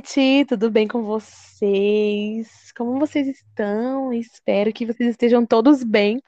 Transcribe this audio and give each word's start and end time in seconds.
gente, 0.00 0.46
tudo 0.46 0.70
bem 0.70 0.88
com 0.88 1.02
vocês? 1.02 2.72
Como 2.76 2.98
vocês 2.98 3.28
estão? 3.28 4.12
Espero 4.12 4.72
que 4.72 4.86
vocês 4.86 5.10
estejam 5.10 5.44
todos 5.44 5.84
bem. 5.84 6.22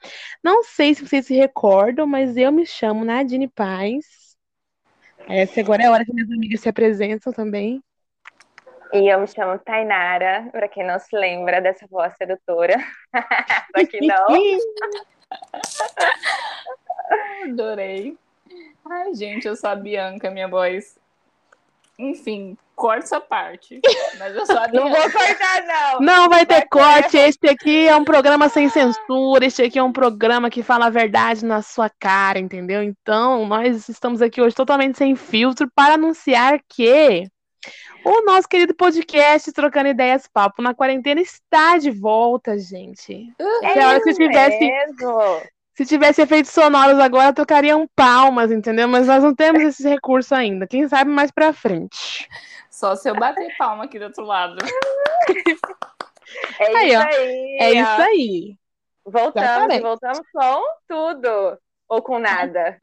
Não 0.45 0.63
sei 0.63 0.95
se 0.95 1.07
vocês 1.07 1.27
se 1.27 1.35
recordam, 1.35 2.07
mas 2.07 2.37
eu 2.37 2.53
me 2.53 2.67
chamo 2.67 3.05
Nadine 3.05 3.49
Paz. 3.49 4.37
Essa 5.27 5.61
agora 5.61 5.83
é 5.83 5.87
a 5.87 5.91
hora 5.91 6.05
que 6.05 6.13
minhas 6.13 6.31
amigas 6.31 6.61
se 6.61 6.69
apresentam 6.69 7.33
também. 7.33 7.83
E 8.93 9.11
eu 9.11 9.21
me 9.21 9.27
chamo 9.27 9.59
Tainara, 9.59 10.51
para 10.53 10.69
quem 10.69 10.87
não 10.87 10.99
se 10.99 11.17
lembra 11.17 11.63
dessa 11.63 11.87
voz 11.87 12.15
sedutora. 12.17 12.77
Só 13.75 13.87
que 13.87 14.07
não. 14.07 14.27
Adorei. 17.45 18.19
Ai, 18.85 19.15
gente, 19.15 19.49
eu 19.49 19.57
sou 19.57 19.71
a 19.71 19.77
Bianca, 19.77 20.31
minha 20.31 20.49
voz. 20.49 21.01
Enfim, 21.99 22.57
corta 22.75 23.05
essa 23.05 23.21
parte. 23.21 23.81
Mas 24.19 24.35
eu 24.35 24.43
a 24.57 24.69
Não 24.69 24.91
vou 24.91 25.11
cortar, 25.11 25.63
não. 25.67 26.01
Não 26.01 26.29
vai 26.29 26.45
ter 26.45 26.67
corte. 26.69 27.17
Este 27.17 27.49
aqui 27.49 27.87
é 27.87 27.95
um 27.95 28.05
programa 28.05 28.49
sem 28.49 28.69
censura. 28.69 29.45
Este 29.45 29.63
aqui 29.63 29.79
é 29.79 29.83
um 29.83 29.93
programa 29.93 30.51
que 30.51 30.63
fala 30.63 30.87
a 30.87 30.91
verdade 30.91 31.45
na 31.45 31.63
sua 31.63 31.89
cara, 31.89 32.39
entendeu? 32.39 32.83
Então, 32.83 33.47
nós 33.47 33.89
estamos 33.89 34.21
aqui 34.23 34.41
hoje 34.41 34.55
totalmente 34.55 34.99
sem 34.99 35.15
filtro 35.15 35.71
para 35.75 35.95
anunciar 35.95 36.61
que 36.69 37.27
o 38.05 38.25
nosso 38.25 38.49
querido 38.49 38.75
podcast 38.75 39.53
Trocando 39.53 39.89
Ideias 39.89 40.27
Papo 40.27 40.61
na 40.61 40.75
Quarentena 40.75 41.21
está 41.21 41.79
de 41.79 41.91
volta, 41.91 42.59
gente. 42.59 43.33
É 43.63 43.73
Se 43.73 43.79
a 43.79 43.89
hora 43.89 44.03
que 44.03 44.13
tivesse, 44.13 44.59
mesmo. 44.59 45.43
Se 45.85 45.89
tivesse 45.89 46.23
efeitos 46.23 46.51
sonoros 46.53 46.99
agora, 46.99 47.33
tocariam 47.33 47.89
palmas, 47.95 48.51
entendeu? 48.51 48.87
Mas 48.89 49.07
nós 49.07 49.23
não 49.23 49.35
temos 49.35 49.63
esse 49.63 49.89
recurso 49.89 50.35
ainda. 50.35 50.67
Quem 50.67 50.89
sabe 50.89 51.11
mais 51.11 51.31
pra 51.31 51.53
frente. 51.53 52.29
Só 52.71 52.97
se 52.97 53.09
eu 53.09 53.15
bater 53.15 53.55
palma 53.57 53.85
aqui 53.85 53.99
do 53.99 54.07
outro 54.07 54.25
lado. 54.25 54.57
É 56.59 56.77
Aí, 56.77 56.89
isso 56.89 56.99
ó. 56.99 57.03
aí. 57.03 57.57
É 57.61 57.71
isso 57.73 58.03
aí. 58.03 58.57
Voltamos, 59.05 59.49
Exatamente. 59.49 59.79
e 59.81 59.83
voltamos 59.83 60.21
com 60.33 60.63
tudo. 60.89 61.59
Ou 61.89 62.03
com 62.03 62.19
nada. 62.19 62.79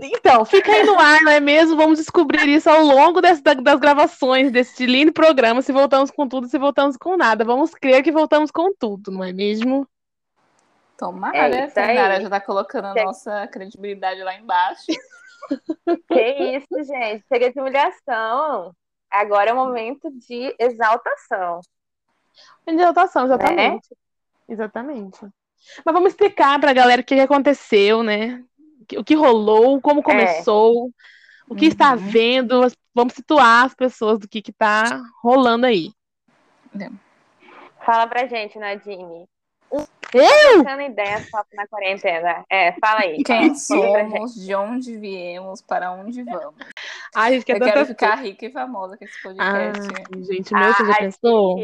Então, 0.00 0.44
fica 0.44 0.70
aí 0.70 0.84
no 0.84 0.98
ar, 0.98 1.20
não 1.22 1.32
é 1.32 1.40
mesmo? 1.40 1.74
Vamos 1.76 1.98
descobrir 1.98 2.46
isso 2.48 2.68
ao 2.68 2.82
longo 2.82 3.20
das, 3.22 3.40
da- 3.40 3.54
das 3.54 3.80
gravações 3.80 4.50
deste 4.52 4.84
lindo 4.84 5.12
programa, 5.12 5.62
se 5.62 5.72
voltamos 5.72 6.10
com 6.10 6.28
tudo, 6.28 6.46
se 6.46 6.58
voltamos 6.58 6.96
com 6.96 7.16
nada. 7.16 7.42
Vamos 7.44 7.70
crer 7.74 8.02
que 8.02 8.12
voltamos 8.12 8.50
com 8.50 8.72
tudo, 8.78 9.10
não 9.10 9.24
é 9.24 9.32
mesmo? 9.32 9.88
Tomara, 10.98 11.36
É 11.36 11.48
né? 11.48 11.66
isso 11.66 11.78
aí. 11.78 11.86
Tainara 11.86 12.20
já 12.20 12.28
tá 12.28 12.40
colocando 12.40 12.86
a 12.86 12.92
Chega. 12.92 13.04
nossa 13.04 13.46
credibilidade 13.48 14.22
lá 14.22 14.34
embaixo. 14.34 14.86
Que 16.10 16.56
isso, 16.56 16.84
gente. 16.84 17.24
Chega 17.32 17.50
de 17.50 17.58
humilhação. 17.58 18.74
Agora 19.10 19.48
é 19.48 19.52
o 19.54 19.56
momento 19.56 20.10
de 20.10 20.54
exaltação. 20.58 21.60
Exaltação, 22.66 23.24
exatamente. 23.24 23.88
Exatamente. 24.46 25.20
Mas 25.84 25.92
vamos 25.94 26.10
explicar 26.10 26.60
pra 26.60 26.74
galera 26.74 27.00
o 27.00 27.04
que 27.04 27.18
aconteceu, 27.18 28.02
né? 28.02 28.44
O 28.98 29.04
que 29.04 29.14
rolou, 29.14 29.80
como 29.80 30.02
começou, 30.02 30.90
o 31.48 31.54
que 31.54 31.66
está 31.66 31.86
Uhum. 31.86 31.92
havendo. 31.92 32.60
Vamos 32.94 33.14
situar 33.14 33.64
as 33.64 33.74
pessoas 33.74 34.18
do 34.18 34.28
que 34.28 34.42
que 34.42 34.52
tá 34.52 35.00
rolando 35.22 35.64
aí. 35.64 35.92
Fala 37.86 38.06
pra 38.06 38.26
gente, 38.26 38.58
Nadine. 38.58 39.26
Eu? 40.14 40.62
Trocando 40.62 40.82
ideias, 40.82 41.28
papo 41.30 41.50
na 41.54 41.66
quarentena. 41.66 42.44
É, 42.50 42.72
fala 42.80 43.00
aí. 43.00 43.22
Quem 43.22 43.54
somos, 43.54 44.34
de 44.34 44.54
onde 44.54 44.96
viemos, 44.96 45.60
para 45.60 45.92
onde 45.92 46.22
vamos. 46.22 46.54
Ai, 47.14 47.34
gente, 47.34 47.44
quer 47.44 47.56
Eu 47.56 47.60
quero 47.60 47.86
ficar 47.86 48.14
rica 48.16 48.46
e 48.46 48.52
famosa 48.52 48.96
com 48.96 49.04
esse 49.04 49.18
Ah, 49.18 49.22
podcast. 49.22 50.24
gente, 50.24 50.54
meu, 50.54 50.72
você 50.72 50.84
já 50.86 50.92
Ah, 50.92 50.96
pensou? 50.98 51.56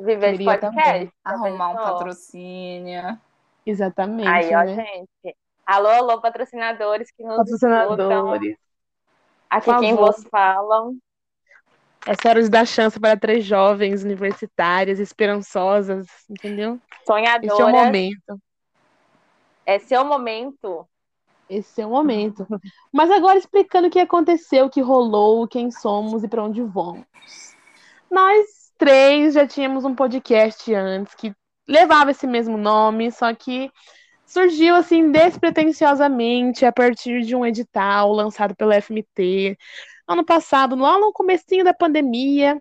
Viver 0.00 0.36
de 0.36 0.44
podcast. 0.44 0.76
também. 0.76 1.12
Arrumar 1.24 1.68
um 1.70 1.76
patrocínio. 1.76 3.18
Exatamente, 3.64 4.28
Aí, 4.28 4.54
ó, 4.54 4.64
né? 4.64 4.74
gente. 4.74 5.36
Alô, 5.64 5.88
alô, 5.88 6.20
patrocinadores 6.20 7.10
que 7.12 7.22
nos 7.22 7.48
escutam. 7.48 7.88
Patrocinadores. 7.88 8.56
Aqui 9.48 9.64
Por 9.66 9.80
quem 9.80 9.94
vos 9.94 10.24
falam. 10.30 10.98
Essa 12.06 12.28
hora 12.28 12.42
de 12.42 12.50
dar 12.50 12.66
chance 12.66 13.00
para 13.00 13.18
três 13.18 13.44
jovens 13.44 14.04
universitárias, 14.04 15.00
esperançosas, 15.00 16.06
entendeu? 16.28 16.78
Esse 17.02 17.50
é 17.50 17.54
o 17.54 17.56
Sonhadoras. 17.56 17.86
momento. 17.86 18.40
É 19.64 19.78
seu 19.78 20.04
momento. 20.04 20.86
Esse 21.48 21.80
é 21.80 21.86
o 21.86 21.90
momento. 21.90 22.46
Mas 22.92 23.10
agora 23.10 23.38
explicando 23.38 23.88
o 23.88 23.90
que 23.90 23.98
aconteceu, 23.98 24.66
o 24.66 24.70
que 24.70 24.80
rolou, 24.80 25.48
quem 25.48 25.70
somos 25.70 26.22
e 26.22 26.28
para 26.28 26.44
onde 26.44 26.62
vamos. 26.62 27.06
Nós 28.10 28.72
três 28.76 29.34
já 29.34 29.46
tínhamos 29.46 29.84
um 29.84 29.94
podcast 29.94 30.72
antes 30.74 31.14
que 31.14 31.34
levava 31.66 32.10
esse 32.10 32.26
mesmo 32.26 32.58
nome, 32.58 33.10
só 33.10 33.34
que 33.34 33.70
surgiu 34.26 34.74
assim 34.74 35.10
despretensiosamente 35.10 36.64
a 36.64 36.72
partir 36.72 37.22
de 37.22 37.34
um 37.34 37.44
edital 37.44 38.12
lançado 38.12 38.54
pela 38.54 38.80
FMT 38.80 39.56
ano 40.06 40.24
passado, 40.24 40.76
lá 40.76 40.98
no 40.98 41.12
comecinho 41.12 41.64
da 41.64 41.74
pandemia. 41.74 42.60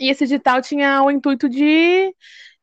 E 0.00 0.10
esse 0.10 0.24
edital 0.24 0.60
tinha 0.60 1.02
o 1.02 1.10
intuito 1.10 1.48
de 1.48 2.14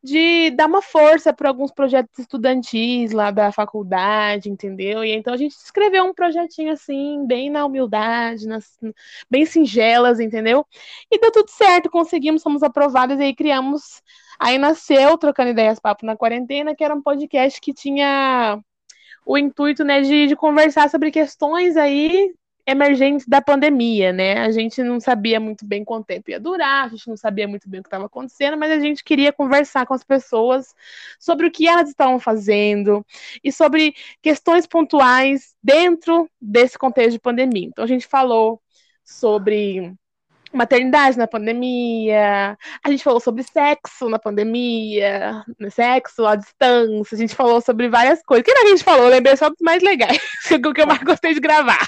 de 0.03 0.49
dar 0.51 0.65
uma 0.67 0.81
força 0.81 1.31
para 1.31 1.47
alguns 1.49 1.71
projetos 1.71 2.17
estudantis 2.17 3.11
lá 3.11 3.29
da 3.29 3.51
faculdade, 3.51 4.49
entendeu? 4.49 5.03
E 5.03 5.11
então 5.11 5.33
a 5.33 5.37
gente 5.37 5.51
escreveu 5.51 6.05
um 6.05 6.13
projetinho 6.13 6.71
assim, 6.71 7.25
bem 7.27 7.49
na 7.51 7.65
humildade, 7.65 8.47
nas, 8.47 8.79
bem 9.29 9.45
singelas, 9.45 10.19
entendeu? 10.19 10.65
E 11.11 11.19
deu 11.19 11.31
tudo 11.31 11.49
certo, 11.49 11.89
conseguimos, 11.89 12.41
fomos 12.41 12.63
aprovadas 12.63 13.19
e 13.19 13.23
aí 13.23 13.35
criamos. 13.35 14.01
Aí 14.39 14.57
nasceu 14.57 15.17
Trocando 15.19 15.51
Ideias 15.51 15.79
Papo 15.79 16.05
na 16.05 16.17
Quarentena, 16.17 16.75
que 16.75 16.83
era 16.83 16.95
um 16.95 17.01
podcast 17.01 17.61
que 17.61 17.73
tinha 17.73 18.59
o 19.23 19.37
intuito, 19.37 19.83
né, 19.83 20.01
de, 20.01 20.27
de 20.27 20.35
conversar 20.35 20.89
sobre 20.89 21.11
questões 21.11 21.77
aí 21.77 22.33
emergentes 22.71 23.27
da 23.27 23.41
pandemia, 23.41 24.11
né? 24.11 24.39
A 24.39 24.51
gente 24.51 24.81
não 24.83 24.99
sabia 24.99 25.39
muito 25.39 25.65
bem 25.65 25.83
quanto 25.83 26.05
tempo 26.05 26.31
ia 26.31 26.39
durar, 26.39 26.85
a 26.85 26.89
gente 26.89 27.07
não 27.07 27.17
sabia 27.17 27.47
muito 27.47 27.69
bem 27.69 27.79
o 27.79 27.83
que 27.83 27.87
estava 27.87 28.05
acontecendo, 28.05 28.57
mas 28.57 28.71
a 28.71 28.79
gente 28.79 29.03
queria 29.03 29.31
conversar 29.31 29.85
com 29.85 29.93
as 29.93 30.03
pessoas 30.03 30.73
sobre 31.19 31.47
o 31.47 31.51
que 31.51 31.67
elas 31.67 31.89
estavam 31.89 32.19
fazendo 32.19 33.05
e 33.43 33.51
sobre 33.51 33.93
questões 34.21 34.65
pontuais 34.65 35.55
dentro 35.63 36.29
desse 36.41 36.77
contexto 36.77 37.11
de 37.11 37.19
pandemia. 37.19 37.67
Então 37.67 37.83
a 37.83 37.87
gente 37.87 38.07
falou 38.07 38.61
sobre 39.03 39.93
maternidade 40.53 41.17
na 41.17 41.27
pandemia, 41.27 42.57
a 42.83 42.89
gente 42.89 43.03
falou 43.03 43.19
sobre 43.19 43.43
sexo 43.43 44.09
na 44.09 44.19
pandemia, 44.19 45.43
né, 45.59 45.69
sexo 45.69 46.25
à 46.25 46.35
distância, 46.35 47.15
a 47.15 47.17
gente 47.17 47.35
falou 47.35 47.61
sobre 47.61 47.89
várias 47.89 48.21
coisas. 48.23 48.41
O 48.41 48.45
que 48.45 48.51
a 48.51 48.67
gente 48.67 48.83
falou? 48.83 49.05
Eu 49.05 49.11
lembrei 49.11 49.35
só 49.37 49.49
dos 49.49 49.59
mais 49.61 49.81
legais, 49.81 50.19
o 50.51 50.73
que 50.73 50.81
eu 50.81 50.87
mais 50.87 51.01
gostei 51.03 51.33
de 51.33 51.39
gravar. 51.39 51.87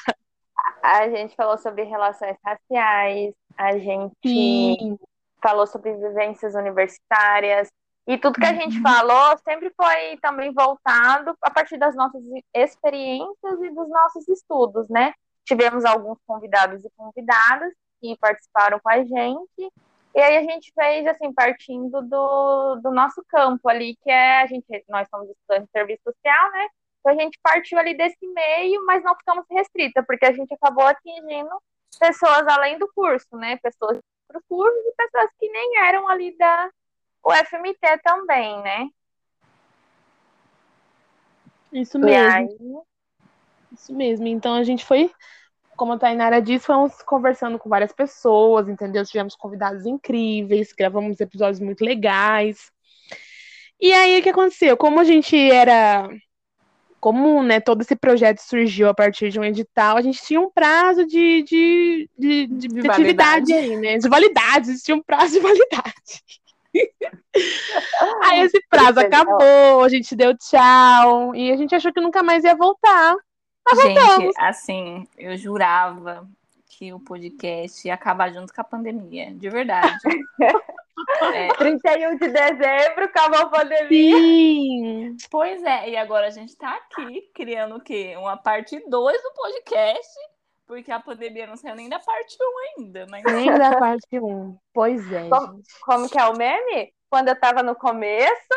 A 0.84 1.10
gente 1.10 1.34
falou 1.36 1.58
sobre 1.58 1.84
relações 1.84 2.36
raciais. 2.46 3.34
A 3.58 3.78
gente 3.78 4.14
Sim. 4.26 5.00
falou 5.42 5.66
sobre 5.66 5.94
vivências 5.96 6.56
universitárias. 6.56 7.70
E 8.06 8.18
tudo 8.18 8.38
que 8.38 8.46
a 8.46 8.54
gente 8.54 8.76
Uhum. 8.78 8.84
falou 8.84 9.38
sempre 9.48 9.72
foi 9.78 10.18
também 10.22 10.54
voltado 10.54 11.34
a 11.42 11.50
partir 11.50 11.78
das 11.78 11.96
nossas 11.96 12.22
experiências 12.54 13.62
e 13.62 13.70
dos 13.70 13.88
nossos 13.88 14.28
estudos, 14.28 14.90
né? 14.90 15.14
Tivemos 15.46 15.86
alguns 15.86 16.18
convidados 16.28 16.84
e 16.84 16.90
convidadas 16.98 17.72
que 18.02 18.18
participaram 18.20 18.78
com 18.82 18.90
a 18.90 18.98
gente. 19.06 19.72
E 20.16 20.22
aí 20.22 20.38
a 20.38 20.42
gente 20.44 20.72
fez, 20.76 21.08
assim, 21.08 21.34
partindo 21.34 22.02
do, 22.02 22.76
do 22.84 22.92
nosso 22.92 23.24
campo 23.30 23.70
ali, 23.70 23.96
que 24.04 24.12
é 24.12 24.42
a 24.42 24.48
gente, 24.48 24.66
nós 24.90 25.08
somos 25.10 25.30
estudantes 25.30 25.66
de 25.68 25.72
serviço 25.72 26.02
social, 26.04 26.52
né? 26.52 26.68
Então 27.04 27.12
a 27.12 27.22
gente 27.22 27.38
partiu 27.44 27.78
ali 27.78 27.94
desse 27.98 28.26
meio, 28.26 28.86
mas 28.86 29.04
não 29.04 29.14
ficamos 29.16 29.46
restrita, 29.52 30.02
porque 30.08 30.26
a 30.26 30.32
gente 30.32 30.54
acabou 30.54 30.86
atingindo 30.86 31.52
pessoas 32.00 32.48
além 32.48 32.80
do 32.80 32.90
curso, 32.96 33.36
né? 33.36 33.58
Pessoas 33.58 33.98
de 33.98 34.04
outros 34.30 34.48
cursos 34.48 34.86
e 34.86 34.96
pessoas 34.96 35.30
que 35.38 35.50
nem 35.50 35.80
eram 35.80 36.08
ali 36.08 36.36
da 36.38 36.70
UFMT 37.26 38.02
também, 38.02 38.62
né? 38.62 38.88
Isso 41.74 42.00
mesmo. 42.00 42.86
Isso 43.74 43.94
mesmo. 43.94 44.28
Então 44.28 44.54
a 44.54 44.64
gente 44.64 44.86
foi, 44.86 45.12
como 45.76 45.92
a 45.92 46.00
Tainara 46.00 46.42
disse, 46.42 46.68
fomos 46.68 47.02
conversando 47.02 47.60
com 47.60 47.68
várias 47.68 47.92
pessoas, 47.92 48.70
entendeu? 48.70 49.04
Tivemos 49.04 49.36
convidados 49.36 49.86
incríveis, 49.86 50.72
gravamos 50.72 51.20
episódios 51.20 51.60
muito 51.60 51.84
legais. 51.84 52.72
E 53.78 53.92
aí 53.92 54.18
o 54.18 54.24
que 54.24 54.30
aconteceu? 54.30 54.78
Como 54.78 55.02
a 55.02 55.04
gente 55.04 55.36
era. 55.52 56.08
Como 57.04 57.44
né, 57.44 57.60
todo 57.60 57.82
esse 57.82 57.98
projeto 57.98 58.40
surgiu 58.40 58.88
a 58.88 58.94
partir 58.94 59.30
de 59.30 59.38
um 59.38 59.44
edital, 59.44 59.98
a 59.98 60.02
gente 60.02 60.24
tinha 60.24 60.40
um 60.40 60.50
prazo 60.50 61.06
de, 61.06 61.44
de, 61.44 62.10
de, 62.18 62.48
de, 62.48 62.68
De 62.70 62.90
atividade 62.90 63.52
aí, 63.52 63.76
né? 63.76 63.98
De 63.98 64.08
validade, 64.08 64.70
existia 64.70 64.96
um 64.96 65.04
prazo 65.04 65.34
de 65.34 65.42
validade. 65.42 66.24
Aí 68.24 68.40
esse 68.40 68.58
prazo 68.70 69.02
acabou, 69.02 69.84
a 69.84 69.90
gente 69.90 70.16
deu 70.16 70.34
tchau, 70.38 71.36
e 71.36 71.52
a 71.52 71.58
gente 71.58 71.76
achou 71.76 71.92
que 71.92 72.00
nunca 72.00 72.24
mais 72.24 72.46
ia 72.46 72.56
voltar. 72.56 73.18
Gente, 73.82 74.32
assim, 74.38 75.06
eu 75.18 75.36
jurava 75.36 76.26
que 76.70 76.94
o 76.94 77.02
podcast 77.02 77.86
ia 77.86 77.96
acabar 77.96 78.32
junto 78.32 78.54
com 78.54 78.62
a 78.62 78.64
pandemia, 78.64 79.34
de 79.36 79.50
verdade. 79.50 80.00
é. 81.34 81.48
31 81.58 82.18
de 82.18 82.28
dezembro, 82.30 83.06
acabou 83.06 83.40
a 83.40 83.46
pandemia. 83.50 83.88
Sim. 83.90 85.18
Pois 85.30 85.64
é, 85.64 85.90
e 85.90 85.98
agora 85.98 86.28
a 86.28 86.32
gente 86.32 86.56
tá 86.58 86.76
aqui 86.76 87.30
criando 87.34 87.76
o 87.76 87.82
quê? 87.82 88.16
Uma 88.18 88.38
parte 88.38 88.84
2 88.90 89.24
do 89.24 89.34
podcast, 89.34 90.14
porque 90.66 90.92
a 90.92 91.00
pandemia 91.00 91.48
não 91.48 91.56
saiu 91.56 91.76
nem 91.76 91.90
da 91.90 92.00
parte 92.00 92.38
1 92.78 92.82
ainda. 92.82 93.06
Mas... 93.10 93.24
Nem 93.24 93.58
da 93.58 93.78
parte 93.78 94.20
1. 94.20 94.58
Pois 94.74 95.12
é. 95.12 95.30
Como, 95.30 95.62
como, 95.82 96.10
que 96.10 96.20
é 96.20 96.26
o 96.26 96.38
meme? 96.38 96.94
Quando 97.10 97.28
eu 97.28 97.40
tava 97.40 97.62
no 97.62 97.76
começo, 97.76 98.54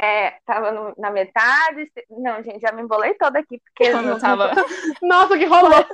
é, 0.00 0.38
tava 0.46 0.70
no, 0.70 0.94
na 0.96 1.10
metade. 1.10 1.90
Não, 2.08 2.42
gente, 2.42 2.60
já 2.60 2.70
me 2.72 2.82
embolei 2.82 3.14
toda 3.14 3.40
aqui, 3.40 3.60
porque. 3.60 3.90
Quando 3.90 4.10
eu 4.10 4.20
tava. 4.20 4.52
Nossa, 5.02 5.34
o 5.34 5.38
que 5.38 5.44
rolou? 5.44 5.84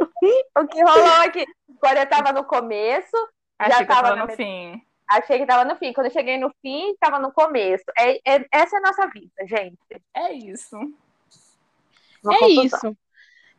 o 0.00 0.66
que 0.66 0.82
rolou 0.82 1.22
aqui? 1.24 1.44
Quando 1.78 1.98
eu 1.98 2.08
tava 2.08 2.32
no 2.32 2.44
começo, 2.44 3.16
Achei 3.58 3.72
já 3.72 3.78
que 3.80 3.86
tava, 3.86 4.02
tava 4.02 4.16
no 4.16 4.26
met... 4.26 4.36
fim. 4.36 4.82
Achei 5.08 5.38
que 5.38 5.46
tava 5.46 5.64
no 5.64 5.76
fim. 5.76 5.92
Quando 5.92 6.06
eu 6.06 6.12
cheguei 6.12 6.38
no 6.38 6.50
fim, 6.60 6.94
tava 7.00 7.18
no 7.18 7.32
começo. 7.32 7.84
É, 7.96 8.16
é 8.24 8.46
essa 8.50 8.76
é 8.76 8.78
a 8.78 8.82
nossa 8.82 9.06
vida, 9.08 9.46
gente. 9.46 9.78
É 10.14 10.32
isso. 10.32 10.76
Uma 12.22 12.34
é 12.34 12.38
confusão. 12.38 12.64
isso. 12.64 12.96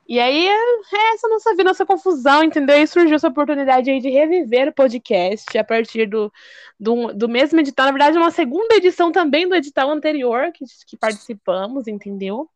E 0.09 0.21
aí, 0.21 0.47
é 0.47 1.13
essa 1.13 1.27
nossa 1.27 1.51
vida, 1.51 1.65
nossa 1.65 1.85
confusão, 1.85 2.41
entendeu? 2.41 2.81
E 2.81 2.87
surgiu 2.87 3.15
essa 3.15 3.27
oportunidade 3.27 3.91
aí 3.91 3.99
de 3.99 4.09
reviver 4.09 4.69
o 4.69 4.73
podcast 4.73 5.57
a 5.57 5.65
partir 5.65 6.05
do, 6.05 6.31
do, 6.79 7.13
do 7.13 7.27
mesmo 7.27 7.59
edital. 7.59 7.87
Na 7.87 7.91
verdade, 7.91 8.17
uma 8.17 8.31
segunda 8.31 8.75
edição 8.75 9.11
também 9.11 9.49
do 9.49 9.55
edital 9.55 9.91
anterior 9.91 10.49
que, 10.53 10.63
que 10.85 10.95
participamos, 10.95 11.87
entendeu? 11.87 12.49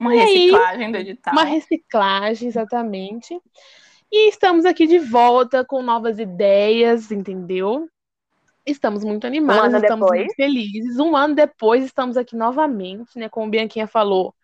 Uma 0.00 0.14
e 0.14 0.18
reciclagem 0.18 0.86
aí, 0.86 0.92
do 0.92 0.98
edital. 0.98 1.32
Uma 1.34 1.44
reciclagem, 1.44 2.48
exatamente. 2.48 3.38
E 4.10 4.28
estamos 4.28 4.64
aqui 4.64 4.86
de 4.86 4.98
volta 4.98 5.64
com 5.64 5.82
novas 5.82 6.18
ideias, 6.18 7.10
entendeu? 7.10 7.88
Estamos 8.64 9.04
muito 9.04 9.26
animados, 9.26 9.74
um 9.74 9.76
estamos 9.76 10.06
depois. 10.06 10.20
muito 10.20 10.34
felizes. 10.34 10.98
Um 10.98 11.16
ano 11.16 11.34
depois, 11.34 11.84
estamos 11.84 12.16
aqui 12.16 12.36
novamente, 12.36 13.18
né? 13.18 13.28
Como 13.28 13.46
o 13.46 13.50
Bianquinha 13.50 13.86
falou 13.86 14.34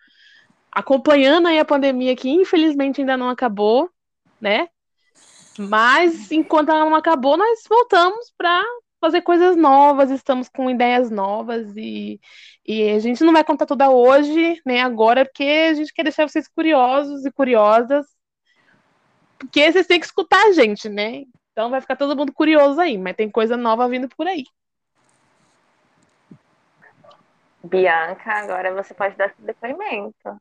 acompanhando 0.72 1.48
aí 1.48 1.58
a 1.58 1.64
pandemia 1.64 2.14
que 2.14 2.28
infelizmente 2.30 3.00
ainda 3.00 3.16
não 3.16 3.28
acabou, 3.28 3.90
né? 4.40 4.68
Mas 5.58 6.30
enquanto 6.30 6.70
ela 6.70 6.84
não 6.84 6.94
acabou, 6.94 7.36
nós 7.36 7.60
voltamos 7.68 8.32
para 8.36 8.62
fazer 9.00 9.22
coisas 9.22 9.56
novas, 9.56 10.10
estamos 10.10 10.48
com 10.48 10.70
ideias 10.70 11.10
novas 11.10 11.74
e, 11.76 12.20
e 12.66 12.90
a 12.90 12.98
gente 12.98 13.24
não 13.24 13.32
vai 13.32 13.42
contar 13.42 13.66
toda 13.66 13.90
hoje, 13.90 14.60
nem 14.64 14.76
né, 14.76 14.82
agora, 14.82 15.24
porque 15.24 15.68
a 15.70 15.74
gente 15.74 15.92
quer 15.92 16.02
deixar 16.02 16.28
vocês 16.28 16.46
curiosos 16.46 17.24
e 17.24 17.32
curiosas, 17.32 18.06
porque 19.40 19.72
vocês 19.72 19.86
têm 19.86 19.98
que 19.98 20.06
escutar 20.06 20.42
a 20.46 20.52
gente, 20.52 20.88
né? 20.88 21.24
Então 21.50 21.70
vai 21.70 21.80
ficar 21.80 21.96
todo 21.96 22.16
mundo 22.16 22.32
curioso 22.32 22.78
aí, 22.80 22.98
mas 22.98 23.16
tem 23.16 23.30
coisa 23.30 23.56
nova 23.56 23.88
vindo 23.88 24.08
por 24.08 24.26
aí. 24.26 24.44
Bianca, 27.64 28.32
agora 28.32 28.72
você 28.74 28.94
pode 28.94 29.16
dar 29.16 29.34
seu 29.34 29.44
depoimento. 29.44 30.40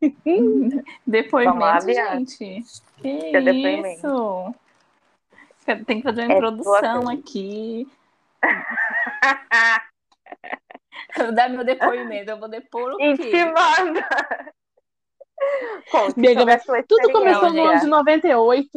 depoimento, 1.06 1.58
lá, 1.58 1.80
gente. 1.80 2.62
Que 2.98 3.30
Seu 3.30 3.44
depoimento. 3.44 3.98
isso? 3.98 4.54
Tem 5.86 5.98
que 5.98 6.02
fazer 6.02 6.24
uma 6.24 6.32
É 6.32 6.36
introdução 6.36 7.08
aqui. 7.08 7.86
Eu 11.16 11.24
vou 11.26 11.34
dar 11.34 11.48
meu 11.48 11.64
depoimento. 11.64 12.30
Eu 12.30 12.38
vou 12.38 12.48
depor 12.48 12.92
o 12.92 12.96
quê? 12.96 13.04
Intimando. 13.04 14.00
Conte 15.90 16.26
a 16.28 16.82
Tudo 16.82 17.12
começou 17.12 17.52
no 17.52 17.64
ano 17.64 17.80
de 17.80 17.86
98. 17.86 18.68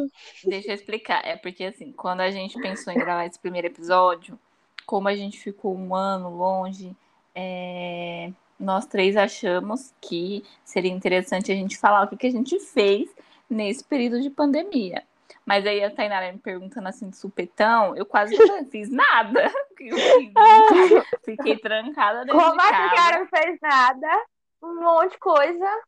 Deixa 0.44 0.68
eu 0.68 0.74
explicar. 0.74 1.24
É 1.24 1.36
porque, 1.36 1.64
assim, 1.64 1.92
quando 1.92 2.20
a 2.20 2.30
gente 2.30 2.60
pensou 2.60 2.92
em 2.92 2.98
gravar 2.98 3.26
esse 3.26 3.38
primeiro 3.38 3.66
episódio, 3.66 4.38
como 4.86 5.08
a 5.08 5.14
gente 5.14 5.38
ficou 5.38 5.76
um 5.76 5.94
ano 5.94 6.28
longe, 6.30 6.94
é, 7.34 8.30
nós 8.58 8.86
três 8.86 9.16
achamos 9.16 9.94
que 10.00 10.44
seria 10.64 10.92
interessante 10.92 11.50
a 11.50 11.54
gente 11.54 11.78
falar 11.78 12.04
o 12.04 12.08
que, 12.08 12.16
que 12.16 12.26
a 12.26 12.30
gente 12.30 12.58
fez 12.60 13.08
nesse 13.48 13.82
período 13.82 14.20
de 14.20 14.30
pandemia. 14.30 15.02
Mas 15.44 15.66
aí 15.66 15.82
a 15.82 15.90
Tainara 15.90 16.32
me 16.32 16.38
perguntando 16.38 16.88
assim 16.88 17.08
de 17.08 17.16
supetão, 17.16 17.96
eu 17.96 18.04
quase 18.04 18.36
não 18.36 18.64
fiz 18.66 18.90
nada. 18.90 19.50
Fiquei 21.24 21.56
trancada 21.56 22.24
dentro 22.24 22.38
Como 22.38 22.52
de 22.52 22.60
a 22.60 22.70
casa. 22.70 22.94
cara 22.94 23.18
não 23.18 23.26
fez 23.26 23.58
nada, 23.60 24.24
um 24.62 24.80
monte 24.80 25.12
de 25.12 25.18
coisa. 25.18 25.82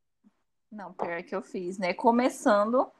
Não, 0.72 0.90
pior 0.94 1.22
que 1.22 1.36
eu 1.36 1.42
fiz, 1.42 1.76
né? 1.76 1.92
Começando 1.92 2.90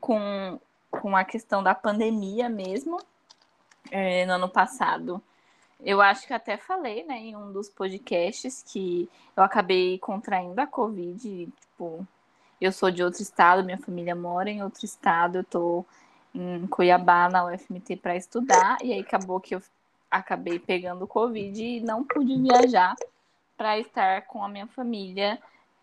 com, 0.00 0.58
com 0.90 1.14
a 1.14 1.22
questão 1.24 1.62
da 1.62 1.74
pandemia 1.74 2.48
mesmo, 2.48 2.98
é, 3.90 4.24
no 4.24 4.32
ano 4.32 4.48
passado. 4.48 5.22
Eu 5.78 6.00
acho 6.00 6.26
que 6.26 6.32
até 6.32 6.56
falei, 6.56 7.04
né, 7.04 7.18
em 7.18 7.36
um 7.36 7.52
dos 7.52 7.68
podcasts 7.68 8.64
que 8.66 9.08
eu 9.36 9.42
acabei 9.42 9.98
contraindo 9.98 10.58
a 10.58 10.66
Covid. 10.66 11.52
Tipo, 11.60 12.06
eu 12.58 12.72
sou 12.72 12.90
de 12.90 13.02
outro 13.02 13.22
estado, 13.22 13.62
minha 13.62 13.78
família 13.78 14.14
mora 14.14 14.48
em 14.48 14.62
outro 14.62 14.84
estado, 14.86 15.38
eu 15.38 15.44
tô 15.44 15.84
em 16.34 16.66
Cuiabá, 16.66 17.28
na 17.28 17.44
UFMT, 17.44 17.96
para 17.96 18.16
estudar, 18.16 18.78
e 18.82 18.92
aí 18.92 19.00
acabou 19.00 19.38
que 19.38 19.54
eu 19.54 19.62
acabei 20.10 20.58
pegando 20.58 21.06
Covid 21.06 21.62
e 21.62 21.80
não 21.80 22.02
pude 22.02 22.40
viajar 22.40 22.96
para 23.56 23.78
estar 23.78 24.22
com 24.22 24.42
a 24.42 24.48
minha 24.48 24.66
família 24.66 25.38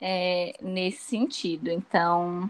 é, 0.07 0.53
nesse 0.61 1.03
sentido. 1.05 1.71
Então, 1.71 2.43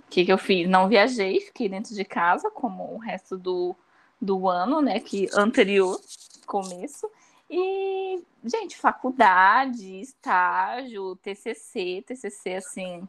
o 0.00 0.02
que, 0.10 0.24
que 0.24 0.32
eu 0.32 0.38
fiz? 0.38 0.68
Não 0.68 0.88
viajei, 0.88 1.38
fiquei 1.38 1.68
dentro 1.68 1.94
de 1.94 2.04
casa, 2.04 2.50
como 2.50 2.92
o 2.92 2.98
resto 2.98 3.38
do, 3.38 3.76
do 4.20 4.48
ano, 4.48 4.82
né? 4.82 4.98
Que 4.98 5.28
anterior, 5.32 6.00
começo. 6.44 7.08
E, 7.48 8.20
gente, 8.42 8.76
faculdade, 8.76 10.00
estágio, 10.00 11.14
TCC, 11.22 12.02
TCC, 12.04 12.54
assim, 12.54 13.08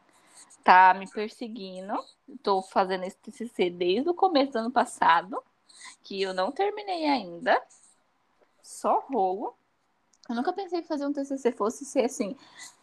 tá 0.63 0.93
me 0.93 1.09
perseguindo. 1.09 1.97
Tô 2.43 2.61
fazendo 2.61 3.03
esse 3.03 3.17
TCC 3.17 3.71
desde 3.71 4.07
o 4.07 4.13
começo 4.13 4.51
do 4.51 4.59
ano 4.59 4.71
passado, 4.71 5.41
que 6.03 6.21
eu 6.21 6.35
não 6.35 6.51
terminei 6.51 7.05
ainda. 7.05 7.59
Só 8.61 8.99
rolo. 8.99 9.55
Eu 10.29 10.35
nunca 10.35 10.53
pensei 10.53 10.83
que 10.83 10.87
fazer 10.87 11.07
um 11.07 11.13
TCC 11.13 11.51
fosse 11.53 11.83
ser 11.83 12.05
assim 12.05 12.35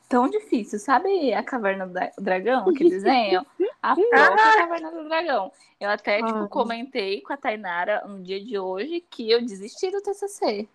tão 0.09 0.29
difícil. 0.29 0.79
Sabe 0.79 1.33
a 1.33 1.43
Caverna 1.43 1.87
do 1.87 1.93
Dra- 1.93 2.13
Dragão, 2.19 2.73
que 2.75 2.89
desenho? 2.89 3.45
A 3.83 3.95
própria 3.95 4.57
Caverna 4.57 4.91
do 4.93 5.05
Dragão. 5.09 5.53
Eu 5.79 5.91
até, 5.91 6.17
tipo, 6.23 6.39
Ah. 6.39 6.49
comentei 6.49 7.21
com 7.21 7.33
a 7.35 7.37
Tainara 7.37 8.03
no 8.07 8.23
dia 8.23 8.43
de 8.43 8.59
hoje 8.59 9.05
que 9.11 9.31
eu 9.31 9.43
desisti 9.43 9.91
do 9.91 10.01
TCC. 10.01 10.67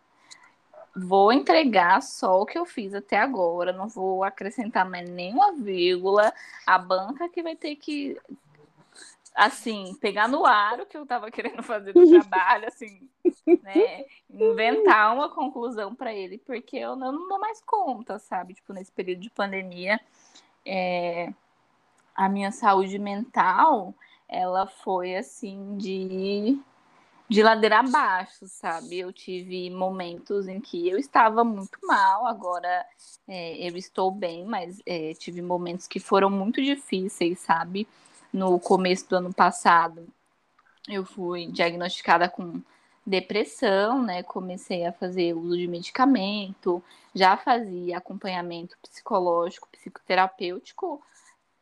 Vou 0.95 1.31
entregar 1.33 2.01
só 2.03 2.39
o 2.41 2.45
que 2.45 2.57
eu 2.57 2.65
fiz 2.65 2.93
até 2.93 3.17
agora, 3.17 3.71
não 3.73 3.87
vou 3.87 4.23
acrescentar 4.23 4.87
mais 4.87 5.09
nenhuma 5.09 5.53
vírgula. 5.53 6.31
A 6.67 6.77
banca 6.77 7.27
que 7.29 7.41
vai 7.41 7.55
ter 7.55 7.75
que, 7.77 8.15
assim, 9.33 9.95
pegar 10.01 10.27
no 10.27 10.45
ar 10.45 10.79
o 10.81 10.85
que 10.85 10.97
eu 10.97 11.05
tava 11.05 11.31
querendo 11.31 11.63
fazer 11.63 11.93
do 11.93 12.01
trabalho, 12.29 12.67
assim, 12.67 13.07
né? 13.63 14.05
Inventar 14.29 15.13
uma 15.13 15.29
conclusão 15.29 15.93
para 15.95 16.13
ele, 16.13 16.37
porque 16.39 16.77
eu 16.77 16.95
não, 16.95 17.27
dou 17.27 17.39
mais 17.39 17.61
conta, 17.61 18.19
sabe? 18.19 18.53
Tipo, 18.53 18.73
nesse 18.73 18.91
período 18.91 19.21
de 19.21 19.29
pandemia, 19.29 19.99
é, 20.65 21.33
a 22.15 22.29
minha 22.29 22.51
saúde 22.51 22.99
mental, 22.99 23.93
ela 24.27 24.67
foi, 24.67 25.15
assim, 25.15 25.77
de 25.77 26.59
de 27.29 27.43
ladeira 27.43 27.79
abaixo, 27.79 28.47
sabe? 28.47 28.97
Eu 28.97 29.13
tive 29.13 29.69
momentos 29.69 30.47
em 30.47 30.59
que 30.59 30.89
eu 30.89 30.97
estava 30.97 31.43
muito 31.43 31.77
mal, 31.83 32.25
agora 32.25 32.83
é, 33.27 33.69
eu 33.69 33.77
estou 33.77 34.09
bem, 34.09 34.43
mas 34.43 34.81
é, 34.83 35.13
tive 35.13 35.39
momentos 35.41 35.87
que 35.87 35.99
foram 35.99 36.29
muito 36.29 36.59
difíceis, 36.61 37.39
sabe? 37.39 37.87
No 38.33 38.59
começo 38.59 39.07
do 39.07 39.17
ano 39.17 39.31
passado, 39.31 40.07
eu 40.87 41.05
fui 41.05 41.45
diagnosticada 41.47 42.27
com 42.27 42.61
depressão, 43.09 44.03
né? 44.03 44.23
Comecei 44.23 44.85
a 44.85 44.93
fazer 44.93 45.33
uso 45.33 45.57
de 45.57 45.67
medicamento, 45.67 46.83
já 47.13 47.35
fazia 47.35 47.97
acompanhamento 47.97 48.77
psicológico, 48.81 49.67
psicoterapêutico 49.71 51.01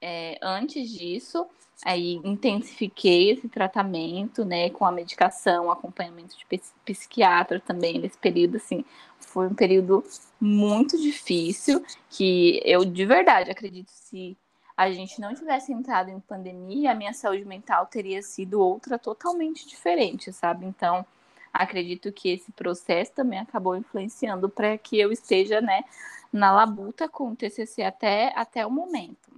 é, 0.01 0.38
antes 0.42 0.89
disso. 0.89 1.48
Aí 1.86 2.20
intensifiquei 2.24 3.32
esse 3.32 3.48
tratamento, 3.48 4.44
né, 4.44 4.70
com 4.72 4.84
a 4.84 4.92
medicação, 4.92 5.70
acompanhamento 5.70 6.36
de 6.36 6.44
psi- 6.46 6.74
psiquiatra 6.84 7.60
também 7.60 8.00
nesse 8.00 8.18
período, 8.18 8.58
assim, 8.58 8.84
foi 9.20 9.48
um 9.48 9.54
período 9.54 10.04
muito 10.42 11.00
difícil, 11.00 11.86
que 12.10 12.60
eu 12.66 12.84
de 12.84 13.06
verdade 13.06 13.51
acredito 13.51 13.89
se 13.92 14.36
a 14.75 14.92
gente 14.92 15.22
não 15.22 15.36
tivesse 15.36 15.72
entrado 15.72 16.10
em 16.10 16.20
pandemia, 16.20 16.92
a 16.92 16.96
minha 16.96 17.13
saúde 17.13 17.46
mental 17.46 17.86
teria 17.86 18.24
sido 18.24 18.60
outra 18.60 18.98
totalmente 18.98 19.68
diferente, 19.68 20.34
sabe? 20.34 20.66
Então, 20.66 21.06
acredito 21.54 22.12
que 22.12 22.30
esse 22.30 22.51
processo 22.51 23.13
também 23.13 23.39
acabou 23.39 23.75
influenciando 23.75 24.50
para 24.50 24.77
que 24.77 25.00
eu 25.00 25.12
esteja, 25.12 25.62
né, 25.62 25.84
na 26.32 26.51
labuta 26.51 27.08
com 27.08 27.32
o 27.32 27.36
TCC 27.36 27.84
até, 27.84 28.34
até 28.36 28.66
o 28.66 28.72
momento. 28.72 29.32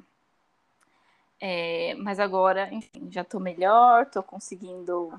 É, 1.41 1.95
mas 1.95 2.19
agora, 2.19 2.73
enfim, 2.73 3.07
já 3.09 3.21
estou 3.21 3.39
melhor, 3.39 4.03
estou 4.03 4.21
conseguindo 4.21 5.13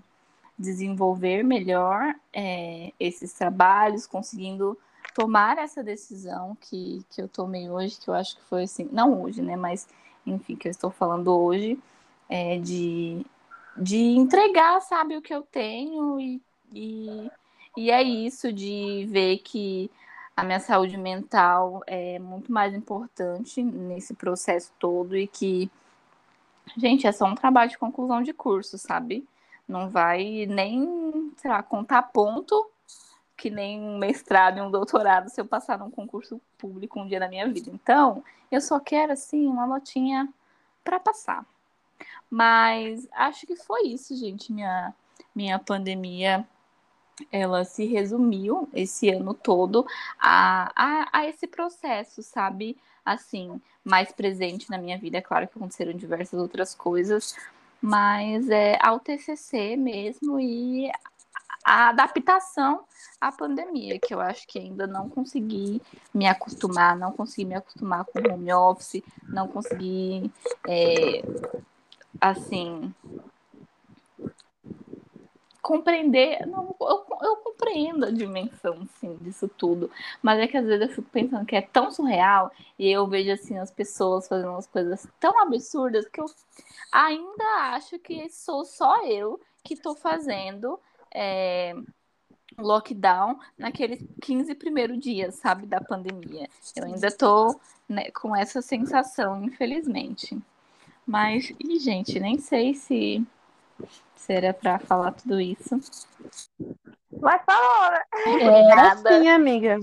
desenvolver 0.59 1.43
melhor 1.43 2.15
é, 2.33 2.93
esses 3.01 3.33
trabalhos, 3.33 4.07
conseguindo 4.07 4.79
tomar 5.15 5.57
essa 5.59 5.83
decisão 5.83 6.57
que, 6.61 7.05
que 7.11 7.23
eu 7.23 7.29
tomei 7.29 7.71
hoje, 7.71 7.99
que 7.99 8.09
eu 8.09 8.15
acho 8.15 8.37
que 8.37 8.43
foi 8.43 8.65
assim, 8.65 8.89
não 8.93 9.23
hoje, 9.23 9.41
né, 9.41 9.57
mas 9.57 9.89
enfim, 10.27 10.55
que 10.57 10.69
eu 10.69 10.71
estou 10.71 10.91
falando 10.91 11.35
hoje, 11.35 11.79
é, 12.29 12.59
de, 12.59 13.25
de 13.77 13.97
entregar, 13.97 14.81
sabe, 14.83 15.17
o 15.17 15.23
que 15.23 15.35
eu 15.35 15.43
tenho 15.43 16.21
e, 16.21 16.41
e, 16.73 17.31
e 17.77 17.91
é 17.91 18.03
isso, 18.03 18.53
de 18.53 19.07
ver 19.11 19.39
que 19.39 19.91
a 20.37 20.45
minha 20.45 20.61
saúde 20.61 20.97
mental 20.97 21.83
é 21.87 22.19
muito 22.19 22.51
mais 22.51 22.75
importante 22.75 23.63
nesse 23.63 24.15
processo 24.15 24.73
todo 24.79 25.17
e 25.17 25.27
que, 25.27 25.71
gente, 26.77 27.07
é 27.07 27.13
só 27.13 27.27
um 27.27 27.35
trabalho 27.35 27.71
de 27.71 27.79
conclusão 27.79 28.23
de 28.23 28.33
curso, 28.33 28.79
sabe? 28.79 29.27
Não 29.69 29.89
vai 29.89 30.47
nem, 30.47 31.33
sei 31.37 31.51
lá, 31.51 31.63
contar 31.63 32.03
ponto 32.05 32.71
que 33.37 33.51
nem 33.51 33.81
um 33.81 33.99
mestrado 33.99 34.59
e 34.59 34.61
um 34.61 34.71
doutorado 34.71 35.29
se 35.29 35.41
eu 35.41 35.47
passar 35.47 35.79
num 35.79 35.91
concurso 35.91 36.41
público 36.59 37.01
um 37.01 37.07
dia 37.07 37.21
na 37.21 37.29
minha 37.29 37.49
vida. 37.49 37.71
Então, 37.73 38.23
eu 38.51 38.61
só 38.61 38.79
quero, 38.79 39.13
assim, 39.13 39.47
uma 39.47 39.67
notinha 39.67 40.29
para 40.85 41.01
passar. 41.01 41.45
Mas 42.31 43.09
acho 43.13 43.47
que 43.47 43.57
foi 43.57 43.89
isso, 43.89 44.15
gente. 44.17 44.53
Minha, 44.53 44.95
minha 45.35 45.59
pandemia 45.59 46.47
ela 47.31 47.65
se 47.65 47.85
resumiu 47.87 48.69
esse 48.75 49.11
ano 49.11 49.35
todo 49.35 49.87
a, 50.19 50.71
a, 50.75 51.09
a, 51.13 51.27
esse 51.27 51.47
processo, 51.47 52.23
sabe? 52.23 52.77
Assim, 53.05 53.61
mais 53.85 54.13
presente 54.13 54.71
na 54.71 54.79
minha 54.79 54.99
vida. 54.99 55.19
É 55.19 55.23
claro 55.23 55.49
que 55.49 55.57
aconteceram 55.57 55.93
diversas 55.93 56.39
outras 56.39 56.75
coisas, 56.75 57.35
mas 57.81 58.49
é 58.51 58.79
ao 58.81 59.01
TCC 59.01 59.77
mesmo 59.77 60.39
e 60.39 60.91
a 61.65 61.91
adaptação 61.91 62.85
à 63.21 63.31
pandemia, 63.31 63.99
que 63.99 64.15
eu 64.15 64.21
acho 64.21 64.47
que 64.47 64.59
ainda 64.59 64.87
não 64.87 65.09
consegui 65.09 65.81
me 66.13 66.27
acostumar, 66.27 66.97
não 66.97 67.13
consegui 67.13 67.45
me 67.45 67.55
acostumar 67.55 68.05
com 68.05 68.33
home 68.33 68.53
office, 68.53 69.03
não 69.29 69.47
consegui, 69.47 70.31
é, 70.67 71.23
assim, 72.21 72.95
compreender, 75.63 76.47
não, 76.47 76.75
eu, 76.81 77.07
eu 77.23 77.37
compreendo 77.37 78.07
a 78.07 78.11
dimensão, 78.11 78.83
assim, 78.83 79.17
disso 79.17 79.49
tudo, 79.49 79.91
mas 80.23 80.39
é 80.39 80.47
que 80.47 80.57
às 80.57 80.67
vezes 80.67 80.89
eu 80.89 80.95
fico 80.95 81.11
pensando 81.11 81.47
que 81.47 81.57
é 81.57 81.63
tão 81.63 81.91
surreal 81.91 82.51
e 82.79 82.91
eu 82.91 83.07
vejo, 83.07 83.33
assim, 83.33 83.59
as 83.59 83.71
pessoas 83.71 84.27
fazendo 84.27 84.51
umas 84.51 84.67
coisas 84.67 85.07
tão 85.19 85.41
absurdas 85.41 86.09
que 86.09 86.21
eu 86.21 86.27
ainda 86.93 87.45
acho 87.75 87.99
que 87.99 88.29
sou 88.31 88.65
só 88.65 89.05
eu 89.05 89.41
que 89.63 89.75
estou 89.75 89.95
fazendo 89.95 90.81
é, 91.15 91.75
lockdown 92.59 93.39
naqueles 93.59 94.03
15 94.23 94.55
primeiros 94.55 94.99
dias, 94.99 95.37
sabe, 95.37 95.67
da 95.67 95.81
pandemia. 95.81 96.49
Eu 96.77 96.85
ainda 96.85 97.07
estou 97.07 97.61
né, 97.89 98.11
com 98.11 98.35
essa 98.35 98.63
sensação, 98.63 99.43
infelizmente. 99.45 100.39
Mas, 101.07 101.53
e, 101.59 101.79
gente, 101.79 102.21
nem 102.21 102.39
sei 102.39 102.75
se 102.75 103.27
Será 104.17 104.53
para 104.53 104.79
falar 104.79 105.13
tudo 105.13 105.41
isso. 105.41 105.79
Mas 107.21 107.43
falou, 107.45 107.91
né? 107.91 108.03
É 108.71 108.81
assim, 108.81 109.29
amiga. 109.29 109.79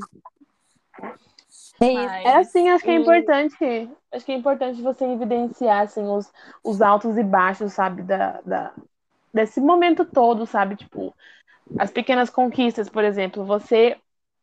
É, 1.79 1.93
Mas, 1.93 2.25
é 2.25 2.35
assim, 2.37 2.69
acho 2.69 2.83
que 2.83 2.89
é 2.89 2.95
importante. 2.95 3.89
Acho 4.11 4.25
que 4.25 4.31
é 4.31 4.35
importante 4.35 4.81
você 4.81 5.05
evidenciar 5.05 5.83
assim, 5.83 6.03
os, 6.03 6.31
os 6.63 6.81
altos 6.81 7.17
e 7.17 7.23
baixos, 7.23 7.73
sabe, 7.73 8.01
da, 8.01 8.41
da, 8.41 8.73
desse 9.33 9.61
momento 9.61 10.03
todo, 10.05 10.45
sabe? 10.45 10.75
Tipo, 10.75 11.13
as 11.77 11.91
pequenas 11.91 12.29
conquistas, 12.29 12.89
por 12.89 13.03
exemplo, 13.03 13.45
você. 13.45 13.97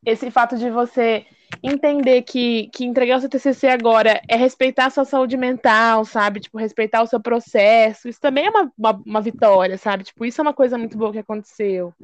Esse 0.05 0.31
fato 0.31 0.57
de 0.57 0.71
você 0.71 1.27
entender 1.63 2.23
que, 2.23 2.69
que 2.73 2.85
entregar 2.85 3.19
o 3.19 3.21
seu 3.21 3.29
TCC 3.29 3.69
agora 3.69 4.21
é 4.29 4.37
respeitar 4.37 4.87
a 4.87 4.91
sua 4.91 5.05
saúde 5.05 5.37
mental, 5.37 6.05
sabe? 6.05 6.41
Tipo, 6.41 6.59
respeitar 6.59 7.03
o 7.03 7.07
seu 7.07 7.21
processo. 7.21 8.09
Isso 8.09 8.21
também 8.21 8.47
é 8.47 8.51
uma, 8.51 8.73
uma, 8.77 9.03
uma, 9.07 9.21
vitória, 9.21 9.79
sabe? 9.79 10.05
Tipo, 10.05 10.25
isso 10.25 10.41
é 10.41 10.43
uma 10.43 10.55
coisa 10.55 10.77
muito 10.77 10.97
boa 10.97 11.13
que 11.13 11.19
aconteceu. 11.19 11.95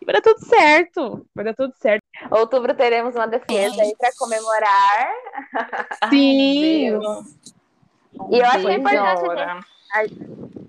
E 0.00 0.04
vai 0.04 0.14
dar 0.14 0.22
tudo 0.22 0.44
certo. 0.44 1.26
Vai 1.34 1.44
dar 1.44 1.54
tudo 1.54 1.72
certo. 1.76 2.02
Outubro 2.30 2.74
teremos 2.74 3.14
uma 3.14 3.26
defesa 3.26 3.82
aí 3.82 3.94
para 3.96 4.10
comemorar. 4.18 5.08
Sim. 6.10 6.86
e 6.86 8.38
eu 8.38 8.46
acho 8.46 8.66
que 8.66 8.72
é 8.72 8.74
importante 8.74 9.66
a 9.92 10.06
gente, 10.06 10.20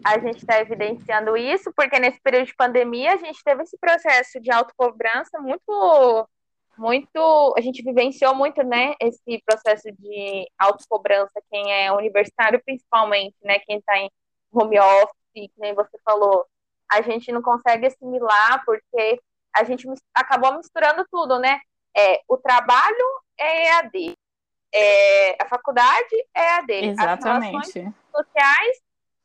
a, 0.04 0.20
gente 0.20 0.46
tá 0.46 0.60
evidenciando 0.62 1.36
isso, 1.36 1.72
porque 1.76 2.00
nesse 2.00 2.20
período 2.22 2.48
de 2.48 2.56
pandemia 2.56 3.14
a 3.14 3.18
gente 3.18 3.44
teve 3.44 3.64
esse 3.64 3.78
processo 3.78 4.40
de 4.40 4.52
autocobrança 4.52 5.40
muito 5.40 6.28
muito, 6.78 7.54
a 7.58 7.62
gente 7.62 7.84
vivenciou 7.84 8.36
muito, 8.36 8.64
né, 8.64 8.94
esse 9.02 9.42
processo 9.46 9.92
de 9.92 10.48
autocobrança, 10.58 11.42
quem 11.52 11.72
é 11.72 11.92
universitário 11.92 12.62
principalmente, 12.64 13.36
né, 13.44 13.60
quem 13.60 13.78
está 13.78 13.98
em 13.98 14.10
home 14.52 14.80
office, 14.80 15.16
que 15.34 15.52
nem 15.58 15.74
você 15.74 15.98
falou, 16.04 16.46
a 16.92 17.02
gente 17.02 17.32
não 17.32 17.42
consegue 17.42 17.88
assimilar 17.88 18.64
porque 18.66 19.20
a 19.56 19.64
gente 19.64 19.88
acabou 20.14 20.56
misturando 20.56 21.06
tudo, 21.12 21.40
né, 21.40 21.60
é, 21.96 22.22
o 22.28 22.38
trabalho 22.38 23.22
é 23.40 23.68
EAD, 23.68 24.14
é, 24.74 25.44
a 25.44 25.48
faculdade 25.48 26.16
é 26.36 26.58
EAD, 26.58 26.74
Exatamente. 26.90 27.56
as 27.56 27.74
relações 27.74 27.94
sociais 28.16 28.78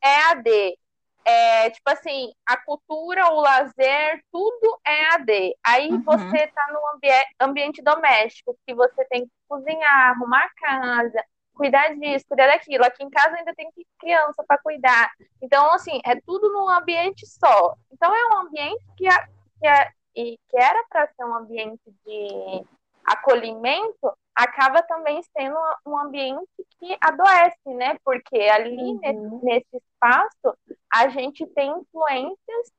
é 0.03 0.09
EAD, 0.09 0.77
é, 1.25 1.69
tipo 1.69 1.89
assim, 1.89 2.31
a 2.45 2.57
cultura, 2.57 3.31
o 3.31 3.41
lazer, 3.41 4.23
tudo 4.31 4.79
é 4.85 5.15
AD. 5.15 5.55
Aí 5.65 5.89
uhum. 5.89 6.01
você 6.03 6.47
tá 6.47 6.67
no 6.71 6.79
ambi 6.95 7.07
ambiente 7.39 7.81
doméstico, 7.81 8.57
que 8.65 8.73
você 8.73 9.05
tem 9.05 9.25
que 9.25 9.31
cozinhar, 9.47 10.09
arrumar 10.11 10.49
casa, 10.55 11.23
cuidar 11.53 11.95
disso, 11.95 12.25
cuidar 12.27 12.47
daquilo. 12.47 12.83
Aqui 12.83 13.03
em 13.03 13.09
casa 13.09 13.35
ainda 13.35 13.53
tem 13.55 13.69
criança 13.99 14.43
para 14.47 14.57
cuidar. 14.59 15.11
Então, 15.41 15.71
assim, 15.71 15.99
é 16.05 16.19
tudo 16.21 16.51
num 16.51 16.69
ambiente 16.69 17.25
só. 17.25 17.75
Então, 17.91 18.13
é 18.13 18.35
um 18.35 18.39
ambiente 18.39 18.83
que, 18.97 19.07
a, 19.07 19.27
que, 19.59 19.67
a, 19.67 19.91
e 20.15 20.37
que 20.49 20.57
era 20.57 20.83
para 20.89 21.07
ser 21.07 21.25
um 21.25 21.35
ambiente 21.35 21.81
de 22.05 22.65
acolhimento, 23.05 24.13
acaba 24.33 24.81
também 24.83 25.21
sendo 25.37 25.57
um 25.85 25.97
ambiente 25.97 26.47
que 26.79 26.97
adoece, 27.01 27.69
né? 27.75 27.97
Porque 28.03 28.37
ali 28.37 28.77
uhum. 28.77 28.99
nesse, 28.99 29.45
nesse 29.45 29.77
espaço 29.77 30.57
a 30.93 31.07
gente 31.07 31.45
tem 31.47 31.71
influências 31.71 32.71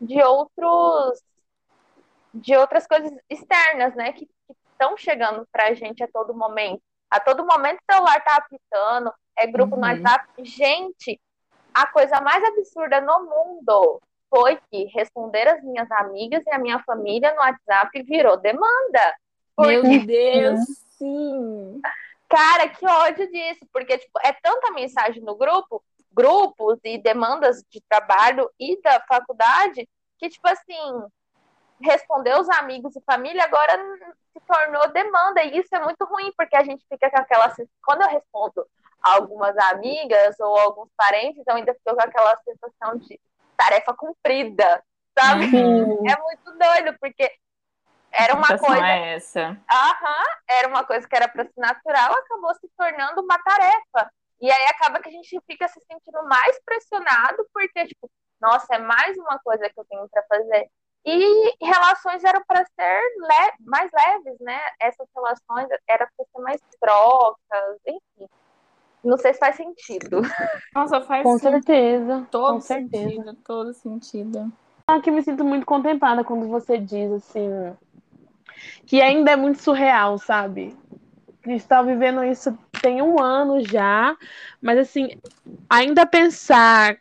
de 0.00 0.20
outros 0.22 1.22
de 2.32 2.56
outras 2.56 2.86
coisas 2.86 3.12
externas, 3.28 3.94
né? 3.94 4.12
Que 4.12 4.28
estão 4.72 4.96
chegando 4.96 5.46
para 5.52 5.68
a 5.68 5.74
gente 5.74 6.02
a 6.02 6.08
todo 6.08 6.34
momento. 6.34 6.82
A 7.10 7.18
todo 7.20 7.46
momento 7.46 7.78
o 7.80 7.92
celular 7.92 8.22
tá 8.22 8.36
apitando, 8.36 9.12
é 9.36 9.46
grupo 9.46 9.74
uhum. 9.74 9.80
no 9.80 9.86
WhatsApp. 9.86 10.26
Gente, 10.38 11.20
a 11.74 11.86
coisa 11.88 12.20
mais 12.20 12.42
absurda 12.44 13.00
no 13.00 13.24
mundo 13.24 14.00
foi 14.28 14.58
que 14.70 14.84
responder 14.94 15.48
as 15.48 15.62
minhas 15.62 15.90
amigas 15.90 16.44
e 16.46 16.54
a 16.54 16.58
minha 16.58 16.78
família 16.84 17.32
no 17.34 17.40
WhatsApp 17.40 18.02
virou 18.02 18.36
demanda. 18.36 19.14
Meu 19.58 19.82
Deus, 19.82 20.60
sim. 20.96 21.80
Cara, 22.28 22.68
que 22.68 22.86
ódio 22.86 23.28
disso, 23.30 23.66
porque 23.72 23.98
tipo, 23.98 24.18
é 24.22 24.32
tanta 24.32 24.70
mensagem 24.70 25.20
no 25.20 25.34
grupo, 25.34 25.82
grupos 26.12 26.78
e 26.84 26.98
demandas 26.98 27.62
de 27.70 27.80
trabalho 27.88 28.50
e 28.58 28.80
da 28.82 29.00
faculdade, 29.00 29.88
que 30.18 30.28
tipo 30.28 30.46
assim, 30.48 31.04
responder 31.80 32.38
os 32.38 32.48
amigos 32.50 32.94
e 32.94 33.00
família 33.02 33.44
agora 33.44 33.72
se 34.32 34.40
tornou 34.46 34.88
demanda, 34.92 35.42
e 35.42 35.58
isso 35.58 35.74
é 35.74 35.80
muito 35.80 36.04
ruim, 36.04 36.32
porque 36.36 36.56
a 36.56 36.64
gente 36.64 36.84
fica 36.88 37.10
com 37.10 37.18
aquela 37.18 37.54
quando 37.82 38.02
eu 38.02 38.08
respondo 38.08 38.66
algumas 39.02 39.56
amigas 39.56 40.38
ou 40.40 40.58
alguns 40.58 40.90
parentes, 40.96 41.42
eu 41.46 41.54
ainda 41.54 41.72
fico 41.74 41.94
com 41.94 42.02
aquela 42.02 42.36
sensação 42.38 42.98
de 42.98 43.18
tarefa 43.56 43.94
cumprida, 43.94 44.82
sabe? 45.18 45.44
Uhum. 45.44 46.08
É 46.08 46.20
muito 46.20 46.58
doido, 46.58 46.96
porque 47.00 47.32
era 48.12 48.34
uma 48.34 48.58
coisa. 48.58 48.86
É 48.86 49.14
essa. 49.14 49.56
Aham, 49.70 50.24
era 50.48 50.68
uma 50.68 50.84
coisa 50.84 51.08
que 51.08 51.16
era 51.16 51.28
para 51.28 51.44
ser 51.44 51.52
natural, 51.56 52.12
acabou 52.12 52.54
se 52.54 52.68
tornando 52.76 53.22
uma 53.22 53.38
tarefa. 53.38 54.12
E 54.40 54.50
aí 54.50 54.66
acaba 54.66 55.00
que 55.00 55.08
a 55.08 55.12
gente 55.12 55.38
fica 55.46 55.68
se 55.68 55.80
sentindo 55.80 56.22
mais 56.26 56.58
pressionado, 56.64 57.46
porque, 57.52 57.86
tipo, 57.86 58.10
nossa, 58.40 58.74
é 58.74 58.78
mais 58.78 59.16
uma 59.18 59.38
coisa 59.38 59.68
que 59.68 59.78
eu 59.78 59.84
tenho 59.84 60.08
para 60.08 60.22
fazer. 60.22 60.70
E 61.04 61.64
relações 61.64 62.22
eram 62.24 62.42
para 62.46 62.64
ser 62.64 63.00
le 63.16 63.52
mais 63.66 63.90
leves, 63.92 64.38
né? 64.40 64.58
Essas 64.80 65.06
relações 65.14 65.68
eram 65.88 66.06
para 66.16 66.24
ser 66.26 66.42
mais 66.42 66.60
trocas, 66.78 67.78
enfim. 67.86 68.28
Não 69.02 69.16
sei 69.16 69.32
se 69.32 69.38
faz 69.38 69.56
sentido. 69.56 70.20
Nossa, 70.74 71.00
faz 71.02 71.22
Com 71.22 71.38
certeza. 71.38 72.26
Todo 72.30 72.54
Com 72.54 72.60
sentido, 72.60 73.24
certeza. 73.24 73.36
todo 73.44 73.72
sentido. 73.72 74.52
Ah, 74.86 75.00
que 75.00 75.10
me 75.10 75.22
sinto 75.22 75.44
muito 75.44 75.64
contemplada 75.64 76.24
quando 76.24 76.48
você 76.48 76.76
diz 76.76 77.12
assim 77.12 77.74
que 78.86 79.00
ainda 79.00 79.30
é 79.30 79.36
muito 79.36 79.62
surreal, 79.62 80.18
sabe? 80.18 80.76
A 81.44 81.48
gente 81.48 81.66
tá 81.66 81.82
vivendo 81.82 82.24
isso 82.24 82.56
tem 82.80 83.02
um 83.02 83.22
ano 83.22 83.64
já, 83.66 84.16
mas 84.60 84.78
assim, 84.78 85.08
ainda 85.68 86.06
pensar 86.06 86.96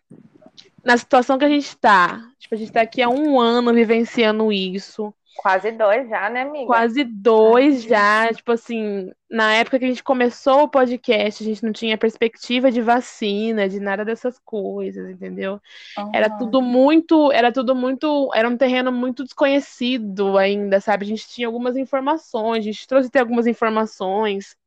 na 0.83 0.97
situação 0.97 1.37
que 1.37 1.45
a 1.45 1.49
gente 1.49 1.67
está. 1.67 2.21
Tipo, 2.39 2.55
a 2.55 2.57
gente 2.57 2.67
está 2.67 2.81
aqui 2.81 3.01
há 3.01 3.09
um 3.09 3.39
ano 3.39 3.73
vivenciando 3.73 4.51
isso. 4.51 5.13
Quase 5.41 5.71
dois 5.71 6.09
já, 6.09 6.29
né, 6.29 6.41
amiga? 6.41 6.65
Quase 6.65 7.03
dois 7.03 7.83
já. 7.83 8.33
Tipo 8.33 8.51
assim, 8.51 9.09
na 9.29 9.53
época 9.53 9.79
que 9.79 9.85
a 9.85 9.87
gente 9.87 10.03
começou 10.03 10.63
o 10.63 10.67
podcast, 10.67 11.41
a 11.41 11.45
gente 11.45 11.63
não 11.63 11.71
tinha 11.71 11.97
perspectiva 11.97 12.69
de 12.69 12.81
vacina, 12.81 13.69
de 13.69 13.79
nada 13.79 14.03
dessas 14.03 14.37
coisas, 14.39 15.09
entendeu? 15.09 15.61
Uhum. 15.97 16.11
Era 16.13 16.29
tudo 16.29 16.61
muito, 16.61 17.31
era 17.31 17.53
tudo 17.53 17.73
muito, 17.73 18.29
era 18.33 18.49
um 18.49 18.57
terreno 18.57 18.91
muito 18.91 19.23
desconhecido 19.23 20.37
ainda, 20.37 20.81
sabe? 20.81 21.05
A 21.05 21.07
gente 21.07 21.29
tinha 21.29 21.47
algumas 21.47 21.77
informações, 21.77 22.59
a 22.59 22.71
gente 22.71 22.85
trouxe 22.85 23.07
até 23.07 23.19
algumas 23.19 23.47
informações 23.47 24.57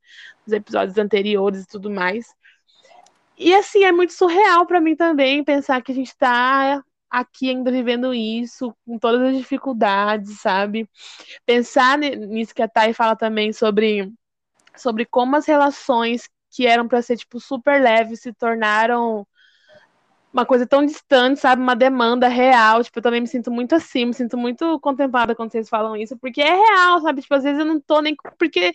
dos 0.44 0.52
episódios 0.52 0.98
anteriores 0.98 1.62
e 1.62 1.66
tudo 1.66 1.90
mais. 1.90 2.26
E 3.36 3.54
assim, 3.54 3.84
é 3.84 3.92
muito 3.92 4.12
surreal 4.12 4.66
para 4.66 4.80
mim 4.80 4.94
também 4.94 5.42
pensar 5.42 5.82
que 5.82 5.92
a 5.92 5.94
gente 5.94 6.16
tá 6.16 6.82
aqui 7.10 7.50
ainda 7.50 7.70
vivendo 7.70 8.14
isso, 8.14 8.74
com 8.86 8.98
todas 8.98 9.20
as 9.20 9.36
dificuldades, 9.36 10.40
sabe? 10.40 10.88
Pensar 11.44 11.98
nisso 11.98 12.54
que 12.54 12.62
a 12.62 12.68
Thay 12.68 12.94
fala 12.94 13.14
também 13.14 13.52
sobre, 13.52 14.10
sobre 14.76 15.04
como 15.04 15.36
as 15.36 15.44
relações 15.44 16.28
que 16.50 16.66
eram 16.66 16.88
para 16.88 17.02
ser, 17.02 17.16
tipo, 17.16 17.40
super 17.40 17.82
leves 17.82 18.20
se 18.20 18.32
tornaram 18.32 19.26
uma 20.32 20.46
coisa 20.46 20.66
tão 20.66 20.84
distante, 20.84 21.40
sabe? 21.40 21.60
Uma 21.60 21.76
demanda 21.76 22.26
real. 22.26 22.82
Tipo, 22.82 22.98
eu 22.98 23.02
também 23.02 23.20
me 23.20 23.26
sinto 23.26 23.50
muito 23.50 23.74
assim, 23.74 24.06
me 24.06 24.14
sinto 24.14 24.36
muito 24.38 24.80
contemplada 24.80 25.34
quando 25.34 25.52
vocês 25.52 25.68
falam 25.68 25.96
isso, 25.96 26.16
porque 26.16 26.40
é 26.40 26.54
real, 26.54 27.00
sabe? 27.00 27.20
Tipo, 27.20 27.34
às 27.34 27.42
vezes 27.42 27.58
eu 27.58 27.66
não 27.66 27.78
tô 27.80 28.00
nem. 28.00 28.16
Porque 28.38 28.72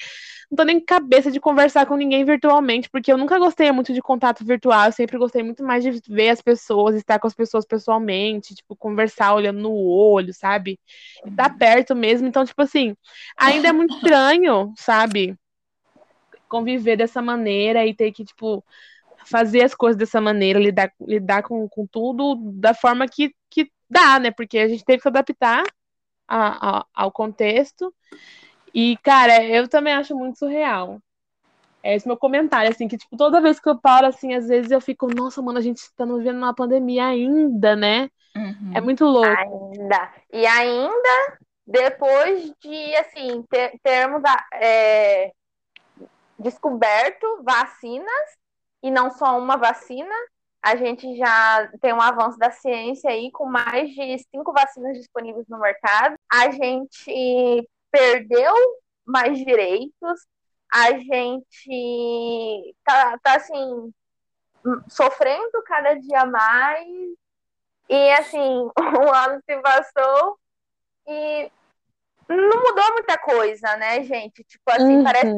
não 0.52 0.56
tô 0.58 0.64
nem 0.64 0.80
cabeça 0.80 1.32
de 1.32 1.40
conversar 1.40 1.86
com 1.86 1.96
ninguém 1.96 2.24
virtualmente, 2.24 2.90
porque 2.90 3.12
eu 3.12 3.18
nunca 3.18 3.40
gostei 3.40 3.72
muito 3.72 3.94
de 3.94 4.02
contato 4.02 4.46
virtual, 4.46 4.86
eu 4.86 4.92
sempre 4.92 5.18
gostei 5.18 5.44
muito 5.44 5.64
mais 5.64 5.84
de 5.84 5.92
ver 6.08 6.30
as 6.30 6.42
pessoas, 6.42 6.96
estar 6.96 7.20
com 7.20 7.28
as 7.28 7.34
pessoas 7.34 7.66
pessoalmente, 7.66 8.56
tipo, 8.56 8.76
conversar 8.76 9.34
olhando 9.34 9.60
no 9.60 9.74
olho, 9.74 10.34
sabe? 10.34 10.80
Estar 11.26 11.52
uhum. 11.52 11.58
perto 11.58 11.96
mesmo. 11.96 12.28
Então, 12.28 12.46
tipo 12.46 12.62
assim, 12.62 12.96
ainda 13.36 13.70
é 13.70 13.72
muito 13.74 13.96
estranho, 13.96 14.74
sabe? 14.78 15.36
Conviver 16.48 16.96
dessa 16.96 17.22
maneira 17.22 17.86
e 17.86 17.94
ter 17.94 18.12
que, 18.12 18.24
tipo 18.24 18.64
fazer 19.29 19.63
as 19.63 19.75
coisas 19.75 19.98
dessa 19.98 20.22
maneira, 20.22 20.60
lidar, 20.60 20.91
lidar 21.01 21.43
com, 21.43 21.67
com 21.67 21.86
tudo 21.86 22.36
da 22.53 22.74
forma 22.74 23.07
que, 23.07 23.34
que 23.50 23.72
dá, 23.89 24.19
né? 24.19 24.31
Porque 24.31 24.57
a 24.57 24.67
gente 24.67 24.86
teve 24.86 24.98
que 24.98 25.03
se 25.03 25.07
adaptar 25.07 25.63
a, 26.27 26.79
a, 26.79 26.86
ao 26.93 27.12
contexto. 27.12 27.93
E, 28.74 28.98
cara, 29.03 29.43
eu 29.43 29.67
também 29.67 29.93
acho 29.93 30.15
muito 30.15 30.39
surreal. 30.39 31.00
É 31.84 31.96
esse 31.96 32.07
meu 32.07 32.17
comentário, 32.17 32.69
assim, 32.69 32.88
que, 32.88 32.98
tipo, 32.98 33.15
toda 33.15 33.41
vez 33.41 33.60
que 33.60 33.69
eu 33.69 33.77
paro, 33.77 34.07
assim, 34.07 34.34
às 34.34 34.48
vezes 34.48 34.72
eu 34.72 34.81
fico, 34.81 35.07
nossa, 35.07 35.41
mano, 35.41 35.57
a 35.57 35.62
gente 35.62 35.81
tá 35.96 36.05
vivendo 36.05 36.38
uma 36.38 36.53
pandemia 36.53 37.05
ainda, 37.05 37.75
né? 37.75 38.10
Uhum. 38.36 38.72
É 38.75 38.81
muito 38.81 39.05
louco. 39.05 39.29
Ainda. 39.29 40.13
E 40.31 40.46
ainda, 40.46 41.38
depois 41.65 42.51
de, 42.62 42.96
assim, 42.96 43.43
ter, 43.50 43.79
termos 43.81 44.22
é, 44.53 45.31
descoberto 46.38 47.41
vacinas 47.43 48.38
e 48.84 48.91
não 48.91 49.12
só 49.12 49.38
uma 49.38 49.57
vacina. 49.57 50.13
A 50.62 50.75
gente 50.75 51.15
já 51.15 51.69
tem 51.79 51.93
um 51.93 52.01
avanço 52.01 52.38
da 52.38 52.51
ciência 52.51 53.10
aí 53.10 53.31
com 53.31 53.46
mais 53.46 53.89
de 53.89 54.17
cinco 54.29 54.51
vacinas 54.51 54.98
disponíveis 54.98 55.48
no 55.48 55.60
mercado. 55.60 56.15
A 56.31 56.51
gente 56.51 57.69
perdeu 57.91 58.53
mais 59.05 59.38
direitos. 59.38 60.27
A 60.74 60.91
gente 60.91 62.75
tá, 62.84 63.17
tá 63.19 63.36
assim 63.36 63.93
sofrendo 64.89 65.63
cada 65.65 65.93
dia 65.93 66.25
mais. 66.25 66.88
E 67.89 68.12
assim, 68.13 68.69
um 68.78 69.13
ano 69.13 69.41
se 69.45 69.62
passou 69.62 70.38
e 71.08 71.52
não 72.28 72.62
mudou 72.62 72.93
muita 72.93 73.17
coisa, 73.17 73.78
né, 73.78 74.04
gente? 74.04 74.43
Tipo 74.43 74.71
assim, 74.71 74.97
uhum. 74.97 75.04
parece 75.04 75.32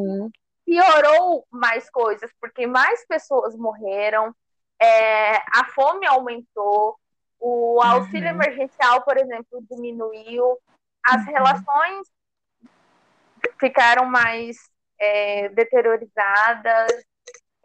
piorou 0.69 1.47
mais 1.49 1.89
coisas, 1.89 2.32
porque 2.39 2.67
mais 2.67 3.03
pessoas 3.08 3.55
morreram, 3.55 4.36
é, 4.79 5.38
a 5.38 5.65
fome 5.73 6.05
aumentou, 6.05 6.95
o 7.39 7.82
auxílio 7.82 8.29
uhum. 8.29 8.36
emergencial, 8.36 9.01
por 9.01 9.17
exemplo, 9.17 9.65
diminuiu, 9.67 10.60
as 11.03 11.25
uhum. 11.25 11.34
relações 11.34 12.08
ficaram 13.60 14.05
mais 14.05 14.58
é, 14.99 15.49
deteriorizadas, 15.49 17.03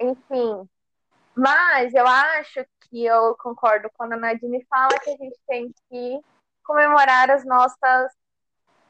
enfim. 0.01 0.67
Mas 1.37 1.93
eu 1.93 2.07
acho 2.07 2.64
que 2.88 3.05
eu 3.05 3.37
concordo 3.37 3.90
quando 3.99 4.14
a 4.14 4.17
Nadine 4.17 4.64
fala 4.64 4.99
que 4.99 5.11
a 5.11 5.17
gente 5.17 5.37
tem 5.47 5.75
que 5.90 6.21
comemorar 6.64 7.31
as 7.31 7.45
nossas 7.45 8.12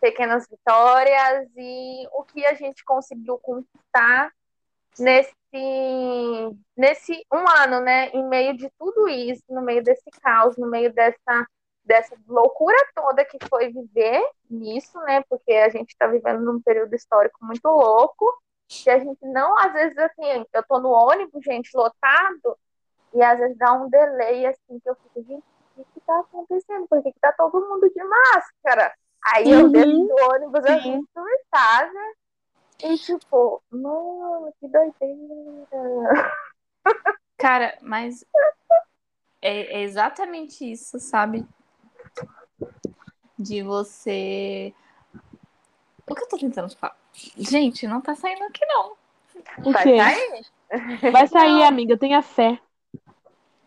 pequenas 0.05 0.47
vitórias 0.47 1.49
e 1.57 2.07
o 2.13 2.25
que 2.25 2.45
a 2.45 2.53
gente 2.53 2.85
conseguiu 2.85 3.39
conquistar 3.39 4.31
nesse 4.99 5.33
nesse 6.77 7.25
um 7.33 7.49
ano, 7.63 7.81
né, 7.81 8.11
em 8.11 8.23
meio 8.29 8.55
de 8.55 8.69
tudo 8.79 9.09
isso, 9.09 9.43
no 9.49 9.63
meio 9.63 9.83
desse 9.83 10.11
caos, 10.21 10.59
no 10.59 10.67
meio 10.67 10.93
dessa 10.93 11.47
dessa 11.83 12.15
loucura 12.29 12.77
toda 12.95 13.25
que 13.25 13.39
foi 13.49 13.73
viver 13.73 14.23
nisso, 14.51 14.99
né, 15.01 15.23
porque 15.27 15.53
a 15.53 15.71
gente 15.71 15.91
está 15.93 16.07
vivendo 16.07 16.41
num 16.41 16.61
período 16.61 16.95
histórico 16.95 17.39
muito 17.43 17.67
louco, 17.67 18.27
que 18.69 18.91
a 18.91 18.99
gente 18.99 19.25
não, 19.27 19.59
às 19.59 19.73
vezes, 19.73 19.97
assim, 19.99 20.45
eu 20.53 20.63
tô 20.67 20.81
no 20.81 20.91
ônibus, 20.91 21.43
gente, 21.43 21.71
lotado, 21.75 22.59
e 23.15 23.23
às 23.23 23.39
vezes 23.39 23.57
dá 23.59 23.73
um 23.75 23.89
delay, 23.89 24.47
assim, 24.47 24.81
que 24.81 24.89
eu 24.89 24.95
fico, 24.97 25.23
gente, 25.23 25.45
o 25.77 25.85
que 25.85 25.99
está 25.99 26.21
acontecendo? 26.21 26.87
Por 26.89 27.03
que, 27.03 27.13
que 27.13 27.21
tá 27.21 27.33
todo 27.33 27.61
mundo 27.69 27.91
de 27.91 28.03
máscara? 28.03 28.95
Aí 29.25 29.47
uhum. 29.47 29.61
eu 29.61 29.69
desço 29.71 29.91
do 29.91 30.15
ônibus, 30.33 30.65
eu 30.65 30.83
vim 30.83 31.07
surtada. 31.13 32.15
E 32.83 32.99
tipo, 32.99 33.63
mano, 33.71 34.53
que 34.61 34.69
doideira. 34.69 36.33
Cara, 37.39 37.79
mas 37.81 38.25
é, 39.41 39.79
é 39.79 39.83
exatamente 39.83 40.71
isso, 40.71 40.99
sabe? 40.99 41.47
De 43.39 43.63
você. 43.63 44.75
O 46.07 46.15
que 46.15 46.23
eu 46.23 46.29
tô 46.29 46.37
tentando 46.37 46.77
falar? 46.77 46.97
Gente, 47.37 47.87
não 47.87 48.01
tá 48.01 48.15
saindo 48.15 48.45
aqui, 48.45 48.65
não. 48.67 48.97
O 49.65 49.73
Vai 49.73 49.83
quê? 49.83 49.97
sair? 49.99 51.13
Vai 51.13 51.27
sair, 51.27 51.61
não. 51.61 51.69
amiga, 51.69 51.97
tenha 51.97 52.21
fé. 52.23 52.59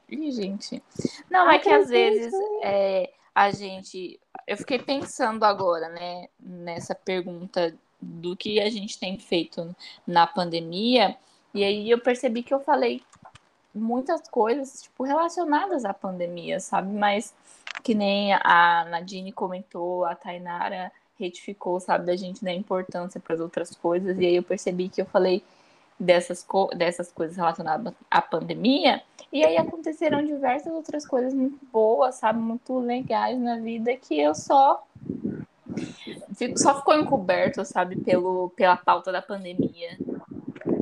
Ih, 0.09 0.31
gente. 0.31 0.83
Não, 1.29 1.49
é 1.49 1.59
que 1.59 1.69
às 1.69 1.89
vezes 1.89 2.33
é, 2.63 3.11
a 3.37 3.51
gente. 3.51 4.19
Eu 4.47 4.57
fiquei 4.57 4.79
pensando 4.79 5.43
agora, 5.43 5.89
né, 5.89 6.27
nessa 6.39 6.95
pergunta 6.95 7.71
do 8.01 8.35
que 8.35 8.59
a 8.59 8.67
gente 8.67 8.99
tem 8.99 9.19
feito 9.19 9.75
na 10.07 10.25
pandemia, 10.25 11.15
e 11.53 11.63
aí 11.63 11.87
eu 11.87 11.99
percebi 11.99 12.41
que 12.41 12.51
eu 12.51 12.59
falei 12.59 13.03
muitas 13.75 14.27
coisas, 14.27 14.81
tipo, 14.81 15.03
relacionadas 15.03 15.85
à 15.85 15.93
pandemia, 15.93 16.59
sabe? 16.59 16.91
Mas 16.91 17.31
que 17.83 17.93
nem 17.93 18.33
a 18.33 18.87
Nadine 18.89 19.31
comentou, 19.31 20.03
a 20.03 20.15
Tainara 20.15 20.91
retificou, 21.19 21.79
sabe, 21.79 22.07
da 22.07 22.15
gente 22.15 22.43
dar 22.43 22.53
importância 22.53 23.19
para 23.19 23.35
as 23.35 23.39
outras 23.39 23.75
coisas, 23.75 24.17
e 24.17 24.25
aí 24.25 24.35
eu 24.35 24.43
percebi 24.43 24.89
que 24.89 24.99
eu 24.99 25.05
falei 25.05 25.43
dessas, 25.99 26.43
co 26.43 26.67
dessas 26.67 27.11
coisas 27.11 27.35
relacionadas 27.35 27.93
à 28.09 28.21
pandemia, 28.21 29.01
e 29.31 29.45
aí 29.45 29.57
aconteceram 29.57 30.23
diversas 30.23 30.71
outras 30.73 31.05
coisas 31.05 31.33
muito 31.33 31.59
boas, 31.71 32.15
sabe? 32.15 32.39
Muito 32.39 32.79
legais 32.79 33.37
na 33.37 33.57
vida 33.57 33.95
que 33.95 34.19
eu 34.19 34.33
só. 34.33 34.83
Fico, 36.35 36.57
só 36.57 36.75
ficou 36.75 36.95
encoberto, 36.95 37.65
sabe? 37.65 37.97
Pelo, 37.97 38.49
pela 38.55 38.77
pauta 38.77 39.11
da 39.11 39.21
pandemia. 39.21 39.97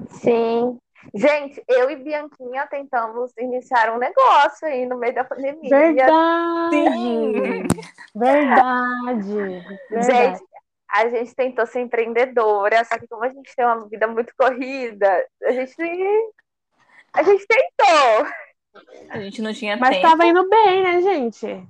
Sim. 0.09 0.77
Gente, 1.13 1.63
eu 1.67 1.89
e 1.89 1.95
Bianquinha 1.95 2.67
tentamos 2.67 3.31
iniciar 3.37 3.93
um 3.93 3.97
negócio 3.97 4.67
aí 4.67 4.85
no 4.85 4.97
meio 4.97 5.13
da 5.13 5.23
pandemia. 5.23 5.69
Verdade! 5.69 6.83
Verdade! 8.13 9.65
Verdade. 9.89 10.05
Gente, 10.05 10.43
a 10.95 11.09
gente 11.09 11.35
tentou 11.35 11.65
ser 11.65 11.81
empreendedora, 11.81 12.83
só 12.85 12.97
que 12.97 13.07
como 13.07 13.23
a 13.23 13.29
gente 13.29 13.55
tem 13.55 13.65
uma 13.65 13.87
vida 13.87 14.07
muito 14.07 14.33
corrida, 14.37 15.27
a 15.43 15.51
gente 15.51 15.75
a 17.13 17.23
gente 17.23 17.45
tentou. 17.47 18.27
A 19.09 19.19
gente 19.19 19.41
não 19.41 19.53
tinha 19.53 19.77
Mas 19.77 19.95
tempo. 19.95 20.07
tava 20.09 20.25
indo 20.25 20.49
bem, 20.49 20.83
né, 20.83 21.01
gente? 21.01 21.67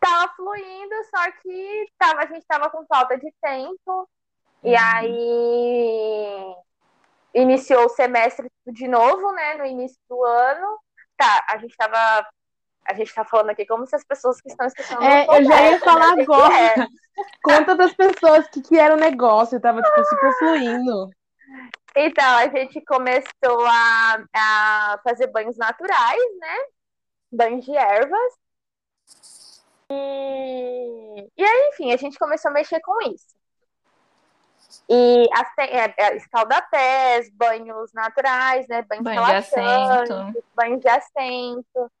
Tava 0.00 0.32
fluindo, 0.34 0.94
só 1.14 1.30
que 1.42 1.86
tava, 1.98 2.22
a 2.22 2.26
gente 2.26 2.46
tava 2.46 2.70
com 2.70 2.86
falta 2.86 3.18
de 3.18 3.30
tempo. 3.42 4.08
E 4.64 4.72
uhum. 4.72 4.78
aí 4.78 6.54
iniciou 7.34 7.84
o 7.84 7.90
semestre 7.90 8.50
de 8.66 8.88
novo, 8.88 9.32
né? 9.32 9.54
No 9.54 9.66
início 9.66 9.98
do 10.08 10.24
ano. 10.24 10.78
Tá, 11.16 11.44
a 11.48 11.58
gente 11.58 11.76
tava. 11.76 12.26
A 12.88 12.94
gente 12.94 13.14
tá 13.14 13.24
falando 13.24 13.50
aqui 13.50 13.66
como 13.66 13.86
se 13.86 13.96
as 13.96 14.04
pessoas 14.04 14.40
que 14.40 14.48
estão 14.48 14.66
escutando. 14.66 15.02
É, 15.02 15.26
eu 15.26 15.44
já 15.44 15.70
ia 15.70 15.80
falar 15.80 16.16
né? 16.16 16.22
agora. 16.22 16.54
É. 16.54 16.74
Conta 17.42 17.74
das 17.74 17.92
pessoas 17.94 18.46
que, 18.48 18.60
que 18.62 18.78
era 18.78 18.94
o 18.94 18.98
negócio, 18.98 19.60
tava 19.60 19.82
tipo 19.82 20.04
super 20.04 20.38
fluindo. 20.38 21.10
Então, 21.96 22.36
a 22.36 22.48
gente 22.48 22.80
começou 22.82 23.66
a, 23.66 24.24
a 24.34 25.00
fazer 25.02 25.28
banhos 25.28 25.56
naturais, 25.56 26.38
né? 26.38 26.56
Banhos 27.32 27.64
de 27.64 27.74
ervas. 27.74 28.32
E, 29.90 31.28
e 31.36 31.44
aí, 31.44 31.70
enfim, 31.72 31.92
a 31.92 31.96
gente 31.96 32.18
começou 32.18 32.50
a 32.50 32.54
mexer 32.54 32.80
com 32.80 33.00
isso. 33.02 33.34
E 34.88 35.26
as, 35.32 35.48
é, 35.58 35.94
é, 35.96 36.16
escaldapés, 36.16 37.30
banhos 37.32 37.92
naturais, 37.92 38.66
né? 38.68 38.82
Banhos 38.82 39.04
Banho 39.04 39.24
de 39.24 39.32
assento. 39.32 40.44
banhos 40.54 40.80
de 40.80 40.88
assento. 40.88 41.92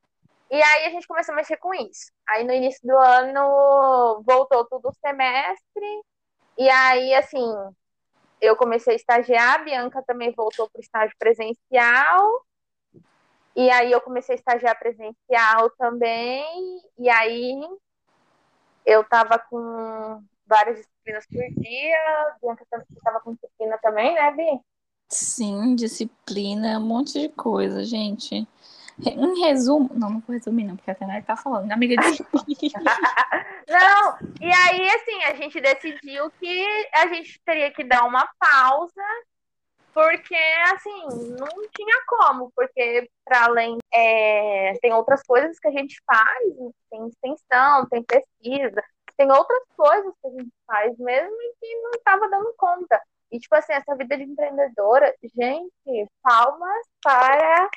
E 0.50 0.62
aí 0.62 0.86
a 0.86 0.90
gente 0.90 1.06
começou 1.06 1.32
a 1.32 1.36
mexer 1.36 1.56
com 1.56 1.74
isso. 1.74 2.10
Aí 2.28 2.44
no 2.44 2.52
início 2.52 2.80
do 2.86 2.96
ano 2.96 4.22
voltou 4.24 4.64
tudo 4.66 4.88
o 4.88 4.94
semestre. 4.94 6.02
E 6.58 6.70
aí, 6.70 7.14
assim, 7.14 7.52
eu 8.40 8.56
comecei 8.56 8.94
a 8.94 8.96
estagiar, 8.96 9.60
a 9.60 9.64
Bianca 9.64 10.02
também 10.06 10.32
voltou 10.32 10.70
para 10.70 10.78
o 10.78 10.82
estágio 10.82 11.14
presencial. 11.18 12.46
E 13.54 13.70
aí 13.70 13.90
eu 13.90 14.00
comecei 14.00 14.34
a 14.34 14.38
estagiar 14.38 14.78
presencial 14.78 15.70
também. 15.78 16.80
E 16.98 17.08
aí 17.08 17.60
eu 18.84 19.00
estava 19.00 19.38
com 19.38 20.22
várias 20.46 20.76
disciplinas 20.76 21.26
por 21.26 21.62
dia. 21.62 22.36
Bianca 22.40 22.64
estava 22.96 23.20
com 23.20 23.34
disciplina 23.34 23.78
também, 23.78 24.14
né, 24.14 24.30
Bi? 24.32 24.60
Sim, 25.08 25.74
disciplina, 25.74 26.78
um 26.78 26.86
monte 26.86 27.20
de 27.20 27.28
coisa, 27.30 27.84
gente. 27.84 28.46
Em 29.04 29.40
resumo, 29.40 29.90
não, 29.94 30.08
não 30.08 30.20
vou 30.20 30.34
resumir, 30.34 30.64
não, 30.64 30.76
porque 30.76 30.90
a 30.90 30.94
Tenara 30.94 31.22
tá 31.22 31.36
falando, 31.36 31.70
amiga 31.70 31.96
de. 32.00 32.24
não, 33.68 34.18
e 34.40 34.50
aí, 34.50 34.88
assim, 34.90 35.24
a 35.24 35.34
gente 35.34 35.60
decidiu 35.60 36.30
que 36.30 36.88
a 36.94 37.06
gente 37.08 37.38
teria 37.44 37.70
que 37.72 37.84
dar 37.84 38.04
uma 38.04 38.26
pausa, 38.38 39.02
porque, 39.92 40.36
assim, 40.72 41.06
não 41.38 41.48
tinha 41.74 42.02
como, 42.06 42.50
porque, 42.54 43.10
para 43.24 43.44
além, 43.44 43.76
é, 43.92 44.72
tem 44.80 44.92
outras 44.92 45.22
coisas 45.22 45.58
que 45.58 45.68
a 45.68 45.72
gente 45.72 46.00
faz, 46.06 46.54
tem 46.90 47.06
extensão, 47.08 47.86
tem 47.90 48.02
pesquisa, 48.02 48.82
tem 49.16 49.30
outras 49.30 49.62
coisas 49.76 50.12
que 50.22 50.28
a 50.28 50.30
gente 50.30 50.52
faz 50.66 50.98
mesmo 50.98 51.34
e 51.34 51.54
que 51.60 51.80
não 51.82 51.90
estava 51.90 52.28
dando 52.30 52.54
conta. 52.56 53.00
E, 53.30 53.38
tipo 53.38 53.54
assim, 53.56 53.72
essa 53.72 53.96
vida 53.96 54.16
de 54.16 54.24
empreendedora, 54.24 55.14
gente, 55.34 56.08
palmas 56.22 56.86
para 57.02 57.68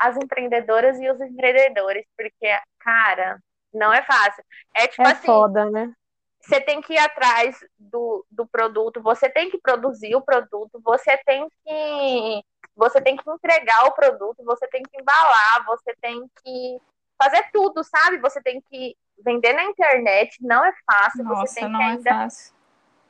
as 0.00 0.16
empreendedoras 0.16 0.98
e 0.98 1.10
os 1.10 1.20
empreendedores, 1.20 2.06
porque, 2.16 2.48
cara, 2.78 3.38
não 3.72 3.92
é 3.92 4.02
fácil. 4.02 4.42
É 4.74 4.88
tipo 4.88 5.06
é 5.06 5.12
assim. 5.12 5.26
foda, 5.26 5.70
né? 5.70 5.92
Você 6.40 6.58
tem 6.58 6.80
que 6.80 6.94
ir 6.94 6.98
atrás 6.98 7.54
do, 7.78 8.24
do 8.30 8.46
produto, 8.46 9.02
você 9.02 9.28
tem 9.28 9.50
que 9.50 9.58
produzir 9.58 10.16
o 10.16 10.22
produto, 10.22 10.80
você 10.82 11.18
tem 11.18 11.46
que 11.62 12.44
você 12.74 12.98
tem 13.02 13.14
que 13.14 13.30
entregar 13.30 13.84
o 13.88 13.92
produto, 13.92 14.42
você 14.42 14.66
tem 14.68 14.82
que 14.82 14.98
embalar, 14.98 15.66
você 15.66 15.94
tem 16.00 16.26
que 16.42 16.80
fazer 17.22 17.50
tudo, 17.52 17.84
sabe? 17.84 18.16
Você 18.18 18.40
tem 18.40 18.58
que 18.62 18.96
vender 19.22 19.52
na 19.52 19.64
internet, 19.64 20.38
não 20.40 20.64
é 20.64 20.72
fácil. 20.90 21.24
Nossa, 21.24 21.46
você 21.46 21.60
tem 21.60 21.68
não 21.68 21.78
que 21.78 21.84
é 21.84 21.88
ainda, 21.88 22.10
fácil. 22.10 22.54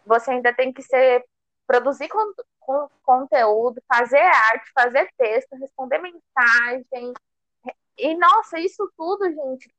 Você 0.05 0.31
ainda 0.33 0.53
tem 0.53 0.73
que 0.73 0.83
ser 0.83 1.25
produzir 1.69 2.09
com 2.71 2.89
conteúdo, 3.03 3.83
fazer 3.89 4.21
arte, 4.21 4.71
fazer 4.73 5.11
texto, 5.17 5.57
responder 5.57 5.99
mensagem. 5.99 7.13
E, 7.99 8.17
nossa, 8.17 8.59
isso 8.59 8.91
tudo, 8.97 9.25
gente, 9.27 9.73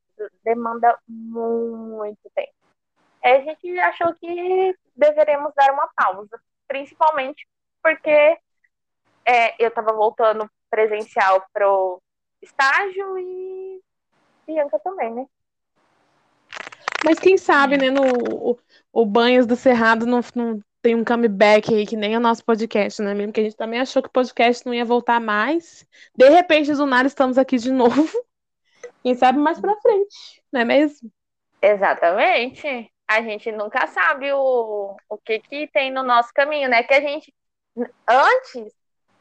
demanda 0.43 0.97
muito 1.07 2.29
tempo. 2.35 2.53
A 3.23 3.39
gente 3.39 3.79
achou 3.79 4.13
que 4.15 4.75
deveremos 4.95 5.53
dar 5.55 5.71
uma 5.71 5.89
pausa, 5.95 6.39
principalmente 6.67 7.47
porque 7.81 8.37
é, 9.25 9.63
eu 9.63 9.69
estava 9.69 9.93
voltando 9.93 10.49
presencial 10.69 11.45
pro 11.53 12.01
estágio 12.41 13.17
e 13.17 13.81
Bianca 14.45 14.79
também, 14.79 15.13
né? 15.13 15.27
Mas 17.03 17.19
quem 17.19 17.37
sabe, 17.37 17.77
né, 17.77 17.89
no 17.89 18.51
o, 18.51 18.59
o 18.91 19.05
Banhos 19.05 19.45
do 19.45 19.55
Cerrado 19.55 20.05
não, 20.05 20.21
não 20.35 20.61
tem 20.81 20.95
um 20.95 21.05
comeback 21.05 21.73
aí, 21.73 21.85
que 21.85 21.95
nem 21.95 22.17
o 22.17 22.19
nosso 22.19 22.43
podcast, 22.43 23.01
né? 23.01 23.13
Mesmo 23.13 23.31
que 23.31 23.39
a 23.39 23.43
gente 23.43 23.55
também 23.55 23.79
achou 23.79 24.01
que 24.01 24.09
o 24.09 24.11
podcast 24.11 24.65
não 24.65 24.73
ia 24.73 24.83
voltar 24.83 25.19
mais. 25.19 25.87
De 26.15 26.27
repente, 26.29 26.73
do 26.73 26.85
nada, 26.85 27.07
estamos 27.07 27.37
aqui 27.37 27.57
de 27.57 27.71
novo. 27.71 28.09
Quem 29.03 29.15
sabe 29.15 29.39
mais 29.39 29.59
pra 29.59 29.75
frente, 29.77 30.43
não 30.51 30.61
é 30.61 30.65
mesmo? 30.65 31.11
Exatamente. 31.61 32.91
A 33.07 33.21
gente 33.21 33.51
nunca 33.51 33.87
sabe 33.87 34.31
o, 34.31 34.95
o 35.09 35.17
que 35.17 35.39
que 35.39 35.67
tem 35.67 35.91
no 35.91 36.01
nosso 36.01 36.33
caminho, 36.33 36.69
né? 36.69 36.83
Que 36.83 36.93
a 36.93 37.01
gente, 37.01 37.33
antes, 38.07 38.73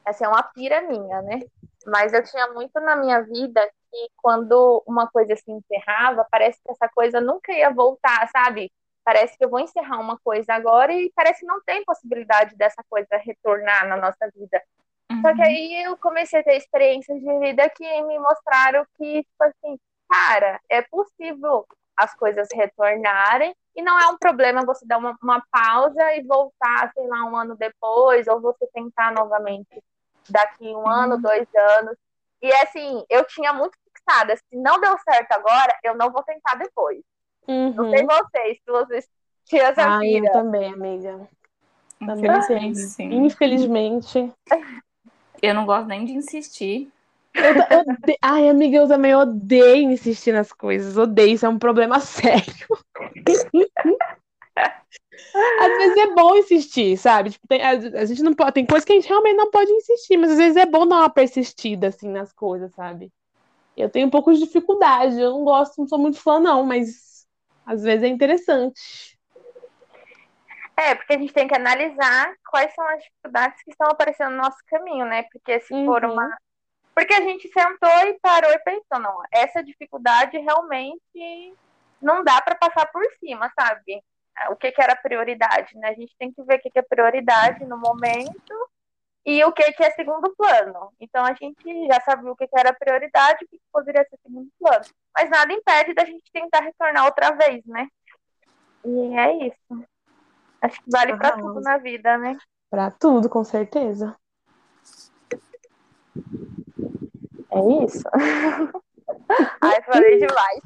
essa 0.06 0.24
é 0.24 0.28
uma 0.28 0.42
pira 0.42 0.82
minha, 0.82 1.22
né? 1.22 1.40
Mas 1.86 2.12
eu 2.12 2.22
tinha 2.22 2.48
muito 2.52 2.78
na 2.80 2.96
minha 2.96 3.22
vida 3.22 3.68
que 3.90 4.08
quando 4.16 4.82
uma 4.86 5.08
coisa 5.08 5.34
se 5.36 5.50
encerrava, 5.50 6.26
parece 6.30 6.60
que 6.62 6.70
essa 6.70 6.88
coisa 6.88 7.20
nunca 7.20 7.52
ia 7.52 7.70
voltar, 7.70 8.28
sabe? 8.28 8.70
Parece 9.10 9.36
que 9.36 9.44
eu 9.44 9.50
vou 9.50 9.58
encerrar 9.58 9.98
uma 9.98 10.16
coisa 10.20 10.54
agora 10.54 10.92
e 10.92 11.10
parece 11.16 11.40
que 11.40 11.46
não 11.46 11.60
tem 11.62 11.84
possibilidade 11.84 12.54
dessa 12.54 12.80
coisa 12.88 13.08
retornar 13.16 13.88
na 13.88 13.96
nossa 13.96 14.30
vida. 14.32 14.62
Uhum. 15.10 15.20
Só 15.20 15.34
que 15.34 15.42
aí 15.42 15.82
eu 15.82 15.96
comecei 15.96 16.38
a 16.38 16.44
ter 16.44 16.56
experiências 16.56 17.18
de 17.18 17.38
vida 17.40 17.68
que 17.70 18.02
me 18.02 18.20
mostraram 18.20 18.86
que, 18.96 19.24
tipo 19.24 19.42
assim, 19.42 19.76
cara, 20.08 20.60
é 20.68 20.82
possível 20.82 21.66
as 21.96 22.14
coisas 22.14 22.46
retornarem 22.54 23.52
e 23.74 23.82
não 23.82 23.98
é 23.98 24.06
um 24.06 24.16
problema 24.16 24.64
você 24.64 24.86
dar 24.86 24.98
uma, 24.98 25.18
uma 25.20 25.44
pausa 25.50 26.14
e 26.14 26.22
voltar, 26.22 26.92
sei 26.94 27.08
lá, 27.08 27.24
um 27.24 27.36
ano 27.36 27.56
depois, 27.56 28.28
ou 28.28 28.40
você 28.40 28.64
tentar 28.72 29.12
novamente 29.12 29.82
daqui 30.28 30.68
um 30.68 30.84
uhum. 30.84 30.88
ano, 30.88 31.20
dois 31.20 31.48
anos. 31.52 31.96
E 32.40 32.52
assim, 32.62 33.04
eu 33.10 33.24
tinha 33.24 33.52
muito 33.52 33.76
fixada, 33.82 34.36
se 34.36 34.56
não 34.56 34.80
deu 34.80 34.96
certo 34.98 35.32
agora, 35.32 35.76
eu 35.82 35.96
não 35.96 36.12
vou 36.12 36.22
tentar 36.22 36.54
depois. 36.54 37.02
Uhum. 37.48 37.74
Não 37.74 37.90
sei 37.90 38.06
vocês, 38.06 38.58
se 38.58 38.70
vocês 38.70 39.08
tinham 39.44 39.66
essa 39.66 39.88
Ah, 39.88 39.98
vida. 40.00 40.28
eu 40.28 40.32
também, 40.32 40.72
amiga. 40.72 41.28
Também 41.98 42.30
Infelizmente, 42.30 42.78
sim. 42.78 43.12
Infelizmente. 43.12 44.32
Eu 45.42 45.54
não 45.54 45.66
gosto 45.66 45.86
nem 45.86 46.04
de 46.04 46.12
insistir. 46.12 46.90
Eu, 47.34 47.44
eu 47.44 48.14
Ai, 48.22 48.48
amiga, 48.48 48.76
eu 48.76 48.88
também 48.88 49.14
odeio 49.14 49.90
insistir 49.90 50.32
nas 50.32 50.52
coisas. 50.52 50.96
Odeio, 50.96 51.34
isso 51.34 51.46
é 51.46 51.48
um 51.48 51.58
problema 51.58 52.00
sério. 52.00 52.66
Às 55.60 55.76
vezes 55.76 55.96
é 55.96 56.14
bom 56.14 56.36
insistir, 56.36 56.96
sabe? 56.96 57.30
Tipo, 57.30 57.46
tem- 57.46 57.62
a, 57.62 57.70
a 57.70 58.04
gente 58.04 58.22
não 58.22 58.34
pode, 58.34 58.52
tem 58.52 58.66
coisas 58.66 58.84
que 58.84 58.92
a 58.92 58.96
gente 58.96 59.08
realmente 59.08 59.36
não 59.36 59.50
pode 59.50 59.70
insistir, 59.70 60.16
mas 60.16 60.30
às 60.32 60.38
vezes 60.38 60.56
é 60.56 60.66
bom 60.66 60.86
dar 60.86 60.96
uma 60.96 61.10
persistida 61.10 61.88
assim 61.88 62.08
nas 62.08 62.32
coisas, 62.32 62.72
sabe? 62.72 63.10
Eu 63.76 63.88
tenho 63.88 64.06
um 64.06 64.10
pouco 64.10 64.32
de 64.32 64.40
dificuldade, 64.40 65.18
eu 65.20 65.30
não 65.30 65.44
gosto, 65.44 65.78
não 65.78 65.86
sou 65.88 65.98
muito 65.98 66.18
fã, 66.18 66.40
não, 66.40 66.64
mas 66.64 67.09
às 67.66 67.82
vezes 67.82 68.04
é 68.04 68.08
interessante. 68.08 69.18
É, 70.76 70.94
porque 70.94 71.12
a 71.14 71.18
gente 71.18 71.32
tem 71.32 71.46
que 71.46 71.54
analisar 71.54 72.34
quais 72.50 72.74
são 72.74 72.86
as 72.88 73.02
dificuldades 73.02 73.62
que 73.62 73.70
estão 73.70 73.88
aparecendo 73.90 74.30
no 74.32 74.38
nosso 74.42 74.58
caminho, 74.66 75.04
né? 75.06 75.24
Porque 75.30 75.60
se 75.60 75.74
for 75.84 76.04
Uhum. 76.04 76.12
uma. 76.12 76.38
Porque 76.94 77.14
a 77.14 77.20
gente 77.22 77.48
sentou 77.48 77.90
e 78.06 78.18
parou 78.20 78.50
e 78.52 78.58
pensou, 78.60 78.98
não, 79.00 79.22
essa 79.32 79.62
dificuldade 79.62 80.38
realmente 80.38 81.56
não 82.00 82.24
dá 82.24 82.40
para 82.42 82.54
passar 82.56 82.86
por 82.86 83.04
cima, 83.20 83.50
sabe? 83.58 84.02
O 84.50 84.56
que, 84.56 84.72
que 84.72 84.82
era 84.82 84.96
prioridade, 84.96 85.76
né? 85.78 85.90
A 85.90 85.94
gente 85.94 86.14
tem 86.18 86.32
que 86.32 86.42
ver 86.44 86.56
o 86.58 86.60
que, 86.62 86.70
que 86.70 86.78
é 86.78 86.82
prioridade 86.82 87.64
no 87.66 87.76
momento 87.78 88.70
e 89.24 89.44
o 89.44 89.52
que, 89.52 89.72
que 89.72 89.84
é 89.84 89.90
segundo 89.92 90.34
plano. 90.36 90.92
Então 91.00 91.24
a 91.24 91.34
gente 91.34 91.86
já 91.88 92.00
sabia 92.02 92.32
o 92.32 92.36
que, 92.36 92.48
que 92.48 92.58
era 92.58 92.72
prioridade 92.72 93.38
e 93.42 93.44
o 93.46 93.48
que, 93.48 93.58
que 93.58 93.64
poderia 93.72 94.04
ser 94.08 94.18
segundo 94.22 94.50
plano. 94.58 94.84
Mas 95.14 95.30
nada 95.30 95.52
impede 95.52 95.94
da 95.94 96.04
gente 96.04 96.30
tentar 96.32 96.60
retornar 96.60 97.04
outra 97.04 97.32
vez, 97.32 97.64
né? 97.66 97.88
E 98.84 99.18
é 99.18 99.46
isso. 99.48 99.86
Acho 100.62 100.82
que 100.82 100.90
vale 100.90 101.16
para 101.16 101.38
tudo 101.38 101.60
na 101.60 101.78
vida, 101.78 102.16
né? 102.18 102.36
Pra 102.70 102.90
tudo, 102.90 103.28
com 103.28 103.42
certeza. 103.44 104.16
É 107.50 107.84
isso. 107.84 108.02
Ai, 109.60 109.82
falei 109.82 110.18
demais. 110.18 110.60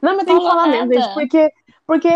Não, 0.00 0.16
mas 0.16 0.24
tem 0.24 0.38
que 0.38 0.44
falar 0.44 0.66
mesmo, 0.66 0.94
gente, 0.94 1.14
porque, 1.14 1.52
porque, 1.86 2.08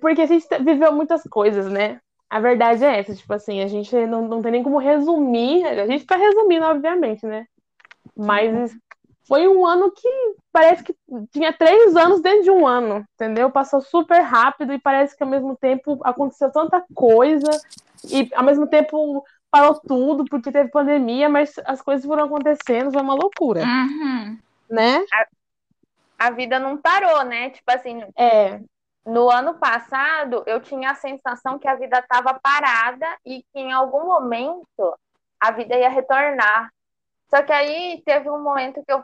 porque 0.00 0.22
a 0.22 0.26
gente 0.26 0.46
viveu 0.62 0.92
muitas 0.92 1.22
coisas, 1.24 1.70
né? 1.70 2.00
A 2.28 2.40
verdade 2.40 2.84
é 2.84 2.98
essa, 2.98 3.14
tipo 3.14 3.32
assim, 3.32 3.62
a 3.62 3.68
gente 3.68 3.94
não, 4.06 4.26
não 4.26 4.42
tem 4.42 4.50
nem 4.50 4.62
como 4.62 4.78
resumir, 4.78 5.64
a 5.64 5.86
gente 5.86 6.04
tá 6.04 6.16
resumindo, 6.16 6.64
obviamente, 6.64 7.24
né? 7.24 7.46
Mas 8.16 8.76
foi 9.26 9.48
um 9.48 9.66
ano 9.66 9.90
que 9.90 10.08
parece 10.52 10.82
que 10.84 10.94
tinha 11.32 11.52
três 11.52 11.96
anos 11.96 12.20
dentro 12.20 12.42
de 12.44 12.50
um 12.50 12.66
ano, 12.66 13.04
entendeu? 13.14 13.50
Passou 13.50 13.80
super 13.80 14.20
rápido 14.20 14.72
e 14.72 14.78
parece 14.78 15.16
que 15.16 15.22
ao 15.22 15.28
mesmo 15.28 15.56
tempo 15.56 15.98
aconteceu 16.04 16.50
tanta 16.52 16.84
coisa 16.94 17.50
e 18.10 18.30
ao 18.34 18.44
mesmo 18.44 18.66
tempo 18.66 19.24
parou 19.50 19.80
tudo 19.80 20.24
porque 20.24 20.50
teve 20.52 20.70
pandemia, 20.70 21.28
mas 21.28 21.54
as 21.64 21.80
coisas 21.80 22.04
foram 22.04 22.24
acontecendo, 22.24 22.92
foi 22.92 23.00
uma 23.02 23.14
loucura, 23.14 23.62
Uhum. 23.62 24.38
né? 24.68 25.04
A 26.18 26.30
vida 26.30 26.58
não 26.58 26.76
parou, 26.76 27.24
né? 27.24 27.50
Tipo 27.50 27.70
assim, 27.72 28.02
É, 28.16 28.60
no 29.06 29.30
ano 29.30 29.54
passado 29.54 30.42
eu 30.46 30.60
tinha 30.60 30.90
a 30.90 30.94
sensação 30.94 31.58
que 31.58 31.68
a 31.68 31.74
vida 31.74 31.98
estava 31.98 32.38
parada 32.42 33.06
e 33.24 33.42
que 33.52 33.58
em 33.60 33.72
algum 33.72 34.06
momento 34.06 34.98
a 35.40 35.50
vida 35.50 35.76
ia 35.76 35.88
retornar. 35.88 36.70
Só 37.28 37.42
que 37.42 37.52
aí 37.52 38.02
teve 38.06 38.30
um 38.30 38.42
momento 38.42 38.82
que 38.86 38.92
eu, 38.92 39.02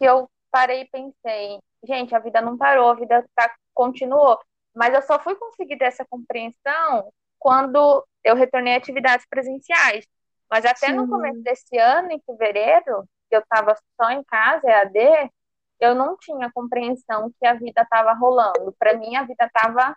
que 0.00 0.04
eu 0.06 0.30
parei 0.50 0.80
e 0.80 0.88
pensei, 0.88 1.60
gente, 1.84 2.14
a 2.14 2.18
vida 2.18 2.40
não 2.40 2.56
parou, 2.56 2.88
a 2.88 2.94
vida 2.94 3.22
tá, 3.34 3.54
continuou. 3.74 4.40
Mas 4.74 4.94
eu 4.94 5.02
só 5.02 5.18
fui 5.18 5.34
conseguir 5.34 5.76
ter 5.76 5.84
essa 5.84 6.06
compreensão 6.08 7.12
quando 7.38 8.02
eu 8.24 8.34
retornei 8.34 8.74
a 8.74 8.78
atividades 8.78 9.26
presenciais. 9.28 10.06
Mas 10.50 10.64
até 10.64 10.86
Sim. 10.86 10.94
no 10.94 11.06
começo 11.06 11.42
desse 11.42 11.76
ano, 11.76 12.10
em 12.10 12.20
fevereiro, 12.20 13.04
que 13.28 13.36
eu 13.36 13.40
estava 13.40 13.76
só 14.00 14.10
em 14.10 14.24
casa, 14.24 14.66
EAD, 14.66 15.30
eu 15.78 15.94
não 15.94 16.16
tinha 16.16 16.50
compreensão 16.52 17.30
que 17.38 17.46
a 17.46 17.54
vida 17.54 17.82
estava 17.82 18.14
rolando. 18.14 18.74
Para 18.78 18.94
mim, 18.96 19.16
a 19.16 19.22
vida 19.22 19.44
estava 19.44 19.94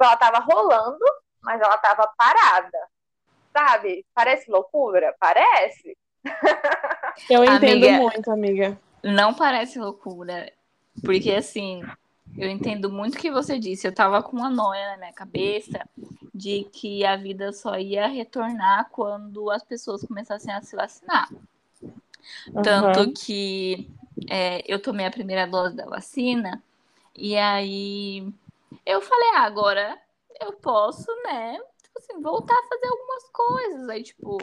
ela 0.00 0.14
estava 0.14 0.38
rolando, 0.38 1.04
mas 1.42 1.60
ela 1.60 1.76
estava 1.76 2.12
parada. 2.16 2.88
Sabe? 3.52 4.04
Parece 4.14 4.50
loucura? 4.50 5.14
Parece. 5.20 5.96
Eu 7.28 7.44
entendo 7.44 7.86
amiga, 7.86 7.92
muito, 7.92 8.30
amiga. 8.30 8.78
Não 9.02 9.34
parece 9.34 9.78
loucura. 9.78 10.52
Porque, 11.02 11.30
assim, 11.32 11.82
eu 12.36 12.48
entendo 12.48 12.90
muito 12.90 13.16
o 13.16 13.18
que 13.18 13.30
você 13.30 13.58
disse. 13.58 13.86
Eu 13.86 13.94
tava 13.94 14.22
com 14.22 14.36
uma 14.36 14.50
noia 14.50 14.92
na 14.92 14.96
minha 14.98 15.12
cabeça 15.12 15.86
de 16.34 16.64
que 16.72 17.04
a 17.04 17.16
vida 17.16 17.52
só 17.52 17.78
ia 17.78 18.06
retornar 18.06 18.88
quando 18.90 19.50
as 19.50 19.62
pessoas 19.62 20.04
começassem 20.04 20.52
a 20.52 20.62
se 20.62 20.74
vacinar. 20.74 21.28
Uhum. 22.54 22.62
Tanto 22.62 23.12
que 23.12 23.90
é, 24.30 24.62
eu 24.72 24.80
tomei 24.80 25.06
a 25.06 25.10
primeira 25.10 25.46
dose 25.46 25.74
da 25.74 25.84
vacina 25.84 26.62
e 27.14 27.36
aí 27.36 28.26
eu 28.86 29.00
falei, 29.00 29.30
ah, 29.34 29.42
agora 29.42 29.98
eu 30.40 30.52
posso, 30.52 31.06
né? 31.24 31.58
Tipo 31.82 31.98
assim, 31.98 32.22
voltar 32.22 32.54
a 32.54 32.68
fazer 32.68 32.86
algumas 32.86 33.28
coisas. 33.30 33.88
Aí, 33.88 34.02
tipo, 34.02 34.38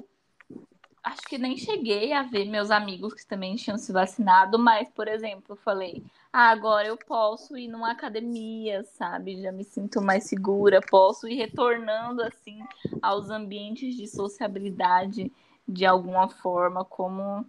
acho 1.10 1.22
que 1.24 1.38
nem 1.38 1.58
cheguei 1.58 2.14
a 2.14 2.24
ver 2.24 2.46
meus 2.46 2.70
amigos 2.70 3.14
que 3.14 3.26
também 3.26 3.56
tinham 3.56 3.78
se 3.78 3.92
vacinado, 3.92 4.60
mas, 4.60 4.88
por 4.90 5.08
exemplo, 5.08 5.44
eu 5.50 5.56
falei, 5.56 6.04
ah, 6.32 6.50
agora 6.50 6.88
eu 6.88 6.98
posso 6.98 7.58
ir 7.58 7.68
numa 7.68 7.92
academia, 7.92 8.84
sabe? 8.84 9.42
Já 9.42 9.52
me 9.52 9.64
sinto 9.64 10.02
mais 10.02 10.26
segura, 10.26 10.80
posso 10.82 11.28
ir 11.28 11.36
retornando 11.36 12.22
assim 12.22 12.60
aos 13.02 13.30
ambientes 13.30 13.96
de 13.96 14.08
sociabilidade 14.08 15.32
de 15.68 15.86
alguma 15.86 16.30
forma, 16.30 16.86
como 16.86 17.46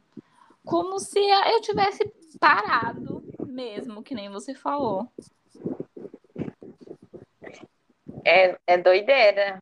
como 0.65 0.99
se 0.99 1.19
eu 1.19 1.61
tivesse 1.63 2.13
parado 2.39 3.23
mesmo, 3.47 4.03
que 4.03 4.15
nem 4.15 4.31
você 4.31 4.55
falou. 4.55 5.09
É, 8.25 8.57
é 8.67 8.79
doideira. 8.79 9.59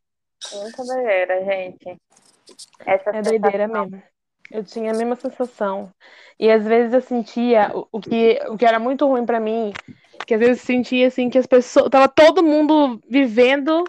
Muita 0.52 0.84
doideira, 0.84 1.44
gente. 1.44 1.98
Essa 2.84 3.10
é 3.10 3.22
doideira 3.22 3.68
mesmo. 3.68 4.02
Eu 4.50 4.64
tinha 4.64 4.92
a 4.92 4.96
mesma 4.96 5.14
sensação. 5.14 5.92
E 6.38 6.50
às 6.50 6.64
vezes 6.64 6.94
eu 6.94 7.00
sentia 7.00 7.70
o, 7.92 8.00
que, 8.00 8.38
o 8.48 8.56
que 8.56 8.64
era 8.64 8.78
muito 8.78 9.06
ruim 9.06 9.26
para 9.26 9.40
mim, 9.40 9.72
que 10.26 10.34
às 10.34 10.40
vezes 10.40 10.60
eu 10.60 10.66
sentia 10.66 11.08
assim 11.08 11.28
que 11.28 11.38
as 11.38 11.46
pessoas, 11.46 11.90
tava 11.90 12.08
todo 12.08 12.42
mundo 12.42 13.00
vivendo 13.08 13.84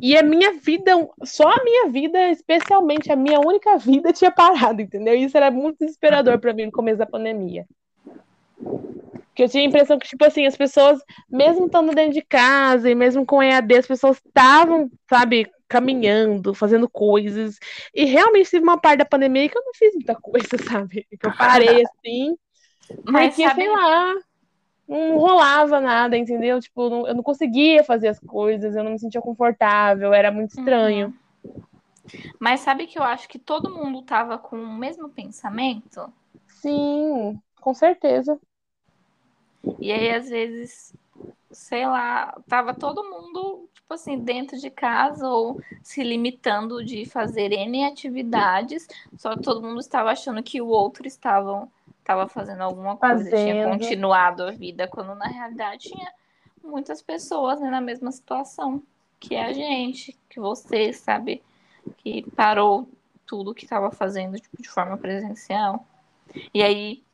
e 0.00 0.16
a 0.16 0.22
minha 0.22 0.52
vida, 0.54 0.92
só 1.24 1.48
a 1.48 1.64
minha 1.64 1.88
vida, 1.88 2.30
especialmente 2.30 3.10
a 3.10 3.16
minha 3.16 3.40
única 3.40 3.76
vida 3.78 4.12
tinha 4.12 4.30
parado, 4.30 4.82
entendeu? 4.82 5.14
Isso 5.14 5.36
era 5.36 5.50
muito 5.50 5.78
desesperador 5.78 6.38
para 6.38 6.52
mim 6.52 6.66
no 6.66 6.72
começo 6.72 6.98
da 6.98 7.06
pandemia. 7.06 7.66
Porque 8.56 9.42
eu 9.42 9.48
tinha 9.48 9.64
a 9.64 9.66
impressão 9.66 9.98
que, 9.98 10.06
tipo 10.06 10.24
assim, 10.24 10.46
as 10.46 10.56
pessoas, 10.56 11.00
mesmo 11.28 11.66
estando 11.66 11.92
dentro 11.92 12.12
de 12.12 12.22
casa 12.22 12.88
e 12.88 12.94
mesmo 12.94 13.26
com 13.26 13.42
EAD, 13.42 13.74
as 13.74 13.86
pessoas 13.86 14.20
estavam, 14.24 14.88
sabe, 15.08 15.50
caminhando, 15.68 16.54
fazendo 16.54 16.88
coisas. 16.88 17.58
E 17.94 18.04
realmente 18.04 18.50
teve 18.50 18.64
uma 18.64 18.78
parte 18.78 18.98
da 18.98 19.04
pandemia 19.04 19.48
que 19.48 19.56
eu 19.56 19.64
não 19.64 19.74
fiz 19.74 19.94
muita 19.94 20.14
coisa, 20.14 20.56
sabe? 20.58 21.06
Que 21.10 21.26
eu 21.26 21.36
parei 21.36 21.82
assim. 21.84 22.36
Mas 23.04 23.28
porque, 23.28 23.48
sabe... 23.48 23.62
sei 23.62 23.70
lá, 23.70 24.14
não 24.86 25.18
rolava 25.18 25.80
nada, 25.80 26.16
entendeu? 26.16 26.60
Tipo, 26.60 26.90
não, 26.90 27.08
eu 27.08 27.14
não 27.14 27.22
conseguia 27.22 27.82
fazer 27.82 28.08
as 28.08 28.20
coisas, 28.20 28.76
eu 28.76 28.84
não 28.84 28.92
me 28.92 28.98
sentia 28.98 29.20
confortável, 29.20 30.12
era 30.12 30.30
muito 30.30 30.58
estranho. 30.58 31.14
Uhum. 31.44 31.62
Mas 32.38 32.60
sabe 32.60 32.86
que 32.86 32.98
eu 32.98 33.02
acho 33.02 33.28
que 33.28 33.38
todo 33.38 33.74
mundo 33.74 34.02
tava 34.02 34.36
com 34.36 34.56
o 34.56 34.78
mesmo 34.78 35.08
pensamento? 35.08 36.12
Sim, 36.46 37.40
com 37.60 37.72
certeza. 37.72 38.38
E 39.78 39.90
aí, 39.90 40.10
às 40.10 40.28
vezes, 40.28 40.94
sei 41.50 41.86
lá, 41.86 42.38
tava 42.46 42.74
todo 42.74 43.04
mundo, 43.04 43.68
tipo 43.84 43.94
assim, 43.94 44.18
dentro 44.18 44.58
de 44.58 44.70
casa 44.70 45.28
ou 45.28 45.60
se 45.82 46.02
limitando 46.02 46.82
de 46.82 47.04
fazer 47.04 47.52
N 47.52 47.84
atividades, 47.84 48.88
só 49.18 49.36
que 49.36 49.42
todo 49.42 49.62
mundo 49.62 49.78
estava 49.78 50.10
achando 50.10 50.42
que 50.42 50.60
o 50.60 50.66
outro 50.66 51.06
estava, 51.06 51.68
estava 52.00 52.26
fazendo 52.26 52.62
alguma 52.62 52.96
coisa, 52.96 53.24
fazendo. 53.24 53.36
tinha 53.36 53.68
continuado 53.68 54.42
a 54.42 54.50
vida, 54.50 54.88
quando 54.88 55.14
na 55.14 55.26
realidade 55.26 55.90
tinha 55.90 56.10
muitas 56.62 57.02
pessoas 57.02 57.60
né, 57.60 57.68
na 57.68 57.80
mesma 57.80 58.10
situação 58.10 58.82
que 59.20 59.36
a 59.36 59.52
gente, 59.52 60.18
que 60.30 60.40
você, 60.40 60.90
sabe, 60.92 61.42
que 61.98 62.22
parou 62.30 62.88
tudo 63.26 63.54
que 63.54 63.64
estava 63.64 63.90
fazendo 63.90 64.40
tipo, 64.40 64.62
de 64.62 64.68
forma 64.68 64.96
presencial. 64.96 65.86
E 66.54 66.62
aí, 66.62 67.04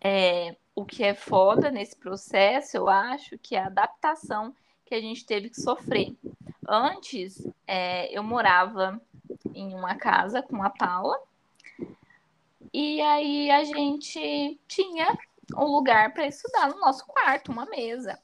é, 0.00 0.54
o 0.72 0.84
que 0.84 1.02
é 1.02 1.14
foda 1.14 1.68
nesse 1.68 1.96
processo, 1.96 2.76
eu 2.76 2.88
acho, 2.88 3.36
que 3.38 3.56
é 3.56 3.60
a 3.60 3.66
adaptação 3.66 4.54
que 4.90 4.94
a 4.96 5.00
gente 5.00 5.24
teve 5.24 5.48
que 5.48 5.60
sofrer. 5.60 6.16
Antes, 6.68 7.46
é, 7.64 8.12
eu 8.12 8.24
morava 8.24 9.00
em 9.54 9.72
uma 9.72 9.94
casa 9.94 10.42
com 10.42 10.60
a 10.64 10.68
Paula, 10.68 11.16
e 12.74 13.00
aí 13.00 13.48
a 13.52 13.62
gente 13.62 14.58
tinha 14.66 15.16
um 15.56 15.66
lugar 15.66 16.12
para 16.12 16.26
estudar 16.26 16.68
no 16.70 16.80
nosso 16.80 17.06
quarto, 17.06 17.52
uma 17.52 17.66
mesa. 17.66 18.18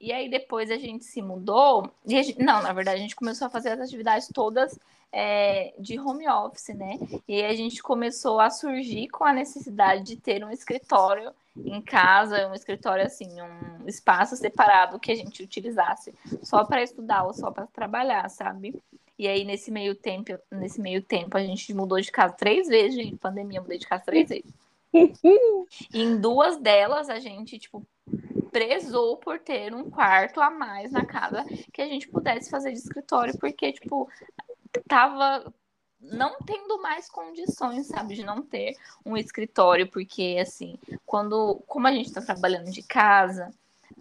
E 0.00 0.12
aí 0.12 0.28
depois 0.28 0.72
a 0.72 0.76
gente 0.76 1.04
se 1.04 1.22
mudou. 1.22 1.88
Gente, 2.04 2.36
não, 2.42 2.60
na 2.60 2.72
verdade, 2.72 2.98
a 2.98 3.02
gente 3.02 3.14
começou 3.14 3.46
a 3.46 3.50
fazer 3.50 3.70
as 3.70 3.80
atividades 3.80 4.28
todas 4.34 4.76
é, 5.12 5.74
de 5.78 6.00
home 6.00 6.26
office, 6.26 6.74
né? 6.74 6.98
E 7.28 7.34
aí 7.34 7.44
a 7.44 7.54
gente 7.54 7.82
começou 7.82 8.40
a 8.40 8.48
surgir 8.48 9.08
com 9.08 9.24
a 9.24 9.32
necessidade 9.32 10.02
de 10.04 10.16
ter 10.16 10.42
um 10.42 10.50
escritório 10.50 11.32
em 11.54 11.82
casa, 11.82 12.48
um 12.48 12.54
escritório 12.54 13.04
assim, 13.04 13.28
um 13.42 13.86
espaço 13.86 14.34
separado 14.36 14.98
que 14.98 15.12
a 15.12 15.14
gente 15.14 15.42
utilizasse 15.42 16.14
só 16.42 16.64
para 16.64 16.82
estudar 16.82 17.24
ou 17.24 17.34
só 17.34 17.50
para 17.50 17.66
trabalhar, 17.66 18.28
sabe? 18.30 18.74
E 19.18 19.28
aí 19.28 19.44
nesse 19.44 19.70
meio 19.70 19.94
tempo, 19.94 20.32
nesse 20.50 20.80
meio 20.80 21.02
tempo 21.02 21.36
a 21.36 21.42
gente 21.42 21.74
mudou 21.74 22.00
de 22.00 22.10
casa 22.10 22.32
três 22.32 22.66
vezes, 22.66 22.94
gente, 22.94 23.16
pandemia, 23.16 23.60
mudei 23.60 23.78
de 23.78 23.86
casa 23.86 24.02
três 24.02 24.30
vezes. 24.30 24.50
e 24.94 25.12
em 25.92 26.18
duas 26.18 26.56
delas 26.56 27.10
a 27.10 27.18
gente 27.18 27.58
tipo 27.58 27.86
prezou 28.50 29.16
por 29.16 29.38
ter 29.38 29.74
um 29.74 29.88
quarto 29.90 30.40
a 30.40 30.50
mais 30.50 30.92
na 30.92 31.06
casa 31.06 31.42
que 31.72 31.80
a 31.80 31.86
gente 31.86 32.06
pudesse 32.06 32.50
fazer 32.50 32.70
de 32.72 32.78
escritório, 32.78 33.36
porque 33.38 33.72
tipo 33.72 34.08
tava 34.88 35.52
não 36.00 36.36
tendo 36.44 36.82
mais 36.82 37.08
condições, 37.08 37.86
sabe, 37.86 38.14
de 38.14 38.24
não 38.24 38.42
ter 38.42 38.76
um 39.06 39.16
escritório, 39.16 39.88
porque 39.88 40.38
assim, 40.40 40.76
quando 41.06 41.62
como 41.66 41.86
a 41.86 41.92
gente 41.92 42.06
está 42.06 42.20
trabalhando 42.20 42.70
de 42.70 42.82
casa, 42.82 43.52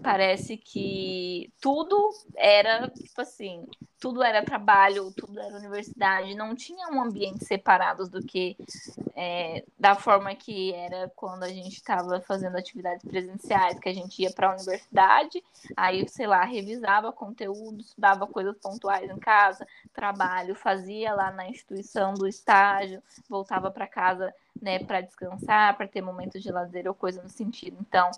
parece 0.01 0.57
que 0.57 1.51
tudo 1.61 2.11
era, 2.35 2.89
tipo 2.89 3.21
assim, 3.21 3.67
tudo 4.01 4.23
era 4.23 4.43
trabalho, 4.43 5.11
tudo 5.11 5.39
era 5.39 5.55
universidade, 5.55 6.33
não 6.33 6.55
tinha 6.55 6.87
um 6.87 6.99
ambiente 7.03 7.45
separados 7.45 8.09
do 8.09 8.19
que 8.19 8.57
é, 9.15 9.63
da 9.79 9.93
forma 9.93 10.33
que 10.33 10.73
era 10.73 11.11
quando 11.15 11.43
a 11.43 11.49
gente 11.49 11.75
estava 11.75 12.19
fazendo 12.19 12.57
atividades 12.57 13.07
presenciais, 13.07 13.79
que 13.79 13.87
a 13.87 13.93
gente 13.93 14.19
ia 14.19 14.31
para 14.31 14.49
a 14.49 14.55
universidade, 14.55 15.43
aí, 15.77 16.09
sei 16.09 16.25
lá, 16.25 16.43
revisava 16.43 17.11
conteúdo, 17.11 17.79
estudava 17.81 18.25
coisas 18.25 18.57
pontuais 18.57 19.07
em 19.07 19.19
casa, 19.19 19.67
trabalho, 19.93 20.55
fazia 20.55 21.13
lá 21.13 21.29
na 21.29 21.47
instituição 21.47 22.15
do 22.15 22.27
estágio, 22.27 23.03
voltava 23.29 23.69
para 23.69 23.85
casa, 23.85 24.33
né, 24.59 24.79
para 24.79 25.01
descansar, 25.01 25.77
para 25.77 25.87
ter 25.87 26.01
momentos 26.01 26.41
de 26.41 26.51
lazer 26.51 26.87
ou 26.87 26.95
coisa 26.95 27.21
no 27.21 27.29
sentido. 27.29 27.77
Então, 27.79 28.09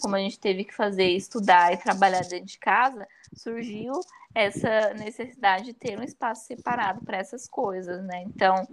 como 0.00 0.14
a 0.14 0.20
gente 0.20 0.38
teve 0.38 0.64
que 0.64 0.74
fazer, 0.74 1.08
estudar 1.08 1.72
e 1.72 1.76
trabalhar 1.78 2.22
dentro 2.22 2.46
de 2.46 2.58
casa, 2.58 3.08
surgiu 3.34 3.92
essa 4.34 4.94
necessidade 4.94 5.64
de 5.64 5.72
ter 5.74 5.98
um 5.98 6.02
espaço 6.02 6.46
separado 6.46 7.04
para 7.04 7.18
essas 7.18 7.48
coisas, 7.48 8.02
né? 8.04 8.22
Então, 8.22 8.66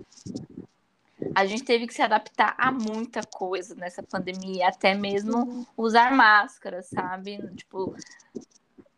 a 1.35 1.45
gente 1.45 1.63
teve 1.63 1.85
que 1.85 1.93
se 1.93 2.01
adaptar 2.01 2.55
a 2.57 2.71
muita 2.71 3.21
coisa 3.23 3.75
nessa 3.75 4.01
pandemia, 4.01 4.67
até 4.67 4.93
mesmo 4.93 5.65
usar 5.75 6.11
máscara, 6.11 6.81
sabe? 6.81 7.37
Tipo, 7.55 7.95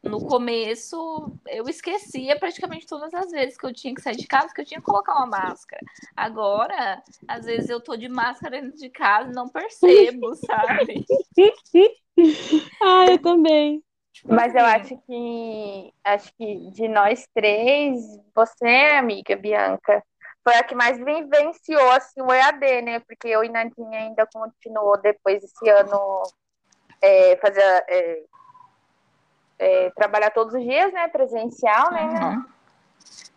no 0.04 0.20
começo 0.26 1.32
eu 1.48 1.68
esquecia 1.70 2.38
praticamente 2.40 2.88
todas 2.88 3.14
as 3.14 3.30
vezes 3.32 3.58
que 3.58 3.66
eu 3.66 3.74
tinha 3.74 3.94
que 3.94 4.02
sair 4.02 4.16
de 4.16 4.28
casa 4.28 4.54
que 4.54 4.62
eu 4.62 4.66
tinha 4.66 4.80
que 4.80 4.86
colocar 4.86 5.16
uma 5.16 5.28
máscara. 5.28 5.82
Agora, 6.16 7.02
às 7.28 7.46
vezes 7.46 7.70
eu 7.70 7.80
tô 7.80 7.96
de 7.96 8.10
máscara 8.10 8.62
dentro 8.62 8.80
de 8.80 8.90
casa 8.90 9.30
e 9.30 9.36
não 9.36 9.48
percebo, 9.48 10.36
sabe? 10.36 11.06
ah, 12.82 13.06
eu 13.10 13.20
também. 13.20 13.84
Mas 14.26 14.54
eu 14.54 14.64
acho 14.66 14.98
que 15.06 15.94
acho 16.04 16.34
que 16.36 16.72
de 16.72 16.88
nós 16.88 17.28
três, 17.34 18.00
você, 18.36 18.96
amiga 18.98 19.36
Bianca, 19.36 20.04
foi 20.44 20.56
a 20.56 20.64
que 20.64 20.76
mais 20.76 20.98
vivenciou 20.98 21.92
assim, 21.92 22.22
o 22.22 22.32
EAD, 22.32 22.82
né? 22.82 23.00
Porque 23.00 23.28
eu 23.28 23.44
e 23.44 23.50
Nadine 23.50 23.96
ainda 23.96 24.28
continuou 24.32 25.00
depois 25.02 25.44
esse 25.44 25.70
ano 25.70 26.24
é, 27.02 27.36
fazer 27.38 27.62
é, 27.62 28.24
é, 29.60 29.90
trabalhar 29.92 30.32
todos 30.32 30.54
os 30.54 30.62
dias, 30.62 30.92
né? 30.94 31.08
Presencial, 31.08 31.92
né? 31.92 32.04
uhum. 32.04 32.46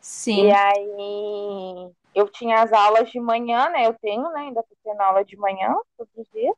Sim. 0.01 0.47
E 0.47 0.53
aí 0.53 1.91
eu 2.15 2.29
tinha 2.29 2.63
as 2.63 2.73
aulas 2.73 3.11
de 3.11 3.21
manhã, 3.21 3.69
né? 3.71 3.87
Eu 3.87 3.95
tenho, 3.95 4.31
né? 4.31 4.41
Ainda 4.41 4.63
tô 4.63 4.77
tendo 4.83 5.01
aula 5.01 5.25
de 5.25 5.37
manhã 5.37 5.75
todos 5.97 6.13
os 6.17 6.31
dias. 6.31 6.55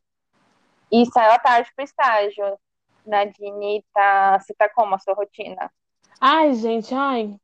E 0.90 1.04
saio 1.06 1.32
à 1.32 1.38
tarde 1.38 1.70
pro 1.74 1.84
estágio. 1.84 2.58
Nadine, 3.06 3.84
tá, 3.94 4.38
você 4.38 4.54
tá 4.54 4.68
como 4.68 4.94
a 4.94 4.98
sua 4.98 5.14
rotina? 5.14 5.70
Ai, 6.20 6.54
gente, 6.54 6.94
ai. 6.94 7.36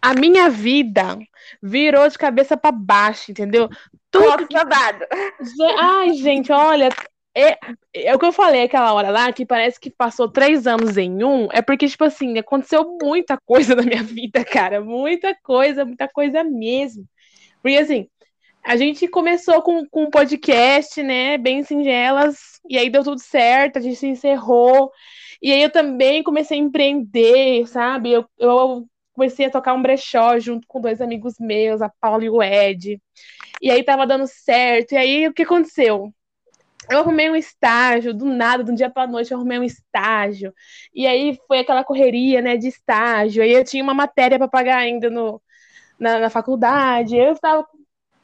A 0.00 0.14
minha 0.14 0.48
vida 0.50 1.18
virou 1.62 2.08
de 2.08 2.18
cabeça 2.18 2.56
pra 2.56 2.70
baixo, 2.70 3.30
entendeu? 3.30 3.68
Tudo 4.10 4.46
babado. 4.52 5.04
Ge- 5.40 5.74
Ai, 5.78 6.12
gente, 6.14 6.52
olha, 6.52 6.88
é, 7.36 7.58
é 7.94 8.14
o 8.14 8.18
que 8.18 8.26
eu 8.26 8.32
falei 8.32 8.62
aquela 8.64 8.92
hora 8.92 9.10
lá, 9.10 9.32
que 9.32 9.44
parece 9.44 9.80
que 9.80 9.90
passou 9.90 10.28
três 10.30 10.66
anos 10.66 10.96
em 10.96 11.24
um, 11.24 11.48
é 11.52 11.60
porque, 11.62 11.88
tipo 11.88 12.04
assim, 12.04 12.38
aconteceu 12.38 12.96
muita 13.02 13.36
coisa 13.44 13.74
na 13.76 13.82
minha 13.82 14.02
vida, 14.02 14.44
cara, 14.44 14.80
muita 14.80 15.34
coisa, 15.42 15.84
muita 15.84 16.08
coisa 16.08 16.44
mesmo. 16.44 17.04
Porque, 17.62 17.76
assim, 17.78 18.08
a 18.64 18.76
gente 18.76 19.06
começou 19.08 19.62
com, 19.62 19.86
com 19.86 20.04
um 20.04 20.10
podcast, 20.10 21.02
né, 21.02 21.36
bem 21.36 21.62
singelas, 21.62 22.60
e 22.68 22.78
aí 22.78 22.88
deu 22.88 23.04
tudo 23.04 23.20
certo, 23.20 23.78
a 23.78 23.80
gente 23.80 23.96
se 23.96 24.06
encerrou, 24.06 24.90
e 25.42 25.52
aí 25.52 25.62
eu 25.62 25.70
também 25.70 26.22
comecei 26.22 26.58
a 26.58 26.62
empreender, 26.62 27.66
sabe? 27.66 28.12
Eu, 28.12 28.24
eu 28.38 28.86
comecei 29.12 29.46
a 29.46 29.50
tocar 29.50 29.74
um 29.74 29.82
brechó 29.82 30.38
junto 30.38 30.66
com 30.66 30.80
dois 30.80 31.00
amigos 31.00 31.34
meus, 31.38 31.82
a 31.82 31.90
Paula 32.00 32.24
e 32.24 32.30
o 32.30 32.42
Ed. 32.42 33.00
E 33.60 33.70
aí 33.70 33.82
tava 33.84 34.06
dando 34.06 34.26
certo. 34.26 34.92
E 34.92 34.96
aí 34.96 35.28
o 35.28 35.34
que 35.34 35.42
aconteceu? 35.42 36.12
Eu 36.90 37.00
arrumei 37.00 37.30
um 37.30 37.36
estágio, 37.36 38.14
do 38.14 38.26
nada, 38.26 38.64
de 38.64 38.70
um 38.70 38.74
dia 38.74 38.90
pra 38.90 39.06
noite, 39.06 39.32
eu 39.32 39.38
arrumei 39.38 39.58
um 39.58 39.64
estágio. 39.64 40.52
E 40.94 41.06
aí 41.06 41.38
foi 41.46 41.60
aquela 41.60 41.84
correria, 41.84 42.42
né, 42.42 42.56
de 42.56 42.68
estágio. 42.68 43.42
Aí 43.42 43.52
eu 43.52 43.64
tinha 43.64 43.82
uma 43.82 43.94
matéria 43.94 44.38
para 44.38 44.48
pagar 44.48 44.78
ainda 44.78 45.10
no, 45.10 45.40
na, 45.98 46.20
na 46.20 46.30
faculdade. 46.30 47.16
Eu 47.16 47.32
estava 47.34 47.66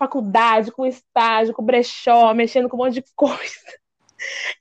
faculdade, 0.00 0.72
com 0.72 0.86
estágio, 0.86 1.52
com 1.52 1.62
brechó, 1.62 2.32
mexendo 2.32 2.68
com 2.68 2.76
um 2.76 2.80
monte 2.80 2.94
de 2.94 3.04
coisa. 3.14 3.60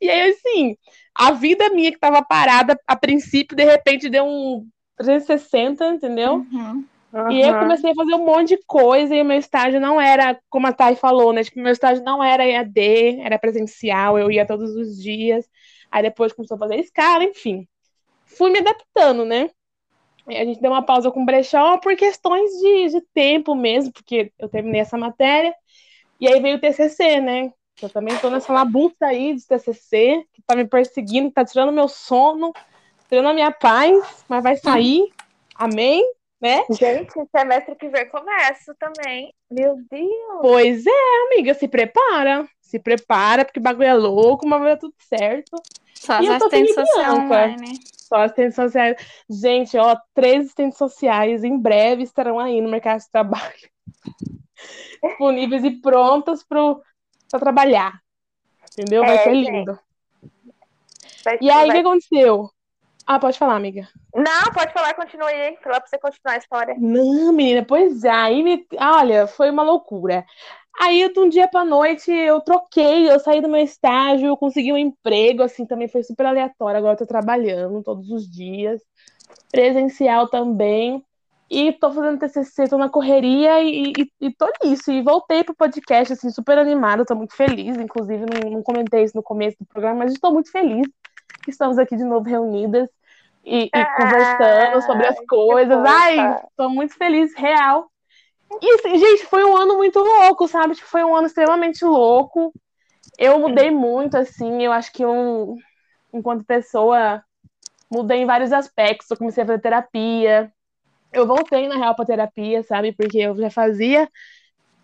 E 0.02 0.10
aí, 0.10 0.32
assim, 0.32 0.78
a 1.16 1.32
vida 1.32 1.70
minha 1.70 1.92
que 1.92 2.00
tava 2.00 2.22
parada, 2.22 2.78
a 2.86 2.96
princípio, 2.96 3.56
de 3.56 3.64
repente 3.64 4.10
deu 4.10 4.26
um 4.26 4.68
360, 4.98 5.86
entendeu? 5.88 6.46
Uhum. 6.52 6.86
E 7.32 7.42
eu 7.42 7.58
comecei 7.58 7.90
a 7.90 7.96
fazer 7.96 8.14
um 8.14 8.26
monte 8.26 8.50
de 8.50 8.64
coisa 8.68 9.16
e 9.16 9.22
o 9.22 9.26
meu 9.26 9.38
estágio 9.40 9.80
não 9.80 10.00
era, 10.00 10.40
como 10.48 10.68
a 10.68 10.74
Thay 10.74 10.96
falou, 10.96 11.34
né? 11.34 11.44
Tipo, 11.44 11.60
meu 11.60 11.72
estágio 11.72 12.04
não 12.04 12.24
era 12.24 12.46
EAD, 12.46 13.22
era 13.22 13.40
presencial, 13.40 14.20
eu 14.20 14.30
ia 14.30 14.46
todos 14.46 14.76
os 14.76 15.02
dias. 15.02 15.50
Aí 15.90 16.04
depois 16.04 16.34
começou 16.34 16.56
a 16.56 16.60
fazer 16.60 16.76
escala, 16.76 17.24
enfim. 17.24 17.68
Fui 18.26 18.52
me 18.52 18.60
adaptando, 18.60 19.26
né? 19.26 19.50
A 20.38 20.46
gente 20.46 20.62
deu 20.62 20.72
uma 20.72 20.82
pausa 20.82 21.12
com 21.12 21.22
o 21.22 21.26
brechó 21.26 21.78
por 21.78 21.96
questões 21.96 22.52
de, 22.52 22.90
de 22.90 23.02
tempo 23.14 23.56
mesmo, 23.56 23.92
porque 23.92 24.32
eu 24.38 24.50
terminei 24.50 24.82
essa 24.82 24.98
matéria. 24.98 25.54
E 26.20 26.28
aí 26.28 26.42
veio 26.42 26.58
o 26.58 26.60
TCC, 26.60 27.22
né? 27.22 27.54
Eu 27.82 27.90
também 27.90 28.18
tô 28.18 28.30
nessa 28.30 28.52
labuta 28.52 29.06
aí 29.06 29.34
de 29.34 29.48
TCC, 29.48 30.26
que 30.34 30.42
tá 30.46 30.56
me 30.56 30.66
perseguindo, 30.66 31.32
tá 31.32 31.46
tirando 31.46 31.72
meu 31.72 31.88
sono, 31.88 32.52
tirando 33.08 33.30
a 33.30 33.34
minha 33.34 33.52
paz, 33.52 34.26
mas 34.28 34.44
vai 34.44 34.58
sair. 34.58 35.12
Amém? 35.56 36.04
Né? 36.42 36.64
Gente, 36.70 37.12
semestre 37.36 37.76
que 37.76 37.90
vem 37.90 38.08
começa 38.10 38.74
também. 38.80 39.34
Meu 39.52 39.76
Deus. 39.90 40.42
Pois 40.42 40.86
é, 40.86 41.26
amiga, 41.28 41.54
se 41.54 41.68
prepara. 41.68 42.48
Se 42.62 42.80
prepara, 42.80 43.44
porque 43.44 43.60
o 43.60 43.64
bagulho 43.64 43.88
é 43.88 43.94
louco, 43.94 44.48
mas 44.48 44.60
vai 44.62 44.70
dar 44.72 44.78
tudo 44.78 44.94
certo. 45.00 45.62
Só 45.94 46.14
as 46.14 46.26
E 46.26 46.28
eu 46.28 46.40
tô 46.40 46.50
sociais 46.50 47.14
online. 47.14 47.80
Só 48.10 48.16
assistentes 48.24 48.56
sociais. 48.56 48.98
Gente, 49.30 49.78
ó, 49.78 49.96
três 50.16 50.46
assistentes 50.46 50.80
sociais 50.80 51.44
em 51.44 51.56
breve 51.60 52.02
estarão 52.02 52.40
aí 52.40 52.60
no 52.60 52.68
mercado 52.70 53.00
de 53.00 53.10
trabalho. 53.12 53.70
Disponíveis 55.04 55.64
e 55.64 55.80
prontas 55.80 56.44
para 56.44 57.40
trabalhar. 57.40 58.02
Entendeu? 58.74 59.04
Vai 59.06 59.16
É, 59.18 59.24
ser 59.24 59.34
lindo. 59.34 59.80
Vai- 61.24 61.38
E 61.40 61.50
aí, 61.52 61.66
o 61.66 61.68
vai- 61.68 61.82
que 61.82 61.88
aconteceu? 61.88 62.50
Ah, 63.06 63.20
pode 63.20 63.38
falar, 63.38 63.56
amiga. 63.56 63.88
Não, 64.14 64.52
pode 64.54 64.74
falar, 64.74 64.94
continue 64.96 65.32
aí. 65.32 65.58
Falar 65.64 65.80
pra 65.80 65.88
você 65.90 65.98
continuar 66.00 66.34
a 66.34 66.38
história. 66.38 66.76
Não, 66.80 67.32
menina, 67.32 67.64
pois 67.64 68.04
é, 68.04 68.10
aí 68.10 68.44
me... 68.44 68.68
olha, 68.80 69.28
foi 69.28 69.50
uma 69.52 69.64
loucura. 69.64 70.26
Aí, 70.80 71.12
de 71.12 71.20
um 71.20 71.28
dia 71.28 71.46
pra 71.46 71.66
noite, 71.66 72.10
eu 72.10 72.40
troquei, 72.40 73.12
eu 73.12 73.20
saí 73.20 73.42
do 73.42 73.50
meu 73.50 73.62
estágio, 73.62 74.28
eu 74.28 74.38
consegui 74.38 74.72
um 74.72 74.78
emprego, 74.78 75.44
assim, 75.44 75.66
também 75.66 75.90
foi 75.90 76.04
super 76.04 76.26
aleatório. 76.26 76.78
Agora 76.78 76.94
eu 76.94 76.98
tô 76.98 77.06
trabalhando 77.06 77.84
todos 77.84 78.10
os 78.10 78.30
dias, 78.30 78.82
presencial 79.52 80.30
também, 80.30 81.04
e 81.50 81.74
tô 81.74 81.92
fazendo 81.92 82.20
TCC, 82.20 82.70
tô 82.70 82.78
na 82.78 82.88
correria 82.88 83.62
e, 83.62 83.92
e, 83.98 84.12
e 84.22 84.34
tô 84.34 84.48
nisso. 84.64 84.90
E 84.90 85.02
voltei 85.02 85.44
pro 85.44 85.54
podcast, 85.54 86.14
assim, 86.14 86.30
super 86.30 86.58
animada, 86.58 87.06
tô 87.06 87.16
muito 87.16 87.36
feliz. 87.36 87.76
Inclusive, 87.78 88.26
não, 88.26 88.52
não 88.52 88.64
comentei 88.64 89.04
isso 89.04 89.18
no 89.18 89.24
começo 89.24 89.58
do 89.60 89.66
programa, 89.66 90.00
mas 90.00 90.14
estou 90.14 90.32
muito 90.32 90.50
feliz 90.50 90.88
que 91.44 91.52
estamos 91.52 91.78
aqui 91.78 91.98
de 91.98 92.06
novo 92.06 92.30
reunidas 92.30 92.90
e, 93.44 93.66
e 93.66 93.86
conversando 93.98 94.82
sobre 94.84 95.08
as 95.08 95.20
coisas. 95.28 95.78
Ai, 95.86 96.40
tô 96.56 96.70
muito 96.70 96.96
feliz, 96.96 97.34
real. 97.36 97.90
E 98.62 98.74
assim, 98.74 98.98
gente, 98.98 99.26
foi 99.26 99.44
um 99.44 99.56
ano 99.56 99.78
muito 99.78 100.00
louco, 100.00 100.48
sabe? 100.48 100.76
Tipo, 100.76 100.88
foi 100.88 101.04
um 101.04 101.16
ano 101.16 101.28
extremamente 101.28 101.86
louco. 101.86 102.52
Eu 103.18 103.40
mudei 103.40 103.70
muito, 103.70 104.18
assim, 104.18 104.64
eu 104.64 104.72
acho 104.72 104.92
que 104.92 105.04
eu, 105.04 105.56
enquanto 106.14 106.46
pessoa, 106.46 107.24
mudei 107.92 108.20
em 108.20 108.26
vários 108.26 108.52
aspectos. 108.52 109.10
Eu 109.10 109.18
comecei 109.18 109.44
a 109.44 109.48
fazer 109.48 109.62
terapia. 109.62 110.52
Eu 111.12 111.26
voltei, 111.28 111.68
na 111.68 111.76
real, 111.76 111.96
pra 111.96 112.06
terapia, 112.06 112.64
sabe? 112.64 112.92
Porque 112.92 113.20
eu 113.20 113.36
já 113.36 113.50
fazia 113.50 114.10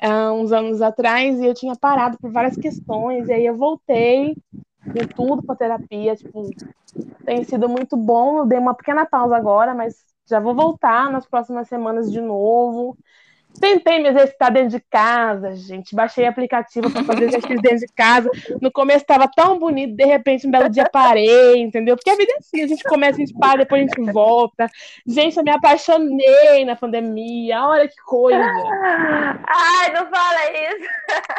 há 0.02 0.32
uns 0.32 0.52
anos 0.52 0.82
atrás 0.82 1.40
e 1.40 1.46
eu 1.46 1.54
tinha 1.54 1.76
parado 1.76 2.18
por 2.20 2.32
várias 2.32 2.56
questões. 2.56 3.28
E 3.28 3.34
aí 3.34 3.46
eu 3.46 3.56
voltei 3.56 4.36
com 4.82 5.08
tudo 5.16 5.44
pra 5.44 5.56
terapia, 5.56 6.16
tipo, 6.16 6.50
tem 7.26 7.44
sido 7.44 7.68
muito 7.68 7.98
bom. 7.98 8.40
Eu 8.40 8.46
dei 8.46 8.60
uma 8.60 8.74
pequena 8.74 9.06
pausa 9.06 9.36
agora, 9.36 9.74
mas 9.74 9.96
já 10.28 10.40
vou 10.40 10.56
voltar 10.56 11.12
nas 11.12 11.26
próximas 11.26 11.68
semanas 11.68 12.12
de 12.12 12.22
novo. 12.22 12.98
Tentei 13.60 14.00
me 14.02 14.10
exercitar 14.10 14.52
dentro 14.52 14.70
de 14.70 14.80
casa, 14.90 15.56
gente. 15.56 15.96
Baixei 15.96 16.26
aplicativo 16.26 16.90
para 16.92 17.04
fazer 17.04 17.26
exercício 17.26 17.62
dentro 17.62 17.80
de 17.80 17.94
casa. 17.94 18.30
No 18.62 18.72
começo 18.72 19.00
estava 19.00 19.28
tão 19.28 19.58
bonito, 19.58 19.96
de 19.96 20.06
repente, 20.06 20.48
um 20.48 20.52
belo 20.52 20.70
dia 20.70 20.90
parei, 20.92 21.58
entendeu? 21.62 21.96
Porque 21.96 22.10
a 22.10 22.16
vida 22.16 22.34
é 22.34 22.38
assim, 22.38 22.64
a 22.64 22.68
gente 22.68 22.84
começa, 22.84 23.18
a 23.18 23.26
gente 23.26 23.34
para, 23.38 23.60
depois 23.60 23.82
a 23.82 23.86
gente 23.86 24.12
volta. 24.12 24.70
Gente, 25.08 25.38
eu 25.38 25.44
me 25.44 25.52
apaixonei 25.52 26.66
na 26.66 26.76
pandemia. 26.76 27.64
Olha 27.64 27.88
que 27.88 28.02
coisa. 28.06 28.44
Ai, 28.44 29.92
não 29.94 30.08
fala 30.10 30.52
isso. 30.52 30.90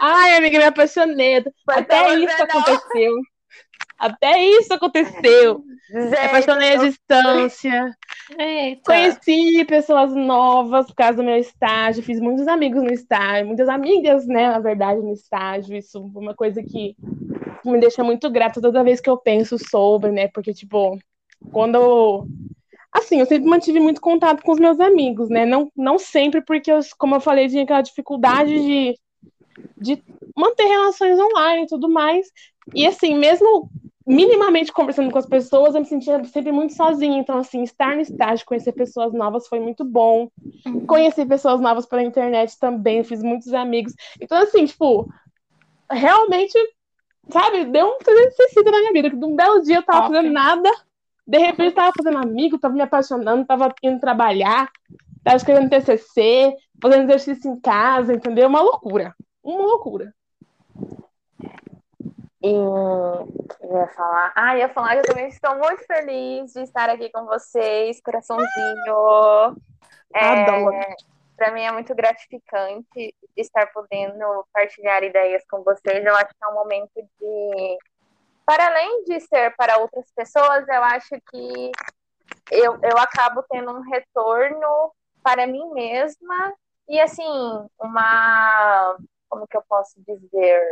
Ai, 0.00 0.36
amiga, 0.36 0.58
me 0.58 0.64
apaixonei. 0.64 1.44
Mas 1.66 1.78
Até 1.78 2.14
isso 2.14 2.36
vendo. 2.36 2.50
aconteceu. 2.50 3.12
Até 3.98 4.42
isso 4.44 4.72
aconteceu. 4.72 5.64
Gente, 5.88 6.14
apaixonei 6.16 6.70
à 6.70 6.74
eu- 6.74 6.84
distância. 6.84 7.96
Eita. 8.38 8.82
Conheci 8.84 9.64
pessoas 9.64 10.12
novas 10.14 10.86
por 10.86 10.96
causa 10.96 11.18
do 11.18 11.24
meu 11.24 11.36
estágio, 11.36 12.02
fiz 12.02 12.20
muitos 12.20 12.48
amigos 12.48 12.82
no 12.82 12.92
estágio, 12.92 13.46
muitas 13.46 13.68
amigas, 13.68 14.26
né, 14.26 14.48
na 14.50 14.58
verdade, 14.58 15.00
no 15.00 15.12
estágio. 15.12 15.76
Isso 15.76 15.98
é 15.98 16.18
uma 16.18 16.34
coisa 16.34 16.62
que 16.62 16.96
me 17.64 17.78
deixa 17.80 18.02
muito 18.02 18.28
grata 18.30 18.60
toda 18.60 18.82
vez 18.84 19.00
que 19.00 19.08
eu 19.08 19.16
penso 19.16 19.56
sobre, 19.58 20.10
né, 20.10 20.28
porque, 20.28 20.52
tipo, 20.52 20.98
quando 21.52 21.76
eu... 21.76 22.26
Assim, 22.92 23.20
eu 23.20 23.26
sempre 23.26 23.48
mantive 23.48 23.78
muito 23.78 24.00
contato 24.00 24.42
com 24.42 24.52
os 24.52 24.58
meus 24.58 24.80
amigos, 24.80 25.28
né, 25.28 25.46
não, 25.46 25.70
não 25.76 25.98
sempre 25.98 26.40
porque, 26.40 26.70
eu, 26.70 26.80
como 26.98 27.14
eu 27.14 27.20
falei, 27.20 27.48
tinha 27.48 27.62
aquela 27.62 27.82
dificuldade 27.82 28.52
de, 28.52 28.98
de 29.76 30.02
manter 30.36 30.64
relações 30.64 31.18
online 31.18 31.64
e 31.64 31.68
tudo 31.68 31.88
mais. 31.88 32.26
E, 32.74 32.86
assim, 32.86 33.16
mesmo 33.16 33.70
minimamente 34.06 34.72
conversando 34.72 35.10
com 35.10 35.18
as 35.18 35.26
pessoas, 35.26 35.74
eu 35.74 35.80
me 35.80 35.86
sentia 35.86 36.22
sempre 36.24 36.52
muito 36.52 36.74
sozinha. 36.74 37.18
Então, 37.18 37.38
assim, 37.38 37.62
estar 37.62 37.96
no 37.96 38.02
estágio, 38.02 38.46
conhecer 38.46 38.72
pessoas 38.72 39.12
novas 39.12 39.48
foi 39.48 39.58
muito 39.58 39.84
bom. 39.84 40.28
Conheci 40.86 41.26
pessoas 41.26 41.60
novas 41.60 41.86
pela 41.86 42.02
internet 42.02 42.56
também, 42.58 43.02
fiz 43.02 43.22
muitos 43.22 43.52
amigos. 43.52 43.92
Então, 44.20 44.38
assim, 44.38 44.64
tipo, 44.64 45.08
realmente, 45.90 46.56
sabe, 47.30 47.64
deu 47.64 47.86
um 47.86 47.98
360 47.98 48.70
na 48.70 48.78
minha 48.78 48.92
vida. 48.92 49.10
que 49.10 49.16
De 49.16 49.24
um 49.24 49.34
belo 49.34 49.60
dia 49.62 49.76
eu 49.76 49.82
tava 49.82 50.06
Ok. 50.06 50.14
fazendo 50.14 50.32
nada, 50.32 50.70
de 51.26 51.38
repente 51.38 51.74
tava 51.74 51.92
fazendo 51.96 52.18
amigo, 52.18 52.58
tava 52.58 52.74
me 52.74 52.82
apaixonando, 52.82 53.44
tava 53.44 53.74
indo 53.82 53.98
trabalhar, 53.98 54.70
tava 55.24 55.36
escrevendo 55.36 55.68
TCC, 55.68 56.54
fazendo 56.80 57.04
exercício 57.04 57.50
em 57.50 57.58
casa, 57.58 58.14
entendeu? 58.14 58.48
Uma 58.48 58.60
loucura. 58.60 59.12
Uma 59.42 59.62
loucura. 59.62 60.14
E 62.42 62.52
eu 62.52 63.78
ia 63.78 63.88
falar. 63.88 64.32
Ah, 64.34 64.56
ia 64.56 64.68
falar 64.68 64.92
que 64.92 64.98
eu 64.98 65.14
também 65.14 65.28
estou 65.28 65.56
muito 65.56 65.84
feliz 65.86 66.52
de 66.52 66.62
estar 66.62 66.90
aqui 66.90 67.10
com 67.10 67.24
vocês, 67.24 68.00
coraçãozinho. 68.02 69.56
Adoro. 70.14 70.72
É, 70.72 70.96
para 71.36 71.50
mim 71.52 71.62
é 71.62 71.72
muito 71.72 71.94
gratificante 71.94 73.14
estar 73.36 73.66
podendo 73.72 74.46
partilhar 74.52 75.02
ideias 75.02 75.44
com 75.48 75.62
vocês. 75.62 76.04
Eu 76.04 76.14
acho 76.14 76.28
que 76.28 76.44
é 76.44 76.48
um 76.48 76.54
momento 76.54 76.92
de. 76.94 77.78
Para 78.44 78.66
além 78.66 79.04
de 79.04 79.20
ser 79.20 79.54
para 79.56 79.78
outras 79.78 80.10
pessoas, 80.14 80.66
eu 80.68 80.84
acho 80.84 81.20
que 81.30 81.72
eu, 82.50 82.78
eu 82.82 82.98
acabo 82.98 83.42
tendo 83.50 83.72
um 83.72 83.80
retorno 83.80 84.92
para 85.22 85.46
mim 85.46 85.68
mesma 85.72 86.54
e, 86.88 87.00
assim, 87.00 87.24
uma. 87.78 88.96
Como 89.28 89.46
que 89.48 89.56
eu 89.56 89.62
posso 89.68 90.00
dizer? 90.06 90.62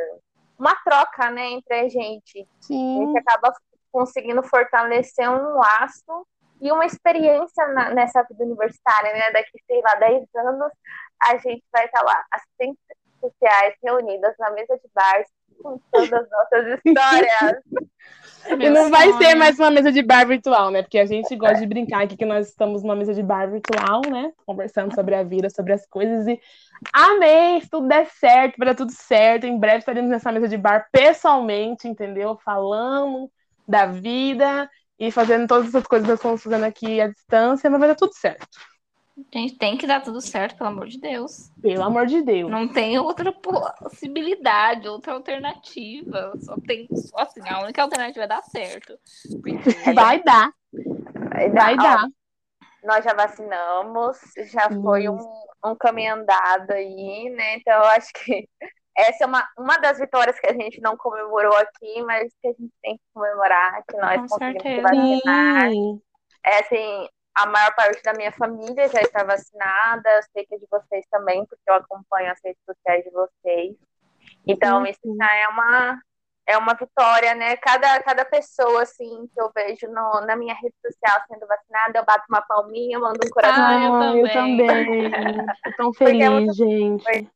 Uma 0.58 0.74
troca, 0.84 1.30
né, 1.30 1.50
entre 1.50 1.74
a 1.74 1.88
gente. 1.88 2.46
Sim. 2.60 3.02
A 3.02 3.06
gente 3.06 3.18
acaba 3.18 3.52
conseguindo 3.90 4.42
fortalecer 4.42 5.28
um 5.30 5.54
laço 5.54 6.26
e 6.60 6.70
uma 6.72 6.84
experiência 6.84 7.66
na, 7.68 7.90
nessa 7.90 8.22
vida 8.22 8.44
universitária, 8.44 9.12
né? 9.12 9.30
Daqui, 9.32 9.62
sei 9.66 9.80
lá, 9.82 9.94
10 9.96 10.24
anos, 10.36 10.72
a 11.22 11.36
gente 11.36 11.64
vai 11.72 11.84
estar 11.84 12.02
lá, 12.02 12.24
assistentes 12.32 12.82
sociais 13.20 13.74
reunidas 13.82 14.34
na 14.38 14.50
mesa 14.50 14.76
de 14.76 14.90
bar, 14.94 15.22
contando 15.62 16.14
as 16.14 16.30
nossas 16.30 16.80
histórias. 16.84 17.62
E 18.46 18.68
não 18.68 18.90
vai 18.90 19.10
ser 19.14 19.34
mais 19.34 19.58
uma 19.58 19.70
mesa 19.70 19.90
de 19.90 20.02
bar 20.02 20.26
virtual, 20.26 20.70
né? 20.70 20.82
Porque 20.82 20.98
a 20.98 21.06
gente 21.06 21.34
gosta 21.34 21.60
de 21.60 21.66
brincar 21.66 22.02
aqui 22.02 22.14
que 22.14 22.26
nós 22.26 22.48
estamos 22.48 22.82
numa 22.82 22.94
mesa 22.94 23.14
de 23.14 23.22
bar 23.22 23.50
virtual, 23.50 24.02
né? 24.10 24.32
Conversando 24.44 24.94
sobre 24.94 25.14
a 25.14 25.22
vida, 25.22 25.48
sobre 25.48 25.72
as 25.72 25.86
coisas. 25.86 26.26
E 26.26 26.38
amém! 26.92 27.60
Se 27.62 27.70
tudo 27.70 27.88
der 27.88 28.06
certo, 28.10 28.56
vai 28.58 28.66
dar 28.66 28.74
tudo 28.74 28.92
certo. 28.92 29.46
Em 29.46 29.58
breve 29.58 29.78
estaremos 29.78 30.10
nessa 30.10 30.30
mesa 30.30 30.46
de 30.46 30.58
bar 30.58 30.88
pessoalmente, 30.92 31.88
entendeu? 31.88 32.36
Falando 32.44 33.30
da 33.66 33.86
vida 33.86 34.68
e 34.98 35.10
fazendo 35.10 35.48
todas 35.48 35.68
essas 35.68 35.86
coisas 35.86 36.04
que 36.04 36.10
nós 36.10 36.18
estamos 36.18 36.42
fazendo 36.42 36.64
aqui 36.64 37.00
à 37.00 37.08
distância, 37.08 37.70
mas 37.70 37.80
vai 37.80 37.88
dar 37.88 37.96
tudo 37.96 38.12
certo. 38.12 38.46
Gente, 39.32 39.56
tem 39.56 39.76
que 39.76 39.86
dar 39.86 40.00
tudo 40.02 40.20
certo, 40.20 40.56
pelo 40.56 40.70
amor 40.70 40.88
de 40.88 40.98
Deus. 40.98 41.50
Pelo 41.62 41.84
amor 41.84 42.06
de 42.06 42.20
Deus. 42.22 42.50
Não 42.50 42.66
tem 42.66 42.98
outra 42.98 43.32
possibilidade, 43.32 44.88
outra 44.88 45.12
alternativa. 45.12 46.32
Só 46.40 46.56
tem 46.66 46.88
só 46.92 47.18
assim, 47.18 47.40
a 47.48 47.60
única 47.62 47.82
alternativa 47.82 48.24
é 48.24 48.28
dar 48.28 48.42
certo. 48.42 48.98
Porque 49.42 49.92
Vai 49.92 50.22
dar, 50.22 50.50
Vai 51.30 51.50
dar. 51.50 51.52
vai 51.52 51.74
Ó, 51.74 51.76
dar. 51.76 52.08
nós 52.82 53.04
já 53.04 53.14
vacinamos, 53.14 54.18
já 54.52 54.68
foi 54.68 55.08
um, 55.08 55.18
um 55.64 55.76
caminho 55.76 56.14
andado 56.14 56.72
aí, 56.72 57.30
né? 57.30 57.56
Então, 57.56 57.72
eu 57.74 57.84
acho 57.90 58.12
que 58.12 58.48
essa 58.96 59.24
é 59.24 59.26
uma, 59.26 59.48
uma 59.58 59.76
das 59.78 59.98
vitórias 59.98 60.38
que 60.38 60.46
a 60.46 60.52
gente 60.52 60.80
não 60.80 60.96
comemorou 60.96 61.54
aqui, 61.56 62.02
mas 62.02 62.32
que 62.40 62.48
a 62.48 62.52
gente 62.52 62.72
tem 62.82 62.96
que 62.96 63.02
comemorar, 63.12 63.82
que 63.88 63.96
nós 63.96 64.20
Com 64.22 64.28
conseguimos 64.28 64.62
certeza. 64.62 64.82
vacinar. 64.82 65.70
É 66.46 66.58
assim, 66.60 67.08
a 67.34 67.46
maior 67.46 67.74
parte 67.74 68.02
da 68.02 68.12
minha 68.14 68.32
família 68.32 68.88
já 68.88 69.00
está 69.00 69.24
vacinada, 69.24 70.08
eu 70.08 70.22
sei 70.32 70.46
que 70.46 70.54
é 70.54 70.58
de 70.58 70.66
vocês 70.70 71.04
também, 71.10 71.44
porque 71.46 71.62
eu 71.68 71.74
acompanho 71.74 72.30
as 72.30 72.40
redes 72.44 72.62
sociais 72.64 73.02
de 73.04 73.10
vocês. 73.10 73.76
Então, 74.46 74.78
Uhum. 74.80 74.86
isso 74.86 75.00
já 75.16 75.34
é 75.36 75.48
uma, 75.48 76.00
é 76.46 76.56
uma 76.58 76.74
vitória, 76.74 77.34
né? 77.34 77.56
Cada, 77.56 78.00
cada 78.02 78.24
pessoa, 78.24 78.82
assim, 78.82 79.26
que 79.34 79.40
eu 79.40 79.50
vejo 79.54 79.88
no, 79.88 80.20
na 80.26 80.36
minha 80.36 80.54
rede 80.54 80.74
social 80.84 81.20
sendo 81.26 81.46
vacinada, 81.46 81.98
eu 81.98 82.04
bato 82.04 82.24
uma 82.28 82.42
palminha, 82.42 82.98
mando 82.98 83.18
um 83.26 83.30
coração. 83.30 83.64
Ah, 83.64 83.84
eu 83.84 83.94
Ah, 83.94 84.16
eu 84.16 84.32
também. 84.32 84.66
também. 84.66 85.10
Tô 85.64 85.72
tão 85.76 85.90
Porque 85.92 86.04
é 86.04 86.06
feliz, 86.06 86.30
muito- 86.30 86.54
gente. 86.54 87.30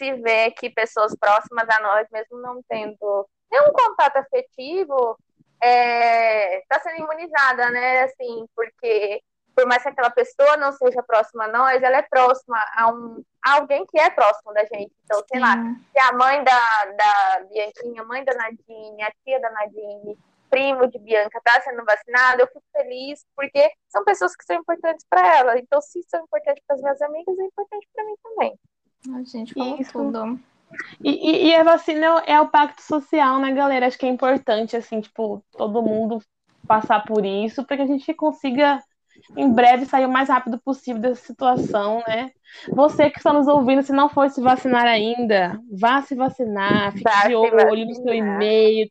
se 0.00 0.12
vê 0.14 0.50
que 0.50 0.68
pessoas 0.68 1.14
próximas 1.16 1.68
a 1.70 1.80
nós, 1.80 2.08
mesmo 2.10 2.38
não 2.38 2.60
tendo 2.68 3.28
nenhum 3.50 3.72
contato 3.72 4.16
afetivo, 4.16 5.16
está 5.62 6.80
sendo 6.80 7.02
imunizada, 7.02 7.70
né? 7.70 8.02
Assim, 8.04 8.46
porque 8.54 9.22
por 9.54 9.66
mais 9.66 9.82
que 9.82 9.88
aquela 9.88 10.10
pessoa 10.10 10.56
não 10.56 10.72
seja 10.72 11.02
próxima 11.02 11.44
a 11.44 11.48
nós, 11.48 11.82
ela 11.82 11.98
é 11.98 12.02
próxima 12.02 12.58
a, 12.74 12.90
um, 12.90 13.22
a 13.44 13.54
alguém 13.56 13.84
que 13.86 13.98
é 13.98 14.10
próximo 14.10 14.52
da 14.52 14.64
gente. 14.64 14.92
Então, 15.04 15.22
sei 15.30 15.40
lá, 15.40 15.52
Sim. 15.52 15.76
se 15.92 16.00
a 16.00 16.12
mãe 16.12 16.42
da, 16.42 16.84
da 16.96 17.44
Bianquinha, 17.50 18.04
mãe 18.04 18.24
da 18.24 18.34
Nadine, 18.34 19.02
a 19.02 19.12
tia 19.24 19.40
da 19.40 19.50
Nadine, 19.50 20.18
primo 20.50 20.86
de 20.86 20.98
Bianca 20.98 21.38
está 21.38 21.60
sendo 21.62 21.84
vacinado, 21.84 22.42
eu 22.42 22.46
fico 22.46 22.64
feliz, 22.72 23.24
porque 23.34 23.70
são 23.88 24.04
pessoas 24.04 24.36
que 24.36 24.44
são 24.44 24.56
importantes 24.56 25.04
para 25.08 25.38
ela. 25.38 25.58
Então, 25.58 25.80
se 25.80 26.02
são 26.08 26.22
importantes 26.24 26.62
para 26.66 26.76
as 26.76 26.82
minhas 26.82 27.02
amigas, 27.02 27.38
é 27.38 27.44
importante 27.44 27.88
para 27.94 28.04
mim 28.04 28.14
também. 28.22 28.58
Ai, 29.14 29.24
gente, 29.24 29.54
falou 29.54 29.78
Isso. 29.78 29.92
tudo. 29.92 30.38
E, 31.04 31.10
e- 31.10 31.48
e 31.48 31.54
a 31.54 31.62
vacina 31.62 32.22
é 32.26 32.40
o 32.40 32.48
pacto 32.48 32.82
social, 32.82 33.38
né, 33.40 33.52
galera? 33.52 33.86
Acho 33.86 33.98
que 33.98 34.06
é 34.06 34.08
importante, 34.08 34.76
assim, 34.76 35.00
tipo, 35.00 35.44
todo 35.56 35.82
mundo 35.82 36.18
passar 36.66 37.04
por 37.04 37.24
isso, 37.24 37.64
para 37.64 37.76
que 37.76 37.82
a 37.82 37.86
gente 37.86 38.12
consiga, 38.14 38.82
em 39.36 39.52
breve, 39.52 39.84
sair 39.86 40.06
o 40.06 40.10
mais 40.10 40.28
rápido 40.28 40.60
possível 40.64 41.00
dessa 41.00 41.26
situação, 41.26 42.02
né? 42.06 42.30
Você 42.74 43.10
que 43.10 43.18
está 43.18 43.32
nos 43.32 43.48
ouvindo, 43.48 43.82
se 43.82 43.92
não 43.92 44.08
for 44.08 44.28
se 44.30 44.40
vacinar 44.40 44.86
ainda, 44.86 45.58
vá 45.70 46.02
se 46.02 46.14
vacinar, 46.14 46.92
fique 46.92 47.04
Vá 47.04 47.28
de 47.28 47.34
olho 47.34 47.86
no 47.86 47.94
seu 47.94 48.14
e-mail, 48.14 48.88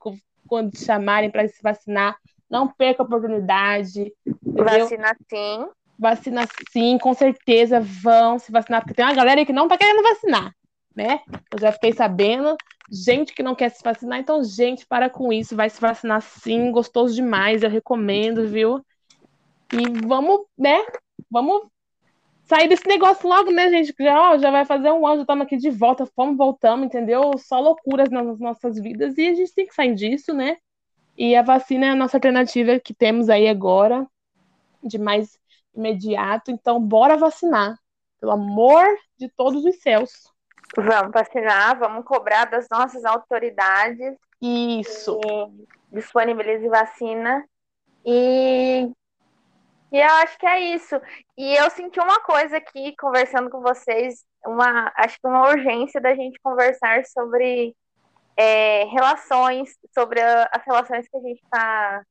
quando 0.47 0.71
te 0.71 0.79
chamarem 0.79 1.29
para 1.31 1.47
se 1.47 1.61
vacinar. 1.61 2.17
Não 2.49 2.67
perca 2.67 3.01
a 3.03 3.05
oportunidade, 3.05 4.11
entendeu? 4.45 4.85
Vacina 4.85 5.15
sim. 5.29 5.67
Vacina 5.97 6.41
sim, 6.71 6.97
com 6.97 7.13
certeza 7.13 7.79
vão 7.79 8.39
se 8.39 8.51
vacinar, 8.51 8.81
porque 8.81 8.93
tem 8.95 9.05
uma 9.05 9.13
galera 9.13 9.39
aí 9.39 9.45
que 9.45 9.53
não 9.53 9.67
tá 9.67 9.77
querendo 9.77 10.03
vacinar, 10.03 10.51
né? 10.95 11.21
Eu 11.51 11.59
já 11.59 11.71
fiquei 11.71 11.93
sabendo, 11.93 12.55
gente 12.91 13.33
que 13.33 13.43
não 13.43 13.55
quer 13.55 13.69
se 13.69 13.83
vacinar, 13.83 14.19
então, 14.19 14.43
gente, 14.43 14.85
para 14.85 15.09
com 15.09 15.31
isso, 15.31 15.55
vai 15.55 15.69
se 15.69 15.79
vacinar 15.79 16.21
sim, 16.21 16.71
gostoso 16.71 17.13
demais, 17.15 17.63
eu 17.63 17.69
recomendo, 17.69 18.47
viu? 18.47 18.83
E 19.73 20.05
vamos, 20.05 20.45
né? 20.57 20.79
Vamos 21.29 21.67
sair 22.43 22.67
desse 22.67 22.85
negócio 22.87 23.27
logo, 23.27 23.51
né, 23.51 23.69
gente? 23.69 23.93
Já, 23.97 24.31
ó, 24.31 24.37
já 24.37 24.51
vai 24.51 24.65
fazer 24.65 24.91
um 24.91 25.07
ano, 25.07 25.17
já 25.17 25.21
estamos 25.21 25.45
aqui 25.45 25.57
de 25.57 25.69
volta, 25.69 26.05
fomos, 26.05 26.37
voltamos, 26.37 26.85
entendeu? 26.85 27.37
Só 27.37 27.59
loucuras 27.59 28.09
nas 28.09 28.37
nossas 28.39 28.77
vidas 28.77 29.17
e 29.17 29.27
a 29.27 29.33
gente 29.33 29.53
tem 29.53 29.65
que 29.65 29.73
sair 29.73 29.95
disso, 29.95 30.33
né? 30.33 30.57
E 31.17 31.35
a 31.35 31.41
vacina 31.41 31.85
é 31.85 31.89
a 31.89 31.95
nossa 31.95 32.17
alternativa 32.17 32.79
que 32.79 32.93
temos 32.93 33.29
aí 33.29 33.47
agora, 33.47 34.05
de 34.83 34.97
mais 34.97 35.37
imediato. 35.73 36.51
Então, 36.51 36.81
bora 36.81 37.17
vacinar. 37.17 37.77
Pelo 38.19 38.33
amor 38.33 38.85
de 39.17 39.29
todos 39.29 39.63
os 39.65 39.81
céus. 39.81 40.30
Vamos 40.75 41.11
vacinar, 41.11 41.77
vamos 41.77 42.05
cobrar 42.05 42.45
das 42.45 42.67
nossas 42.69 43.03
autoridades 43.03 44.15
Isso. 44.41 45.19
que 45.19 45.67
disponibilizem 45.91 46.69
vacina. 46.69 47.45
E, 48.05 48.89
e 49.91 49.97
eu 49.97 50.09
acho 50.23 50.37
que 50.37 50.45
é 50.45 50.59
isso. 50.73 50.99
E 51.37 51.55
eu 51.55 51.69
senti 51.69 51.99
uma 51.99 52.21
coisa 52.21 52.57
aqui, 52.57 52.95
conversando 52.97 53.49
com 53.49 53.61
vocês, 53.61 54.25
uma, 54.45 54.91
acho 54.95 55.19
que 55.19 55.27
uma 55.27 55.49
urgência 55.49 55.99
da 55.99 56.15
gente 56.15 56.39
conversar 56.41 57.05
sobre 57.05 57.75
é, 58.37 58.85
relações, 58.85 59.77
sobre 59.93 60.21
as 60.21 60.63
relações 60.65 61.07
que 61.07 61.17
a 61.17 61.21
gente 61.21 61.41
está 61.43 62.03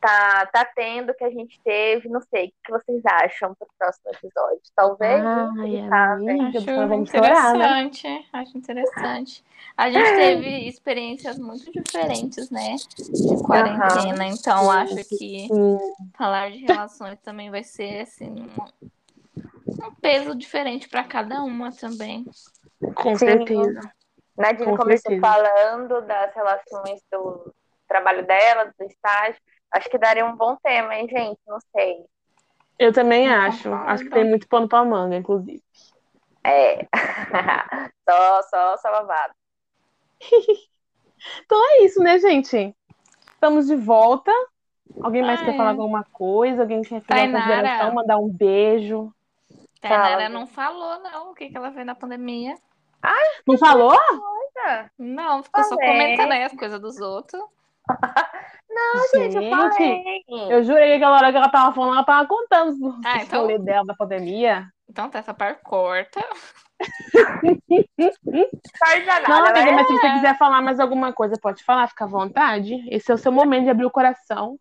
tá, 0.00 0.46
tá 0.46 0.64
tendo, 0.64 1.14
que 1.14 1.24
a 1.24 1.30
gente 1.30 1.60
teve, 1.62 2.08
não 2.08 2.20
sei, 2.22 2.48
o 2.48 2.52
que 2.64 2.72
vocês 2.72 3.02
acham 3.04 3.54
para 3.54 3.66
o 3.66 3.70
próximo 3.78 4.10
episódio? 4.12 4.60
Talvez. 4.74 5.24
Ai, 5.24 5.88
tá, 5.88 6.12
amiga, 6.14 6.58
Acho 6.58 6.70
né? 6.70 6.96
interessante, 6.96 8.28
acho 8.32 8.58
interessante. 8.58 9.44
A 9.76 9.90
gente 9.90 10.14
teve 10.14 10.68
experiências 10.68 11.38
muito 11.38 11.70
diferentes, 11.70 12.50
né? 12.50 12.76
De 12.98 13.42
quarentena, 13.44 14.26
então 14.26 14.70
acho 14.70 14.96
que 14.96 15.48
Sim, 15.48 15.78
falar 16.16 16.50
de 16.50 16.58
relações 16.58 17.18
também 17.20 17.50
vai 17.50 17.62
ser 17.62 18.02
assim 18.02 18.30
um, 18.30 19.86
um 19.86 19.94
peso 20.00 20.34
diferente 20.34 20.88
para 20.88 21.04
cada 21.04 21.42
uma 21.42 21.70
também. 21.72 22.24
com 22.94 23.16
Sim. 23.16 23.18
certeza. 23.18 23.92
Nadine 24.36 24.70
Com 24.70 24.76
começou 24.76 25.12
certeza. 25.12 25.20
falando 25.20 26.00
das 26.02 26.34
relações 26.34 27.02
do 27.12 27.54
trabalho 27.86 28.24
dela, 28.26 28.72
do 28.78 28.84
estágio. 28.86 29.40
Acho 29.72 29.88
que 29.88 29.98
daria 29.98 30.24
um 30.26 30.36
bom 30.36 30.56
tema, 30.62 30.94
hein, 30.96 31.08
gente? 31.08 31.38
Não 31.46 31.58
sei. 31.74 32.04
Eu 32.78 32.92
também 32.92 33.26
Eu 33.26 33.34
acho. 33.34 33.64
concordo. 33.64 33.90
Acho 33.90 34.04
que 34.04 34.10
tem 34.10 34.24
muito 34.24 34.48
pano 34.48 34.68
pra 34.68 34.84
manga, 34.84 35.16
inclusive. 35.16 35.62
É. 36.44 36.86
só, 38.08 38.42
só, 38.42 38.76
só 38.78 38.90
babado. 38.90 39.34
É 41.52 41.84
isso, 41.84 42.02
né, 42.02 42.18
gente? 42.18 42.74
Estamos 43.34 43.66
de 43.66 43.76
volta. 43.76 44.32
Alguém 45.02 45.22
mais 45.22 45.40
Ah, 45.40 45.44
quer 45.44 45.54
é. 45.54 45.56
falar 45.56 45.70
alguma 45.70 46.02
coisa? 46.04 46.62
Alguém 46.62 46.82
quer 46.82 47.02
fazer 47.02 47.28
uma 47.28 47.40
consideração, 47.40 47.94
mandar 47.94 48.18
um 48.18 48.28
beijo? 48.28 49.12
Tainara 49.80 50.10
Fala. 50.24 50.28
não 50.28 50.46
falou, 50.46 50.98
não, 51.00 51.30
o 51.30 51.34
que, 51.34 51.48
que 51.48 51.56
ela 51.56 51.72
fez 51.72 51.86
na 51.86 51.94
pandemia. 51.94 52.54
Não 53.46 53.56
falou? 53.58 53.92
Olha, 53.92 54.90
Não, 54.98 55.42
ficou 55.42 55.64
só 55.64 55.74
Falei. 55.74 55.90
comentando 55.90 56.32
aí 56.32 56.42
as 56.42 56.52
coisas 56.52 56.80
dos 56.80 56.98
outros. 57.00 57.42
Gente, 59.14 59.36
eu 59.36 59.50
falei. 59.50 60.24
eu 60.50 60.62
jurei 60.62 60.88
que 60.90 60.94
aquela 60.96 61.16
hora 61.16 61.30
que 61.30 61.36
ela 61.38 61.48
tava 61.48 61.74
falando, 61.74 61.94
ela 61.94 62.04
tava 62.04 62.26
contando 62.28 62.98
Ah, 63.04 63.22
então- 63.22 63.40
rolês 63.42 63.62
dela 63.62 63.84
da 63.84 63.94
pandemia. 63.94 64.66
Então 64.88 65.08
tá 65.08 65.20
essa 65.20 65.32
parte 65.34 65.62
corta. 65.62 66.20
nada. 69.06 69.28
Não, 69.28 69.46
amiga, 69.46 69.72
mas- 69.72 69.74
mas 69.74 69.86
se 69.86 69.92
você 69.92 70.10
quiser 70.14 70.38
falar 70.38 70.60
mais 70.62 70.80
alguma 70.80 71.12
coisa, 71.12 71.36
pode 71.40 71.62
falar, 71.62 71.88
fica 71.88 72.04
à 72.04 72.08
vontade. 72.08 72.74
Esse 72.90 73.10
é 73.10 73.14
o 73.14 73.18
seu 73.18 73.30
momento 73.30 73.64
de 73.64 73.70
abrir 73.70 73.84
o 73.86 73.90
coração. 73.90 74.58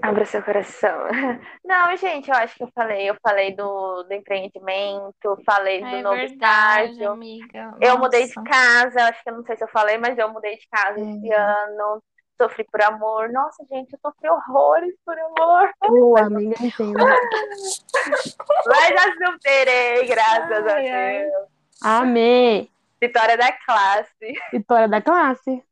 Abra 0.00 0.24
seu 0.24 0.42
coração. 0.42 0.96
Não, 1.64 1.94
gente, 1.96 2.30
eu 2.30 2.36
acho 2.36 2.54
que 2.56 2.62
eu 2.62 2.70
falei. 2.74 3.10
Eu 3.10 3.16
falei 3.22 3.54
do, 3.54 4.02
do 4.04 4.12
empreendimento, 4.14 5.38
falei 5.44 5.80
do 5.80 5.86
É 5.88 6.02
novo 6.02 6.16
verdade, 6.16 6.92
estágio. 6.92 7.10
amiga. 7.10 7.74
Eu 7.80 7.98
mudei 7.98 8.26
de 8.26 8.34
casa, 8.34 9.08
acho 9.08 9.22
que 9.22 9.28
eu 9.30 9.36
não 9.36 9.44
sei 9.44 9.56
se 9.56 9.64
eu 9.64 9.68
falei, 9.68 9.98
mas 9.98 10.16
eu 10.16 10.32
mudei 10.32 10.56
de 10.56 10.66
casa 10.70 10.98
Hum. 11.00 11.16
esse 11.18 11.32
ano. 11.32 12.02
Sofri 12.40 12.64
por 12.64 12.82
amor. 12.82 13.30
Nossa, 13.30 13.64
gente, 13.70 13.92
eu 13.92 13.98
sofri 14.00 14.28
horrores 14.28 14.94
por 15.04 15.16
amor. 15.18 15.70
Ô, 15.88 16.16
amiga, 16.18 16.56
entendo. 16.64 16.94
Mas 18.66 18.88
já 18.88 19.12
superei, 19.32 20.06
graças 20.06 20.66
Ai, 20.66 20.88
a 20.88 20.96
ai. 20.96 21.18
Deus. 21.30 21.48
Amém. 21.82 22.70
Vitória 23.00 23.36
da 23.36 23.52
classe. 23.52 24.32
Vitória 24.52 24.88
da 24.88 25.00
classe. 25.00 25.62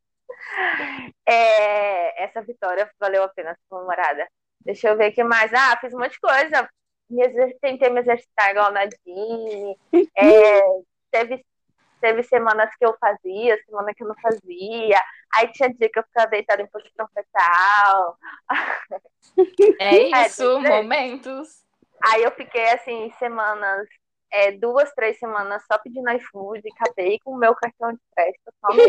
É, 1.27 2.25
essa 2.25 2.43
vitória 2.43 2.91
valeu 3.01 3.23
a 3.25 3.29
pena 3.29 3.55
ser 3.55 3.61
comemorada. 3.69 4.27
Deixa 4.65 4.89
eu 4.89 4.97
ver 4.97 5.11
o 5.11 5.15
que 5.15 5.25
mais. 5.25 5.53
Ah, 5.53 5.77
fiz 5.81 5.93
um 5.95 5.99
monte 5.99 6.13
de 6.13 6.21
coisa. 6.21 6.69
Me 7.11 7.25
exer- 7.27 7.59
Tentei 7.61 7.91
me 7.91 8.01
exercitar 8.01 8.51
igual 8.51 8.67
a 8.67 8.71
Nadine. 8.71 9.77
É, 10.17 10.61
teve, 11.11 11.45
teve 12.03 12.23
semanas 12.25 12.69
que 12.77 12.85
eu 12.85 12.95
fazia, 13.01 13.57
semana 13.65 13.95
que 13.95 14.03
eu 14.03 14.09
não 14.09 14.17
fazia. 14.21 15.01
Aí 15.35 15.51
tinha 15.53 15.73
dia 15.73 15.89
que 15.89 15.99
eu 15.99 16.03
ficava 16.03 16.27
deitada 16.27 16.61
em 16.61 16.67
posição 16.67 17.09
fetal. 17.15 18.19
É 19.79 20.11
É, 20.13 20.27
isso, 20.27 20.61
ser. 20.61 20.69
momentos. 20.69 21.65
Aí 22.03 22.25
eu 22.25 22.33
fiquei 22.33 22.69
assim, 22.71 23.11
semanas, 23.19 23.87
é, 24.33 24.51
duas, 24.51 24.93
três 24.95 25.19
semanas 25.19 25.63
só 25.71 25.79
pedindo 25.79 26.11
iFood, 26.11 26.63
acabei 26.75 27.19
com 27.21 27.31
o 27.33 27.39
meu 27.39 27.55
cartão 27.55 27.93
de 27.93 28.01
crédito 28.15 28.53
só 28.61 28.75
no. 28.75 28.83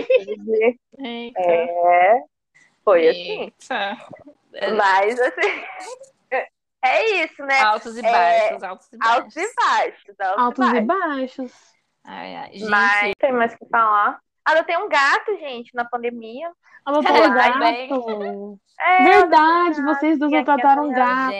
É, 1.37 2.23
foi 2.83 3.07
assim. 3.09 3.41
Eita. 3.41 3.97
É, 4.53 4.71
Mas 4.71 5.19
assim, 5.19 5.63
é 6.83 7.23
isso, 7.23 7.43
né? 7.45 7.59
Altos 7.61 7.95
e 7.97 8.01
É, 8.03 8.11
baixos, 8.11 8.63
altos 8.63 8.91
e 8.91 8.97
baixos. 8.97 9.21
Altos 9.21 9.35
e 9.37 9.55
baixos, 9.55 10.19
altos, 10.19 10.43
Altos 10.43 10.73
e 10.73 10.81
baixos. 10.81 11.73
Ai, 12.03 12.35
ai. 12.35 12.51
Gente, 12.53 12.69
Mas 12.69 13.13
tem 13.17 13.31
mais 13.31 13.53
o 13.53 13.57
que 13.57 13.65
falar. 13.67 14.19
Adotei 14.43 14.75
um 14.77 14.89
gato, 14.89 15.37
gente, 15.39 15.73
na 15.73 15.85
pandemia. 15.85 16.51
Adotou 16.85 17.15
Ai, 17.15 17.29
um 17.29 17.33
gato. 17.33 18.59
É, 18.79 19.03
Verdade, 19.03 19.79
adotei 19.79 19.95
vocês 19.95 20.19
duas 20.19 20.31
gato, 20.31 20.51
adotaram 20.51 20.89
um 20.89 20.91
gato. 20.91 21.31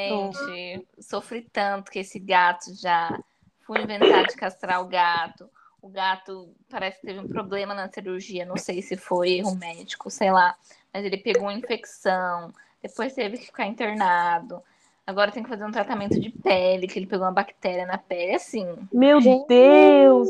Gente, 0.46 0.88
sofri 1.00 1.42
tanto 1.52 1.92
que 1.92 2.00
esse 2.00 2.18
gato 2.18 2.74
já 2.82 3.20
fui 3.66 3.82
inventar 3.82 4.26
de 4.26 4.36
castrar 4.36 4.82
o 4.82 4.88
gato. 4.88 5.50
O 5.82 5.90
gato 5.90 6.56
parece 6.70 7.02
que 7.02 7.08
teve 7.08 7.20
um 7.20 7.28
problema 7.28 7.74
na 7.74 7.92
cirurgia, 7.92 8.46
não 8.46 8.56
sei 8.56 8.82
se 8.82 8.96
foi 8.96 9.34
erro 9.34 9.54
médico, 9.56 10.10
sei 10.10 10.32
lá. 10.32 10.56
Mas 10.94 11.04
ele 11.04 11.18
pegou 11.18 11.44
uma 11.44 11.54
infecção, 11.54 12.54
depois 12.82 13.14
teve 13.14 13.38
que 13.38 13.48
ficar 13.48 13.66
internado. 13.66 14.64
Agora 15.06 15.32
tem 15.32 15.44
que 15.44 15.50
fazer 15.50 15.66
um 15.66 15.72
tratamento 15.72 16.20
de 16.20 16.30
pele, 16.30 16.88
que 16.88 16.98
ele 16.98 17.08
pegou 17.08 17.26
uma 17.26 17.32
bactéria 17.32 17.86
na 17.86 17.98
pele, 17.98 18.36
assim. 18.36 18.66
Meu 18.92 19.20
Gente. 19.20 19.48
Deus. 19.48 20.30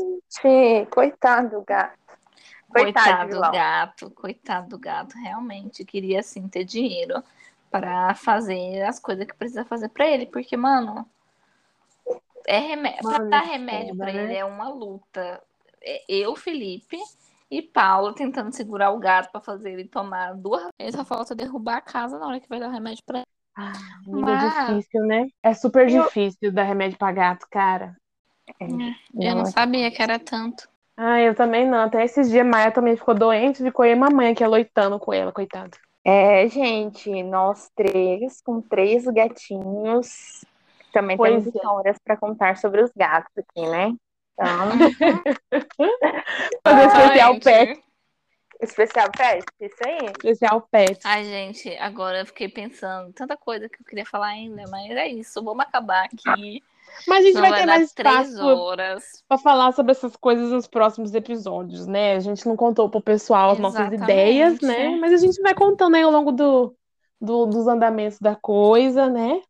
Coitado 0.90 1.50
do 1.50 1.62
gato. 1.64 1.98
Coitado, 2.68 3.28
Coitado 3.28 3.30
do 3.30 3.52
gato, 3.52 4.10
coitado 4.10 4.68
do 4.70 4.78
gato, 4.78 5.16
realmente 5.16 5.84
queria 5.84 6.18
assim 6.18 6.48
ter 6.48 6.64
dinheiro 6.64 7.22
para 7.70 8.14
fazer 8.16 8.82
as 8.82 8.98
coisas 8.98 9.24
que 9.26 9.34
precisa 9.34 9.64
fazer 9.64 9.88
para 9.90 10.08
ele, 10.08 10.26
porque 10.26 10.56
mano, 10.56 11.08
é 12.46 12.58
remédio, 12.58 13.04
Mano, 13.04 13.30
dar 13.30 13.42
remédio 13.42 13.96
para 13.96 14.12
né? 14.12 14.24
ele 14.24 14.34
é 14.34 14.44
uma 14.44 14.68
luta. 14.68 15.40
Eu, 16.08 16.34
Felipe 16.34 16.98
e 17.50 17.62
Paulo 17.62 18.12
tentando 18.12 18.52
segurar 18.52 18.90
o 18.90 18.98
gato 18.98 19.30
para 19.30 19.40
fazer 19.40 19.72
ele 19.72 19.88
tomar 19.88 20.34
duas. 20.34 20.68
Ele 20.78 20.92
só 20.92 21.04
falta 21.04 21.34
derrubar 21.34 21.76
a 21.76 21.80
casa 21.80 22.18
na 22.18 22.26
hora 22.26 22.40
que 22.40 22.48
vai 22.48 22.58
dar 22.58 22.68
o 22.68 22.72
remédio 22.72 23.04
para 23.04 23.18
ele. 23.18 23.33
Ah, 23.56 23.72
é 24.06 24.10
Mas- 24.10 24.66
difícil, 24.68 25.00
né? 25.06 25.28
É 25.42 25.54
super 25.54 25.88
Eu- 25.88 26.04
difícil 26.04 26.52
dar 26.52 26.64
remédio 26.64 26.98
pra 26.98 27.12
gato, 27.12 27.46
cara. 27.50 27.94
Eu 28.60 29.34
não 29.36 29.46
sabia 29.46 29.90
que 29.90 30.02
era 30.02 30.18
tanto. 30.18 30.68
Ah, 30.96 31.20
eu 31.20 31.34
também 31.34 31.66
não. 31.66 31.78
Até 31.80 32.04
esses 32.04 32.28
dias, 32.30 32.46
Maia 32.46 32.70
também 32.70 32.96
ficou 32.96 33.14
doente, 33.14 33.62
ficou 33.62 33.84
eu 33.84 33.92
e 33.92 33.96
mamãe 33.96 34.32
aqui 34.32 34.44
aloitando 34.44 34.98
com 34.98 35.12
ela, 35.12 35.32
coitada. 35.32 35.70
É, 36.04 36.46
gente, 36.48 37.22
nós 37.22 37.70
três, 37.74 38.40
com 38.42 38.60
três 38.60 39.04
gatinhos. 39.06 40.44
Também 40.92 41.16
Pois 41.16 41.30
temos 41.32 41.46
é. 41.46 41.48
histórias 41.56 41.96
para 42.04 42.16
contar 42.16 42.56
sobre 42.58 42.82
os 42.82 42.90
gatos 42.96 43.32
aqui, 43.38 43.66
né? 43.68 43.92
Então, 44.34 44.68
Fazer 46.66 46.86
especial 46.86 47.40
pet. 47.40 47.83
Especial 48.64 49.10
pet, 49.16 49.46
isso 49.60 49.84
aí. 49.84 50.12
Especial 50.16 50.62
pet. 50.70 50.98
Ai, 51.04 51.24
gente, 51.24 51.68
agora 51.76 52.20
eu 52.20 52.26
fiquei 52.26 52.48
pensando 52.48 53.12
tanta 53.12 53.36
coisa 53.36 53.68
que 53.68 53.80
eu 53.80 53.84
queria 53.86 54.06
falar 54.06 54.28
ainda, 54.28 54.62
mas 54.70 54.90
é 54.90 55.06
isso, 55.08 55.42
vamos 55.42 55.64
acabar 55.64 56.04
aqui. 56.04 56.62
Mas 57.06 57.24
a 57.24 57.28
gente 57.28 57.40
vai 57.40 57.50
vai 57.50 57.60
ter 57.60 57.66
mais 57.66 57.92
três 57.92 58.38
horas. 58.38 59.24
pra 59.28 59.38
falar 59.38 59.72
sobre 59.72 59.92
essas 59.92 60.16
coisas 60.16 60.50
nos 60.50 60.66
próximos 60.66 61.14
episódios, 61.14 61.86
né? 61.86 62.14
A 62.14 62.20
gente 62.20 62.46
não 62.46 62.56
contou 62.56 62.88
pro 62.90 63.00
pessoal 63.02 63.50
as 63.52 63.58
nossas 63.58 63.78
Exatamente. 63.80 64.02
ideias, 64.02 64.60
né? 64.60 64.96
Mas 64.96 65.12
a 65.12 65.16
gente 65.16 65.40
vai 65.42 65.54
contando 65.54 65.96
aí 65.96 66.02
ao 66.02 66.10
longo 66.10 66.32
do, 66.32 66.76
do- 67.20 67.46
dos 67.46 67.66
andamentos 67.66 68.18
da 68.18 68.36
coisa, 68.36 69.08
né? 69.08 69.40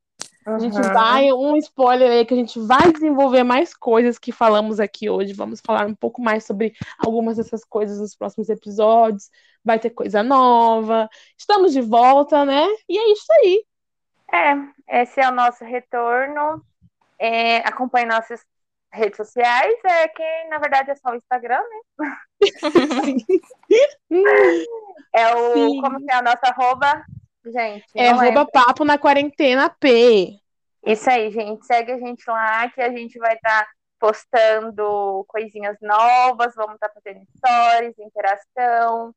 A 0.46 0.58
gente 0.58 0.76
Uhum. 0.76 0.92
vai, 0.92 1.32
um 1.32 1.56
spoiler 1.56 2.10
aí, 2.10 2.26
que 2.26 2.34
a 2.34 2.36
gente 2.36 2.58
vai 2.60 2.92
desenvolver 2.92 3.42
mais 3.42 3.74
coisas 3.74 4.18
que 4.18 4.30
falamos 4.32 4.78
aqui 4.78 5.08
hoje. 5.08 5.32
Vamos 5.32 5.60
falar 5.64 5.86
um 5.86 5.94
pouco 5.94 6.20
mais 6.20 6.44
sobre 6.44 6.74
algumas 6.98 7.36
dessas 7.38 7.64
coisas 7.64 7.98
nos 7.98 8.14
próximos 8.14 8.48
episódios. 8.48 9.30
Vai 9.64 9.78
ter 9.78 9.90
coisa 9.90 10.22
nova. 10.22 11.08
Estamos 11.38 11.72
de 11.72 11.80
volta, 11.80 12.44
né? 12.44 12.66
E 12.88 12.98
é 12.98 13.12
isso 13.12 13.26
aí. 13.32 13.64
É, 14.32 15.00
esse 15.02 15.20
é 15.20 15.28
o 15.28 15.32
nosso 15.32 15.64
retorno. 15.64 16.62
É, 17.18 17.58
acompanhe 17.58 18.06
nossas 18.06 18.44
redes 18.92 19.16
sociais, 19.16 19.74
é 19.84 20.08
que 20.08 20.44
na 20.50 20.58
verdade 20.58 20.90
é 20.90 20.94
só 20.94 21.10
o 21.10 21.16
Instagram, 21.16 21.60
né? 21.98 22.16
É 25.12 25.34
o 25.34 25.54
Sim. 25.54 25.80
como 25.80 25.98
que 25.98 26.10
é 26.10 26.14
a 26.16 26.22
nossa 26.22 26.40
arroba, 26.44 27.04
gente? 27.50 27.84
É 27.94 28.12
não 28.12 28.20
arroba 28.20 28.46
papo 28.46 28.84
na 28.84 28.98
quarentena 28.98 29.68
P. 29.68 30.38
Isso 30.84 31.08
aí, 31.08 31.30
gente. 31.30 31.64
Segue 31.64 31.92
a 31.92 31.98
gente 31.98 32.22
lá 32.28 32.68
que 32.68 32.80
a 32.80 32.90
gente 32.90 33.18
vai 33.18 33.34
estar 33.34 33.66
postando 33.98 35.24
coisinhas 35.28 35.76
novas, 35.80 36.54
vamos 36.54 36.74
estar 36.74 36.90
fazendo 36.90 37.24
stories, 37.36 37.98
interação. 37.98 39.14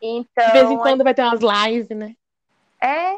Então, 0.00 0.46
De 0.46 0.52
vez 0.52 0.70
em 0.70 0.76
quando 0.76 1.02
vai 1.02 1.14
ter 1.14 1.22
umas 1.22 1.40
lives, 1.40 1.88
né? 1.88 2.14
é. 2.82 3.14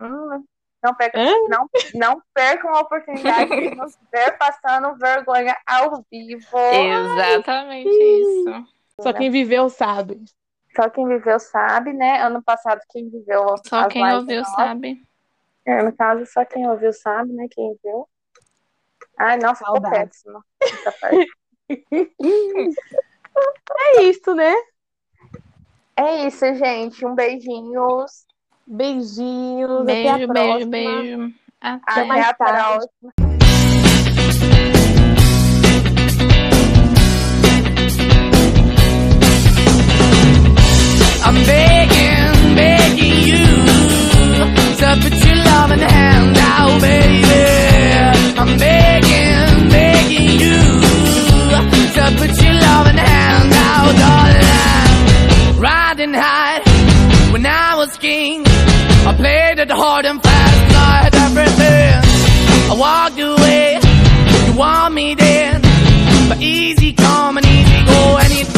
hum, 0.00 0.44
não, 0.82 0.94
percam, 0.94 1.22
Hã? 1.22 1.32
não, 1.48 1.70
não 1.94 2.22
percam 2.34 2.74
a 2.74 2.80
oportunidade 2.80 3.48
de 3.48 3.74
nos 3.74 3.98
ver 4.12 4.36
passando 4.36 4.94
vergonha 4.96 5.56
ao 5.66 6.04
vivo. 6.10 6.58
Exatamente 6.58 7.88
isso. 7.88 8.66
Só 9.00 9.12
quem 9.12 9.30
viveu 9.30 9.68
sabe. 9.70 10.22
Só 10.78 10.88
quem 10.88 11.08
viveu 11.08 11.40
sabe, 11.40 11.92
né? 11.92 12.22
Ano 12.22 12.40
passado, 12.40 12.80
quem 12.90 13.10
viveu. 13.10 13.56
Só 13.66 13.80
as 13.80 13.92
quem 13.92 14.14
ouviu 14.14 14.38
nossas. 14.38 14.54
sabe. 14.54 15.02
É, 15.64 15.82
no 15.82 15.92
caso, 15.92 16.24
só 16.26 16.44
quem 16.44 16.68
ouviu 16.68 16.92
sabe, 16.92 17.32
né? 17.32 17.48
Quem 17.50 17.76
viu. 17.82 18.08
Ai, 19.18 19.36
nossa, 19.38 19.64
ficou 19.64 19.80
péssimo. 19.80 20.44
É 23.96 24.02
isso, 24.02 24.34
né? 24.34 24.52
É 25.96 26.26
isso, 26.26 26.44
gente. 26.54 27.04
Um 27.06 27.14
beijinhos. 27.14 28.26
Beijinhos. 28.66 29.82
até 29.82 30.10
a 30.10 30.16
Beijo, 30.16 30.32
beijo, 30.32 30.32
próxima. 30.32 30.70
beijo. 30.70 31.34
Até 31.60 31.90
Até 31.92 32.04
mais 32.04 32.28
a 32.28 32.34
próxima. 32.34 33.27
When 57.38 57.46
I 57.46 57.76
was 57.76 57.96
king, 57.98 58.42
I 59.06 59.14
played 59.16 59.58
it 59.58 59.70
hard 59.70 60.04
and 60.06 60.20
fast, 60.20 60.74
I 60.74 61.04
had 61.04 61.14
everything. 61.26 61.94
I 62.70 62.74
walked 62.74 63.20
away, 63.20 63.78
you 64.46 64.58
want 64.58 64.94
me 64.94 65.14
then. 65.14 65.62
But 66.28 66.38
easy 66.42 66.92
come 66.92 67.36
and 67.36 67.46
easy 67.46 67.84
go, 67.86 68.18
wouldn't. 68.18 68.57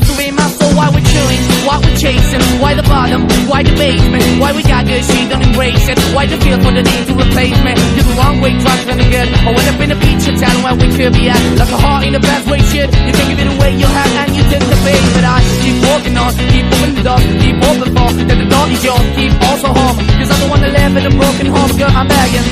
soul. 1.11 1.29
Why 1.67 1.77
we're 1.77 1.95
chasing, 1.95 2.43
why 2.57 2.73
the 2.73 2.83
bottom, 2.83 3.21
why 3.45 3.61
the 3.61 3.73
basement, 3.77 4.25
why 4.41 4.51
we 4.51 4.63
got 4.63 4.85
good, 4.87 5.03
she 5.05 5.29
don't 5.29 5.43
embrace 5.43 5.85
it. 5.87 5.97
Why 6.15 6.25
the 6.25 6.37
feel 6.41 6.57
for 6.57 6.73
the 6.73 6.81
need 6.81 7.05
to 7.05 7.13
replace 7.13 7.57
me? 7.61 7.73
You're 7.95 8.07
the 8.09 8.15
wrong 8.17 8.41
way, 8.41 8.57
trying 8.57 8.81
to 8.81 8.95
good. 8.97 9.29
I 9.29 9.49
went 9.53 9.67
up 9.69 9.79
in 9.79 9.91
a 9.91 9.97
feature 10.01 10.35
town 10.41 10.57
where 10.65 10.75
we 10.75 10.87
could 10.97 11.13
be 11.13 11.29
at, 11.29 11.41
like 11.61 11.69
a 11.69 11.77
heart 11.77 12.03
in 12.07 12.15
a 12.15 12.19
best 12.19 12.49
way, 12.49 12.59
shit. 12.71 12.89
You 12.89 13.13
can 13.13 13.25
give 13.29 13.39
it 13.39 13.49
away, 13.53 13.77
you 13.77 13.85
have, 13.85 14.11
and 14.25 14.31
you 14.35 14.43
take 14.49 14.65
the 14.65 14.79
bait, 14.81 15.05
but 15.13 15.25
I 15.25 15.37
keep 15.61 15.77
walking 15.85 16.15
on, 16.17 16.31
keep 16.49 16.65
moving 16.65 16.95
the 16.97 17.15
keep 17.43 17.57
open 17.61 17.89
for 17.93 18.09
that 18.25 18.37
the 18.41 18.47
door 18.49 18.65
is 18.73 18.81
yours, 18.83 19.05
keep 19.15 19.33
also 19.45 19.69
home. 19.69 19.97
Cause 20.17 20.29
the 20.41 20.49
one 20.49 20.61
that 20.65 20.73
live 20.73 20.97
in 20.97 21.05
a 21.05 21.13
broken 21.13 21.47
home, 21.47 21.71
girl, 21.77 21.93
I'm 21.93 22.07
begging. 22.07 22.47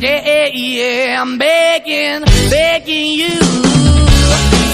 Yeah, 0.00 0.20
Yeah, 0.26 0.48
yeah, 0.52 1.22
I'm 1.22 1.38
begging, 1.38 2.22
begging 2.50 3.10
you 3.20 3.95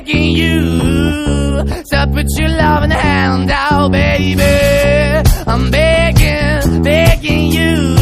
begging 0.00 0.36
you. 0.36 1.64
To 1.90 2.10
put 2.12 2.26
your 2.38 2.48
loving 2.48 2.90
hand 2.90 3.50
out, 3.50 3.92
baby. 3.92 4.42
I'm 5.46 5.70
begging, 5.70 6.82
begging 6.82 7.52
you. 7.52 7.96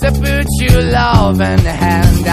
To 0.00 0.12
put 0.20 0.46
your 0.60 0.82
loving 0.82 1.64
hand 1.64 2.26